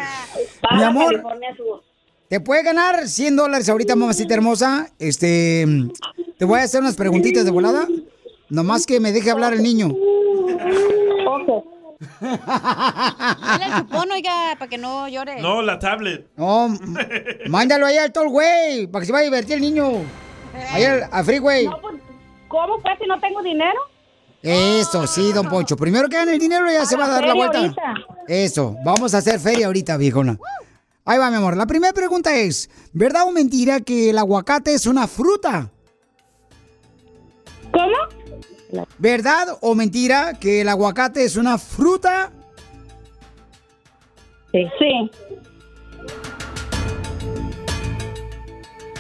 Mi 0.71 0.83
amor, 0.83 1.11
California 1.11 1.57
Sur. 1.57 1.83
Te 2.29 2.41
puede 2.41 2.63
ganar 2.63 3.09
100 3.09 3.37
dólares 3.37 3.69
ahorita, 3.69 3.97
mamacita 3.97 4.35
hermosa. 4.35 4.91
Este, 4.99 5.67
te 6.39 6.45
voy 6.45 6.61
a 6.61 6.65
hacer 6.65 6.81
unas 6.81 6.97
preguntitas 6.97 7.45
de 7.45 7.51
volada. 7.51 7.87
Nomás 8.51 8.87
que 8.87 9.01
me 9.01 9.13
deje 9.13 9.31
hablar 9.31 9.53
el 9.55 9.63
niño. 9.63 9.89
Dale 12.21 13.65
el 13.65 13.75
chupón, 13.79 14.11
oiga, 14.13 14.55
para 14.59 14.69
que 14.69 14.79
no 14.79 15.09
llore. 15.09 15.41
No, 15.41 15.63
la 15.63 15.79
tablet. 15.79 16.27
No, 16.37 16.69
mándalo 17.49 17.87
ahí 17.87 17.99
al 17.99 18.13
tall 18.13 18.29
güey, 18.29 18.87
para 18.87 19.01
que 19.03 19.07
se 19.07 19.13
vaya 19.13 19.23
a 19.23 19.31
divertir 19.31 19.55
el 19.57 19.61
niño. 19.63 19.89
Ahí 20.71 20.85
al, 20.85 21.09
al 21.11 21.25
freeway. 21.25 21.67
No, 21.67 21.81
pues, 21.81 21.97
¿Cómo 22.49 22.79
pues 22.81 22.99
si 23.01 23.07
no 23.07 23.19
tengo 23.21 23.43
dinero? 23.43 23.79
Eso, 24.43 25.07
sí, 25.07 25.33
don 25.33 25.49
Poncho. 25.49 25.77
Primero 25.77 26.09
que 26.09 26.17
gane 26.17 26.33
el 26.35 26.39
dinero 26.39 26.71
ya 26.71 26.87
se 26.87 26.97
va 26.97 27.07
a 27.07 27.09
dar 27.09 27.27
la 27.27 27.35
vuelta. 27.35 27.59
ahorita. 27.59 27.83
Eso, 28.29 28.77
vamos 28.85 29.15
a 29.15 29.19
hacer 29.19 29.41
feria 29.41 29.67
ahorita, 29.67 29.97
viejona. 29.97 30.39
Ahí 31.09 31.17
va, 31.17 31.31
mi 31.31 31.37
amor. 31.37 31.57
La 31.57 31.67
primera 31.67 31.95
pregunta 31.95 32.37
es, 32.37 32.69
¿verdad 32.93 33.23
o 33.27 33.33
mentira 33.33 33.81
que 33.81 34.11
el 34.11 34.19
aguacate 34.19 34.75
es 34.75 34.85
una 34.85 35.09
fruta? 35.09 35.73
¿Cómo? 37.73 38.85
¿Verdad 38.99 39.57
o 39.63 39.75
mentira 39.75 40.35
que 40.39 40.61
el 40.61 40.69
aguacate 40.69 41.25
es 41.25 41.37
una 41.37 41.57
fruta? 41.57 42.31
Sí. 44.53 44.67
Sí. 44.79 45.11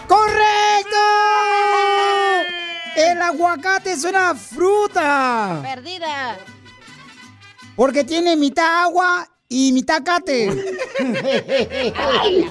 ¡Correcto! 0.08 0.96
El 2.96 3.20
aguacate 3.20 3.92
es 3.92 4.04
una 4.04 4.34
fruta. 4.34 5.60
Perdida. 5.62 6.38
Porque 7.76 8.02
tiene 8.02 8.34
mitad 8.34 8.84
agua 8.84 9.28
y 9.48 9.72
mitad 9.72 10.02
cate. 10.04 10.50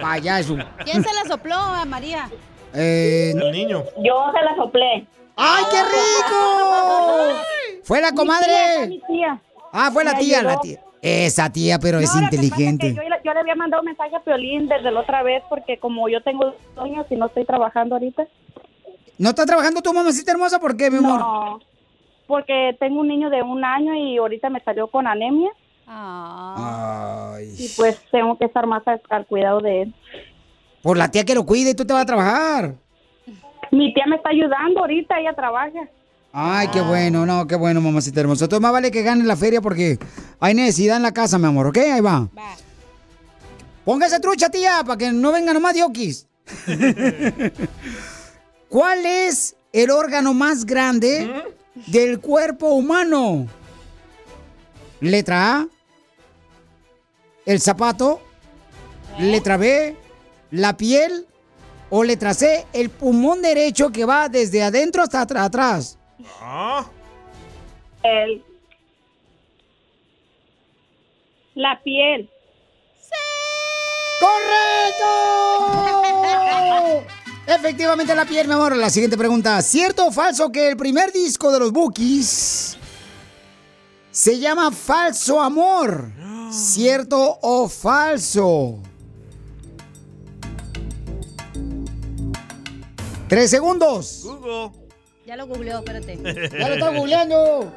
Payaso. 0.00 0.56
¿Quién 0.84 1.02
se 1.04 1.12
la 1.14 1.24
sopló 1.28 1.54
a 1.56 1.84
María? 1.84 2.28
Eh, 2.74 3.32
El 3.36 3.50
niño. 3.52 3.84
Yo 3.98 4.32
se 4.34 4.42
la 4.44 4.56
soplé. 4.56 5.06
¡Ay, 5.36 5.64
qué 5.70 5.82
rico! 5.82 7.42
Fue 7.84 8.00
la 8.00 8.10
Mi 8.10 8.16
comadre. 8.16 8.46
tía, 8.46 8.86
mi 8.86 9.00
tía. 9.06 9.40
Ah, 9.72 9.90
fue 9.92 10.04
la 10.04 10.16
tía, 10.18 10.42
la 10.42 10.58
tía. 10.60 10.80
Esa 11.02 11.50
tía, 11.50 11.78
pero 11.78 11.98
es 11.98 12.12
No, 12.14 12.20
que 12.28 12.36
inteligente. 12.36 12.94
Yo, 12.94 13.02
le- 13.02 13.20
yo 13.24 13.32
le 13.32 13.40
había 13.40 13.54
mandado 13.54 13.80
un 13.82 13.86
mensaje 13.86 14.14
a 14.16 14.20
Piolín 14.20 14.68
desde 14.68 14.90
la 14.90 15.00
otra 15.00 15.22
vez 15.22 15.42
porque 15.48 15.78
como 15.78 16.08
yo 16.08 16.20
tengo 16.22 16.54
sueños 16.74 17.06
y 17.10 17.16
no 17.16 17.26
estoy 17.26 17.44
trabajando 17.46 17.94
ahorita. 17.94 18.26
¿No 19.18 19.30
está 19.30 19.46
trabajando 19.46 19.80
tu 19.80 19.92
mamacita 19.92 20.32
hermosa? 20.32 20.58
¿Por 20.58 20.76
qué, 20.76 20.90
mi 20.90 20.98
amor? 20.98 21.20
No, 21.20 21.60
porque 22.26 22.76
tengo 22.78 23.00
un 23.00 23.08
niño 23.08 23.30
de 23.30 23.42
un 23.42 23.64
año 23.64 23.94
y 23.94 24.18
ahorita 24.18 24.50
me 24.50 24.60
salió 24.60 24.88
con 24.88 25.06
anemia. 25.06 25.50
Ah. 25.92 27.34
Ay. 27.34 27.52
y 27.58 27.68
pues 27.76 27.98
tengo 28.12 28.38
que 28.38 28.44
estar 28.44 28.64
más 28.66 28.86
al, 28.86 29.02
al 29.10 29.26
cuidado 29.26 29.60
de 29.60 29.82
él. 29.82 29.94
Por 30.82 30.96
la 30.96 31.10
tía 31.10 31.24
que 31.24 31.34
lo 31.34 31.44
cuide, 31.44 31.74
tú 31.74 31.84
te 31.84 31.92
vas 31.92 32.02
a 32.02 32.06
trabajar. 32.06 32.74
Mi 33.72 33.92
tía 33.92 34.04
me 34.06 34.16
está 34.16 34.30
ayudando 34.30 34.80
ahorita, 34.80 35.18
ella 35.18 35.32
trabaja. 35.34 35.80
Ay, 36.32 36.68
qué 36.68 36.80
bueno, 36.80 37.26
no, 37.26 37.46
qué 37.46 37.56
bueno, 37.56 37.80
mamacita 37.80 38.20
hermosa. 38.20 38.44
Entonces 38.44 38.62
más 38.62 38.72
vale 38.72 38.90
que 38.92 39.02
gane 39.02 39.24
la 39.24 39.36
feria 39.36 39.60
porque 39.60 39.98
hay 40.38 40.54
necesidad 40.54 40.96
en 40.96 41.02
la 41.02 41.12
casa, 41.12 41.38
mi 41.38 41.46
amor, 41.46 41.66
¿ok? 41.66 41.78
Ahí 41.78 42.00
va. 42.00 42.28
Póngase 43.84 44.20
trucha, 44.20 44.48
tía, 44.48 44.82
para 44.86 44.96
que 44.96 45.10
no 45.10 45.32
venga 45.32 45.52
nomás 45.52 45.74
diokis. 45.74 46.28
¿Cuál 48.68 49.04
es 49.04 49.56
el 49.72 49.90
órgano 49.90 50.32
más 50.32 50.64
grande 50.64 51.28
del 51.86 52.20
cuerpo 52.20 52.68
humano? 52.68 53.48
Letra 55.00 55.56
A, 55.56 55.68
el 57.46 57.60
zapato. 57.60 58.20
Letra 59.18 59.56
B, 59.56 59.96
la 60.50 60.76
piel. 60.76 61.26
O 61.92 62.04
letra 62.04 62.34
C, 62.34 62.66
el 62.72 62.88
pulmón 62.88 63.42
derecho 63.42 63.90
que 63.90 64.04
va 64.04 64.28
desde 64.28 64.62
adentro 64.62 65.02
hasta 65.02 65.26
atr- 65.26 65.40
atrás. 65.44 65.98
El... 68.04 68.44
La 71.56 71.80
piel. 71.82 72.30
¡Correcto! 76.60 77.06
Efectivamente 77.48 78.14
la 78.14 78.24
piel, 78.24 78.46
mi 78.46 78.54
amor. 78.54 78.76
La 78.76 78.88
siguiente 78.90 79.16
pregunta. 79.18 79.60
¿Cierto 79.62 80.06
o 80.06 80.12
falso 80.12 80.52
que 80.52 80.68
el 80.68 80.76
primer 80.76 81.12
disco 81.12 81.50
de 81.50 81.58
los 81.58 81.72
Bookies 81.72 82.76
se 84.10 84.38
llama 84.38 84.70
Falso 84.72 85.40
Amor? 85.40 86.12
¿Cierto 86.50 87.38
o 87.42 87.68
falso? 87.68 88.80
Tres 93.28 93.50
segundos. 93.50 94.22
Google. 94.24 94.70
Ya 95.26 95.36
lo 95.36 95.46
googleó, 95.46 95.78
espérate. 95.78 96.18
Ya 96.58 96.68
lo 96.68 96.74
está 96.74 96.90
googleando. 96.90 97.72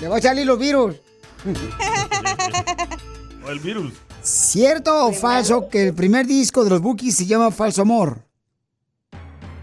Le 0.00 0.08
va 0.08 0.18
a 0.18 0.20
salir 0.20 0.46
los 0.46 0.58
virus. 0.58 0.96
O 3.42 3.48
el 3.48 3.58
virus. 3.58 3.94
¿Cierto 4.20 5.06
o 5.06 5.12
falso 5.14 5.66
que 5.70 5.88
el 5.88 5.94
primer 5.94 6.26
disco 6.26 6.62
de 6.62 6.68
los 6.68 6.82
Bookies 6.82 7.16
se 7.16 7.24
llama 7.24 7.50
Falso 7.50 7.80
Amor? 7.80 8.22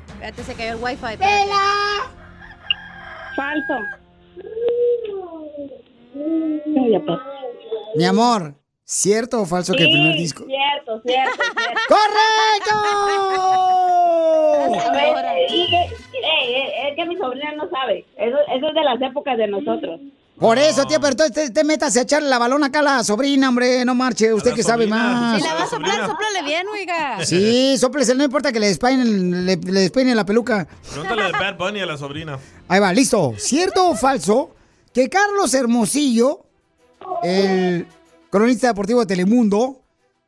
Espérate, 0.08 0.44
se 0.44 0.54
cayó 0.56 0.72
el 0.74 0.84
wifi. 0.84 1.06
espérate. 1.14 1.52
Falso. 3.36 3.76
Mi 7.96 8.06
amor, 8.06 8.54
¿cierto 8.84 9.42
o 9.42 9.46
falso 9.46 9.74
que 9.74 9.84
el 9.84 9.90
primer 9.90 10.16
disco? 10.16 10.46
Cierto, 10.46 11.02
cierto, 11.06 11.32
cierto. 11.44 11.74
¡Correcto! 11.90 12.74
Que- 15.50 15.56
ey, 15.56 16.54
ey, 16.56 16.90
es 16.90 16.96
que 16.96 17.06
mi 17.06 17.18
sobrina 17.18 17.52
no 17.56 17.70
sabe. 17.70 18.06
Eso, 18.18 18.38
eso 18.56 18.68
es 18.68 18.74
de 18.74 18.84
las 18.84 19.02
épocas 19.02 19.38
de 19.38 19.48
nosotros. 19.48 20.00
Por 20.40 20.60
eso, 20.60 20.86
tía, 20.86 21.00
pero 21.00 21.12
entonces 21.14 21.34
te, 21.34 21.50
te 21.50 21.64
metas 21.64 21.98
a 21.98 22.02
echarle 22.02 22.30
la 22.30 22.38
balón 22.38 22.64
acá 22.64 22.80
a 22.80 22.84
la 22.84 23.04
sobrina, 23.04 23.50
hombre, 23.50 23.84
no 23.86 23.96
marche, 23.96 24.32
usted 24.36 24.54
que 24.54 24.62
sabe 24.62 24.86
más. 24.86 25.42
Si 25.42 25.48
la 25.48 25.56
va 25.56 25.64
a 25.64 25.68
soplar, 25.68 26.06
soplale 26.06 26.44
bien, 26.44 26.68
oiga. 26.72 27.26
Sí, 27.26 27.76
soplese, 27.80 28.14
no 28.14 28.24
importa 28.24 28.52
que 28.52 28.60
le 28.60 28.68
despeinen, 28.68 29.48
le, 29.48 29.56
le 29.56 29.80
despeinen 29.80 30.16
la 30.16 30.26
peluca. 30.28 30.68
Pregúntale 30.92 31.24
de 31.24 31.32
Bad 31.32 31.58
Bunny 31.58 31.80
a 31.80 31.88
la 31.88 31.98
sobrina. 31.98 32.38
Ahí 32.68 32.80
va, 32.80 32.94
listo. 32.94 33.34
¿Cierto 33.38 33.90
o 33.90 33.96
falso 33.96 34.52
que 34.98 35.10
Carlos 35.10 35.54
Hermosillo, 35.54 36.44
el 37.22 37.86
cronista 38.32 38.70
deportivo 38.70 39.02
de 39.02 39.06
Telemundo, 39.06 39.80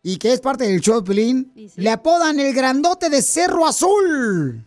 y 0.03 0.17
que 0.17 0.31
es 0.31 0.41
parte 0.41 0.65
del 0.65 0.79
show 0.79 1.01
de 1.01 1.07
Pelín, 1.07 1.51
le 1.75 1.89
apodan 1.89 2.39
el 2.39 2.53
grandote 2.53 3.09
de 3.09 3.23
Cerro 3.23 3.65
Azul? 3.65 4.63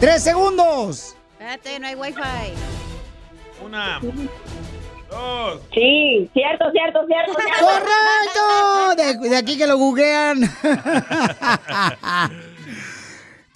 ¡Tres 0.00 0.22
segundos! 0.22 1.14
Espérate, 1.32 1.78
no 1.78 1.88
hay 1.88 1.94
wifi. 1.94 2.22
Una. 3.62 4.00
Dos. 5.10 5.60
Sí, 5.74 6.30
cierto, 6.32 6.70
cierto, 6.72 7.06
cierto. 7.06 7.34
cierto. 7.34 7.66
¡Correcto! 7.66 8.94
De, 8.96 9.18
de 9.28 9.36
aquí 9.36 9.58
que 9.58 9.66
lo 9.66 9.76
googlean. 9.76 10.40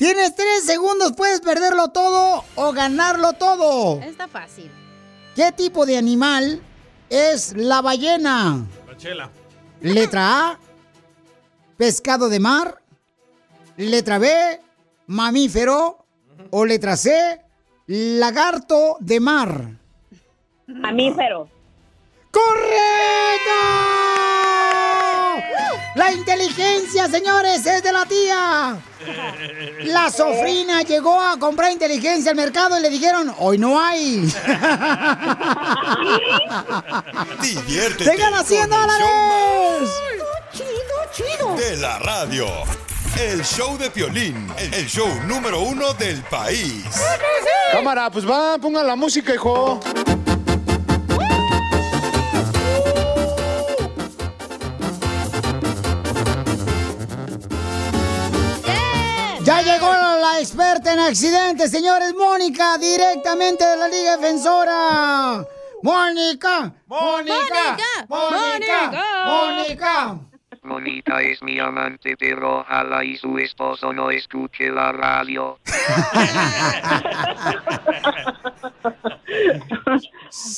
Tienes 0.01 0.35
tres 0.35 0.65
segundos, 0.65 1.13
puedes 1.15 1.43
perderlo 1.43 1.89
todo 1.89 2.43
o 2.55 2.73
ganarlo 2.73 3.35
todo. 3.35 4.01
Está 4.01 4.29
fácil. 4.29 4.71
¿Qué 5.37 5.53
tipo 5.53 5.85
de 5.85 5.99
animal 5.99 6.63
es 7.11 7.55
la 7.55 7.83
ballena? 7.83 8.65
La 8.89 8.97
chela. 8.97 9.31
Letra 9.83 10.53
A, 10.53 10.59
pescado 11.77 12.31
de 12.31 12.41
mar. 12.41 12.81
Letra 13.77 14.19
B, 14.19 14.63
mamífero. 15.07 15.99
O 16.49 16.65
letra 16.65 16.97
C, 16.97 17.39
lagarto 17.87 18.97
de 19.01 19.21
mar. 19.21 19.67
Mamífero. 20.67 21.47
¡Correcto! 22.31 23.51
La 25.95 26.13
inteligencia, 26.13 27.09
señores, 27.09 27.67
es 27.67 27.83
de 27.83 27.93
la 27.93 28.07
tía. 28.07 28.79
La 29.85 30.11
sofrina 30.11 30.83
llegó 30.83 31.21
a 31.21 31.37
comprar 31.39 31.73
inteligencia 31.73 32.31
al 32.31 32.37
mercado 32.37 32.79
y 32.79 32.83
le 32.83 32.91
dijeron, 32.91 33.35
hoy 33.39 33.59
no 33.59 33.81
hay. 33.81 34.21
Diviértete. 37.41 38.11
¡Te 38.11 38.17
gana 38.17 38.45
100 38.45 38.69
con 38.69 38.79
el 38.79 38.87
show 38.87 38.87
dólares! 38.87 39.91
más 41.49 41.59
De 41.59 41.77
la 41.79 41.99
radio. 41.99 42.47
El 43.19 43.45
show 43.45 43.77
de 43.77 43.91
Piolín. 43.91 44.49
El 44.57 44.87
show 44.87 45.09
número 45.27 45.61
uno 45.61 45.93
del 45.95 46.23
país. 46.23 46.85
Cámara, 47.73 48.11
pues 48.11 48.29
va, 48.29 48.59
pongan 48.59 48.87
la 48.87 48.95
música, 48.95 49.35
hijo. 49.35 49.81
La 60.41 60.45
experta 60.45 60.95
en 60.95 61.01
accidentes, 61.01 61.71
señores. 61.71 62.15
Mónica, 62.15 62.79
directamente 62.79 63.63
de 63.63 63.77
la 63.77 63.89
Liga 63.89 64.17
Defensora. 64.17 65.47
Mónica, 65.83 66.73
Mónica, 66.87 67.77
Mónica, 68.09 69.05
Mónica. 69.27 70.21
Mónica 70.63 71.21
es 71.23 71.43
mi 71.43 71.59
amante, 71.59 72.17
pero 72.19 72.61
ojalá 72.61 73.05
y 73.05 73.17
su 73.17 73.37
esposo 73.37 73.93
no 73.93 74.11
escuche 74.11 74.71
la 74.71 74.93
radio. 74.93 75.59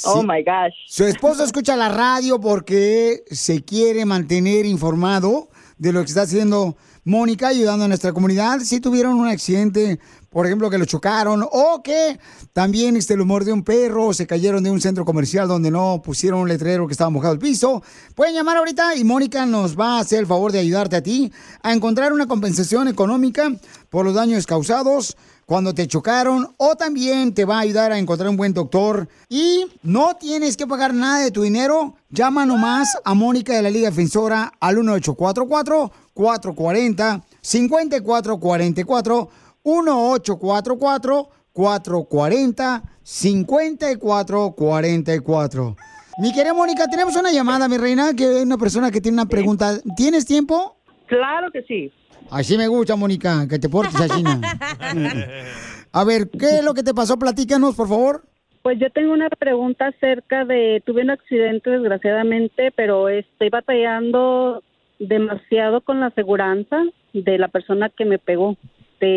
Oh 0.05 0.23
my 0.23 0.43
gosh. 0.43 0.75
Su 0.87 1.05
esposo 1.05 1.45
escucha 1.45 1.77
la 1.77 1.89
radio 1.89 2.41
porque 2.41 3.23
se 3.31 3.65
quiere 3.65 4.05
mantener 4.05 4.67
informado 4.67 5.49
de 5.79 5.93
lo 5.93 6.01
que 6.01 6.07
está 6.07 6.23
haciendo 6.23 6.77
Mónica 7.05 7.49
ayudando 7.49 7.85
a 7.85 7.89
nuestra 7.89 8.13
comunidad. 8.13 8.61
Si 8.61 8.79
tuvieron 8.79 9.15
un 9.15 9.27
accidente, 9.27 9.99
por 10.31 10.47
ejemplo, 10.47 10.71
que 10.71 10.79
lo 10.79 10.85
chocaron 10.85 11.45
o 11.51 11.83
que 11.83 12.21
también 12.53 12.97
este, 12.97 13.17
lo 13.17 13.27
mordió 13.27 13.53
un 13.55 13.65
perro 13.65 14.13
se 14.13 14.27
cayeron 14.27 14.63
de 14.63 14.71
un 14.71 14.81
centro 14.81 15.05
comercial 15.05 15.49
donde 15.49 15.71
no 15.71 16.01
pusieron 16.05 16.41
un 16.41 16.49
letrero 16.49 16.87
que 16.87 16.93
estaba 16.93 17.11
mojado 17.11 17.35
el 17.35 17.41
piso, 17.41 17.83
pueden 18.15 18.35
llamar 18.35 18.57
ahorita 18.57 18.95
y 18.95 19.05
Mónica 19.05 19.47
nos 19.47 19.79
va 19.79 19.97
a 19.97 20.01
hacer 20.01 20.21
el 20.21 20.27
favor 20.27 20.53
de 20.53 20.61
ayudarte 20.61 20.97
a 20.97 21.03
ti 21.03 21.33
a 21.63 21.73
encontrar 21.73 22.13
una 22.13 22.27
compensación 22.27 22.87
económica 22.89 23.51
por 23.91 24.05
los 24.05 24.15
daños 24.15 24.47
causados 24.47 25.17
cuando 25.45 25.75
te 25.75 25.87
chocaron 25.87 26.55
o 26.57 26.77
también 26.77 27.35
te 27.35 27.45
va 27.45 27.57
a 27.57 27.61
ayudar 27.61 27.93
a 27.93 27.99
encontrar 27.99 28.31
un 28.31 28.37
buen 28.37 28.55
doctor 28.55 29.09
y 29.29 29.67
no 29.83 30.17
tienes 30.17 30.57
que 30.57 30.67
pagar 30.67 30.95
nada 30.95 31.19
de 31.19 31.31
tu 31.31 31.43
dinero. 31.43 31.97
Llama 32.11 32.47
nomás 32.47 32.97
a 33.05 33.15
Mónica 33.15 33.55
de 33.55 33.63
la 33.63 33.71
Liga 33.71 33.91
Defensora 33.91 34.53
al 34.61 34.77
1844 34.77 35.91
440 36.15 37.23
5444 37.41 39.29
1844 39.65 41.29
440 41.53 42.83
5444 43.03 45.77
Mi 46.19 46.33
querida 46.33 46.55
Mónica, 46.55 46.87
tenemos 46.89 47.17
una 47.17 47.33
llamada, 47.33 47.69
mi 47.69 47.77
reina, 47.77 48.15
que 48.15 48.39
es 48.39 48.45
una 48.45 48.59
persona 48.59 48.91
que 48.91 49.01
tiene 49.01 49.17
una 49.17 49.27
pregunta. 49.27 49.79
¿Tienes 49.97 50.27
tiempo? 50.27 50.77
Claro 51.07 51.51
que 51.51 51.63
sí. 51.63 51.93
Así 52.31 52.57
me 52.57 52.69
gusta, 52.69 52.97
Mónica, 52.97 53.47
que 53.49 53.59
te 53.59 53.69
portes 53.69 54.01
así. 54.01 54.25
A 55.93 56.05
ver, 56.05 56.31
¿qué 56.31 56.59
es 56.59 56.65
lo 56.65 56.73
que 56.73 56.83
te 56.83 56.95
pasó? 56.95 57.19
Platícanos, 57.19 57.75
por 57.75 57.89
favor. 57.89 58.25
Pues 58.63 58.79
yo 58.79 58.89
tengo 58.91 59.13
una 59.13 59.29
pregunta 59.29 59.89
acerca 59.89 60.45
de, 60.45 60.83
tuve 60.87 61.03
un 61.03 61.11
accidente 61.11 61.69
desgraciadamente, 61.69 62.73
pero 62.75 63.09
estoy 63.09 63.51
batallando 63.51 64.63
demasiado 65.09 65.81
con 65.81 66.01
la 66.01 66.07
aseguranza 66.07 66.83
de 67.13 67.39
la 67.39 67.49
persona 67.49 67.89
que 67.89 68.05
me 68.05 68.19
pegó. 68.19 68.57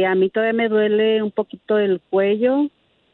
A 0.07 0.15
mí 0.15 0.29
todavía 0.29 0.53
me 0.53 0.67
duele 0.67 1.21
un 1.21 1.29
poquito 1.29 1.77
el 1.77 2.01
cuello, 2.09 2.71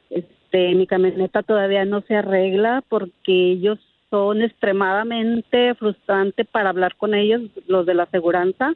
este, 0.10 0.73
mi 0.73 0.88
camioneta 0.88 1.43
todavía 1.43 1.84
no 1.84 2.02
se 2.02 2.15
arregla 2.15 2.81
porque 2.88 3.52
ellos 3.52 3.77
son 4.10 4.41
extremadamente 4.41 5.76
frustrantes 5.76 6.48
para 6.48 6.69
hablar 6.69 6.95
con 6.95 7.14
ellos, 7.14 7.41
los 7.68 7.85
de 7.85 7.93
la 7.93 8.03
aseguranza. 8.03 8.73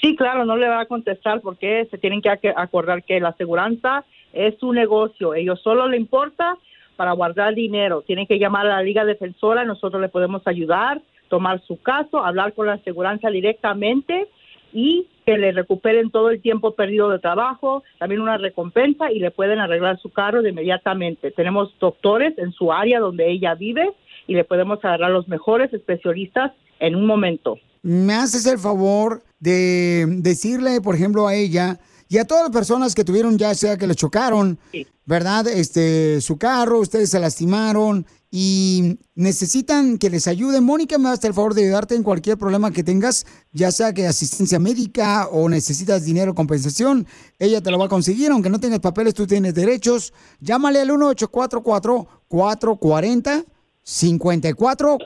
Sí, 0.00 0.16
claro, 0.16 0.44
no 0.46 0.56
le 0.56 0.68
va 0.68 0.80
a 0.80 0.86
contestar 0.86 1.40
porque 1.42 1.86
se 1.90 1.98
tienen 1.98 2.22
que 2.22 2.30
ac- 2.30 2.54
acordar 2.56 3.04
que 3.04 3.20
la 3.20 3.28
aseguranza 3.30 4.04
es 4.32 4.58
su 4.58 4.72
negocio. 4.72 5.34
Ellos 5.34 5.60
solo 5.62 5.88
le 5.88 5.96
importa 5.96 6.56
para 6.96 7.12
guardar 7.12 7.54
dinero. 7.54 8.02
Tienen 8.02 8.26
que 8.26 8.38
llamar 8.38 8.66
a 8.66 8.76
la 8.76 8.82
Liga 8.82 9.04
Defensora, 9.04 9.64
nosotros 9.64 10.02
le 10.02 10.08
podemos 10.08 10.42
ayudar, 10.46 11.00
tomar 11.28 11.62
su 11.66 11.80
caso, 11.80 12.24
hablar 12.24 12.52
con 12.52 12.66
la 12.66 12.74
aseguranza 12.74 13.30
directamente 13.30 14.28
y 14.72 15.06
que 15.26 15.38
le 15.38 15.52
recuperen 15.52 16.10
todo 16.10 16.30
el 16.30 16.40
tiempo 16.42 16.74
perdido 16.74 17.08
de 17.08 17.18
trabajo, 17.18 17.82
también 17.98 18.20
una 18.20 18.38
recompensa 18.38 19.10
y 19.10 19.18
le 19.18 19.30
pueden 19.30 19.58
arreglar 19.58 19.98
su 19.98 20.10
carro 20.10 20.42
de 20.42 20.50
inmediatamente. 20.50 21.30
Tenemos 21.30 21.74
doctores 21.80 22.36
en 22.38 22.52
su 22.52 22.72
área 22.72 23.00
donde 23.00 23.30
ella 23.30 23.54
vive 23.54 23.92
y 24.26 24.34
le 24.34 24.44
podemos 24.44 24.84
agarrar 24.84 25.10
los 25.10 25.28
mejores 25.28 25.72
especialistas 25.72 26.52
en 26.78 26.94
un 26.94 27.06
momento. 27.06 27.58
¿Me 27.82 28.14
haces 28.14 28.46
el 28.46 28.58
favor 28.58 29.22
de 29.38 30.04
decirle, 30.18 30.80
por 30.82 30.94
ejemplo, 30.94 31.26
a 31.26 31.34
ella 31.34 31.78
y 32.10 32.18
a 32.18 32.26
todas 32.26 32.42
las 32.42 32.52
personas 32.52 32.96
que 32.96 33.04
tuvieron, 33.04 33.38
ya 33.38 33.54
sea 33.54 33.76
que 33.76 33.86
le 33.86 33.94
chocaron, 33.94 34.58
¿verdad? 35.06 35.46
Este, 35.46 36.20
su 36.20 36.38
carro, 36.38 36.80
ustedes 36.80 37.08
se 37.08 37.20
lastimaron 37.20 38.04
y 38.32 38.98
necesitan 39.14 39.96
que 39.96 40.10
les 40.10 40.26
ayude. 40.26 40.60
Mónica, 40.60 40.98
me 40.98 41.08
hace 41.08 41.28
el 41.28 41.34
favor 41.34 41.54
de 41.54 41.62
ayudarte 41.62 41.94
en 41.94 42.02
cualquier 42.02 42.36
problema 42.36 42.72
que 42.72 42.82
tengas, 42.82 43.26
ya 43.52 43.70
sea 43.70 43.94
que 43.94 44.08
asistencia 44.08 44.58
médica 44.58 45.28
o 45.28 45.48
necesitas 45.48 46.04
dinero, 46.04 46.34
compensación. 46.34 47.06
Ella 47.38 47.60
te 47.60 47.70
lo 47.70 47.78
va 47.78 47.84
a 47.84 47.88
conseguir, 47.88 48.32
aunque 48.32 48.50
no 48.50 48.58
tengas 48.58 48.80
papeles, 48.80 49.14
tú 49.14 49.28
tienes 49.28 49.54
derechos. 49.54 50.12
Llámale 50.40 50.80
al 50.80 50.88
1844 50.88 52.08
440 52.26 53.44
5444 53.84 54.98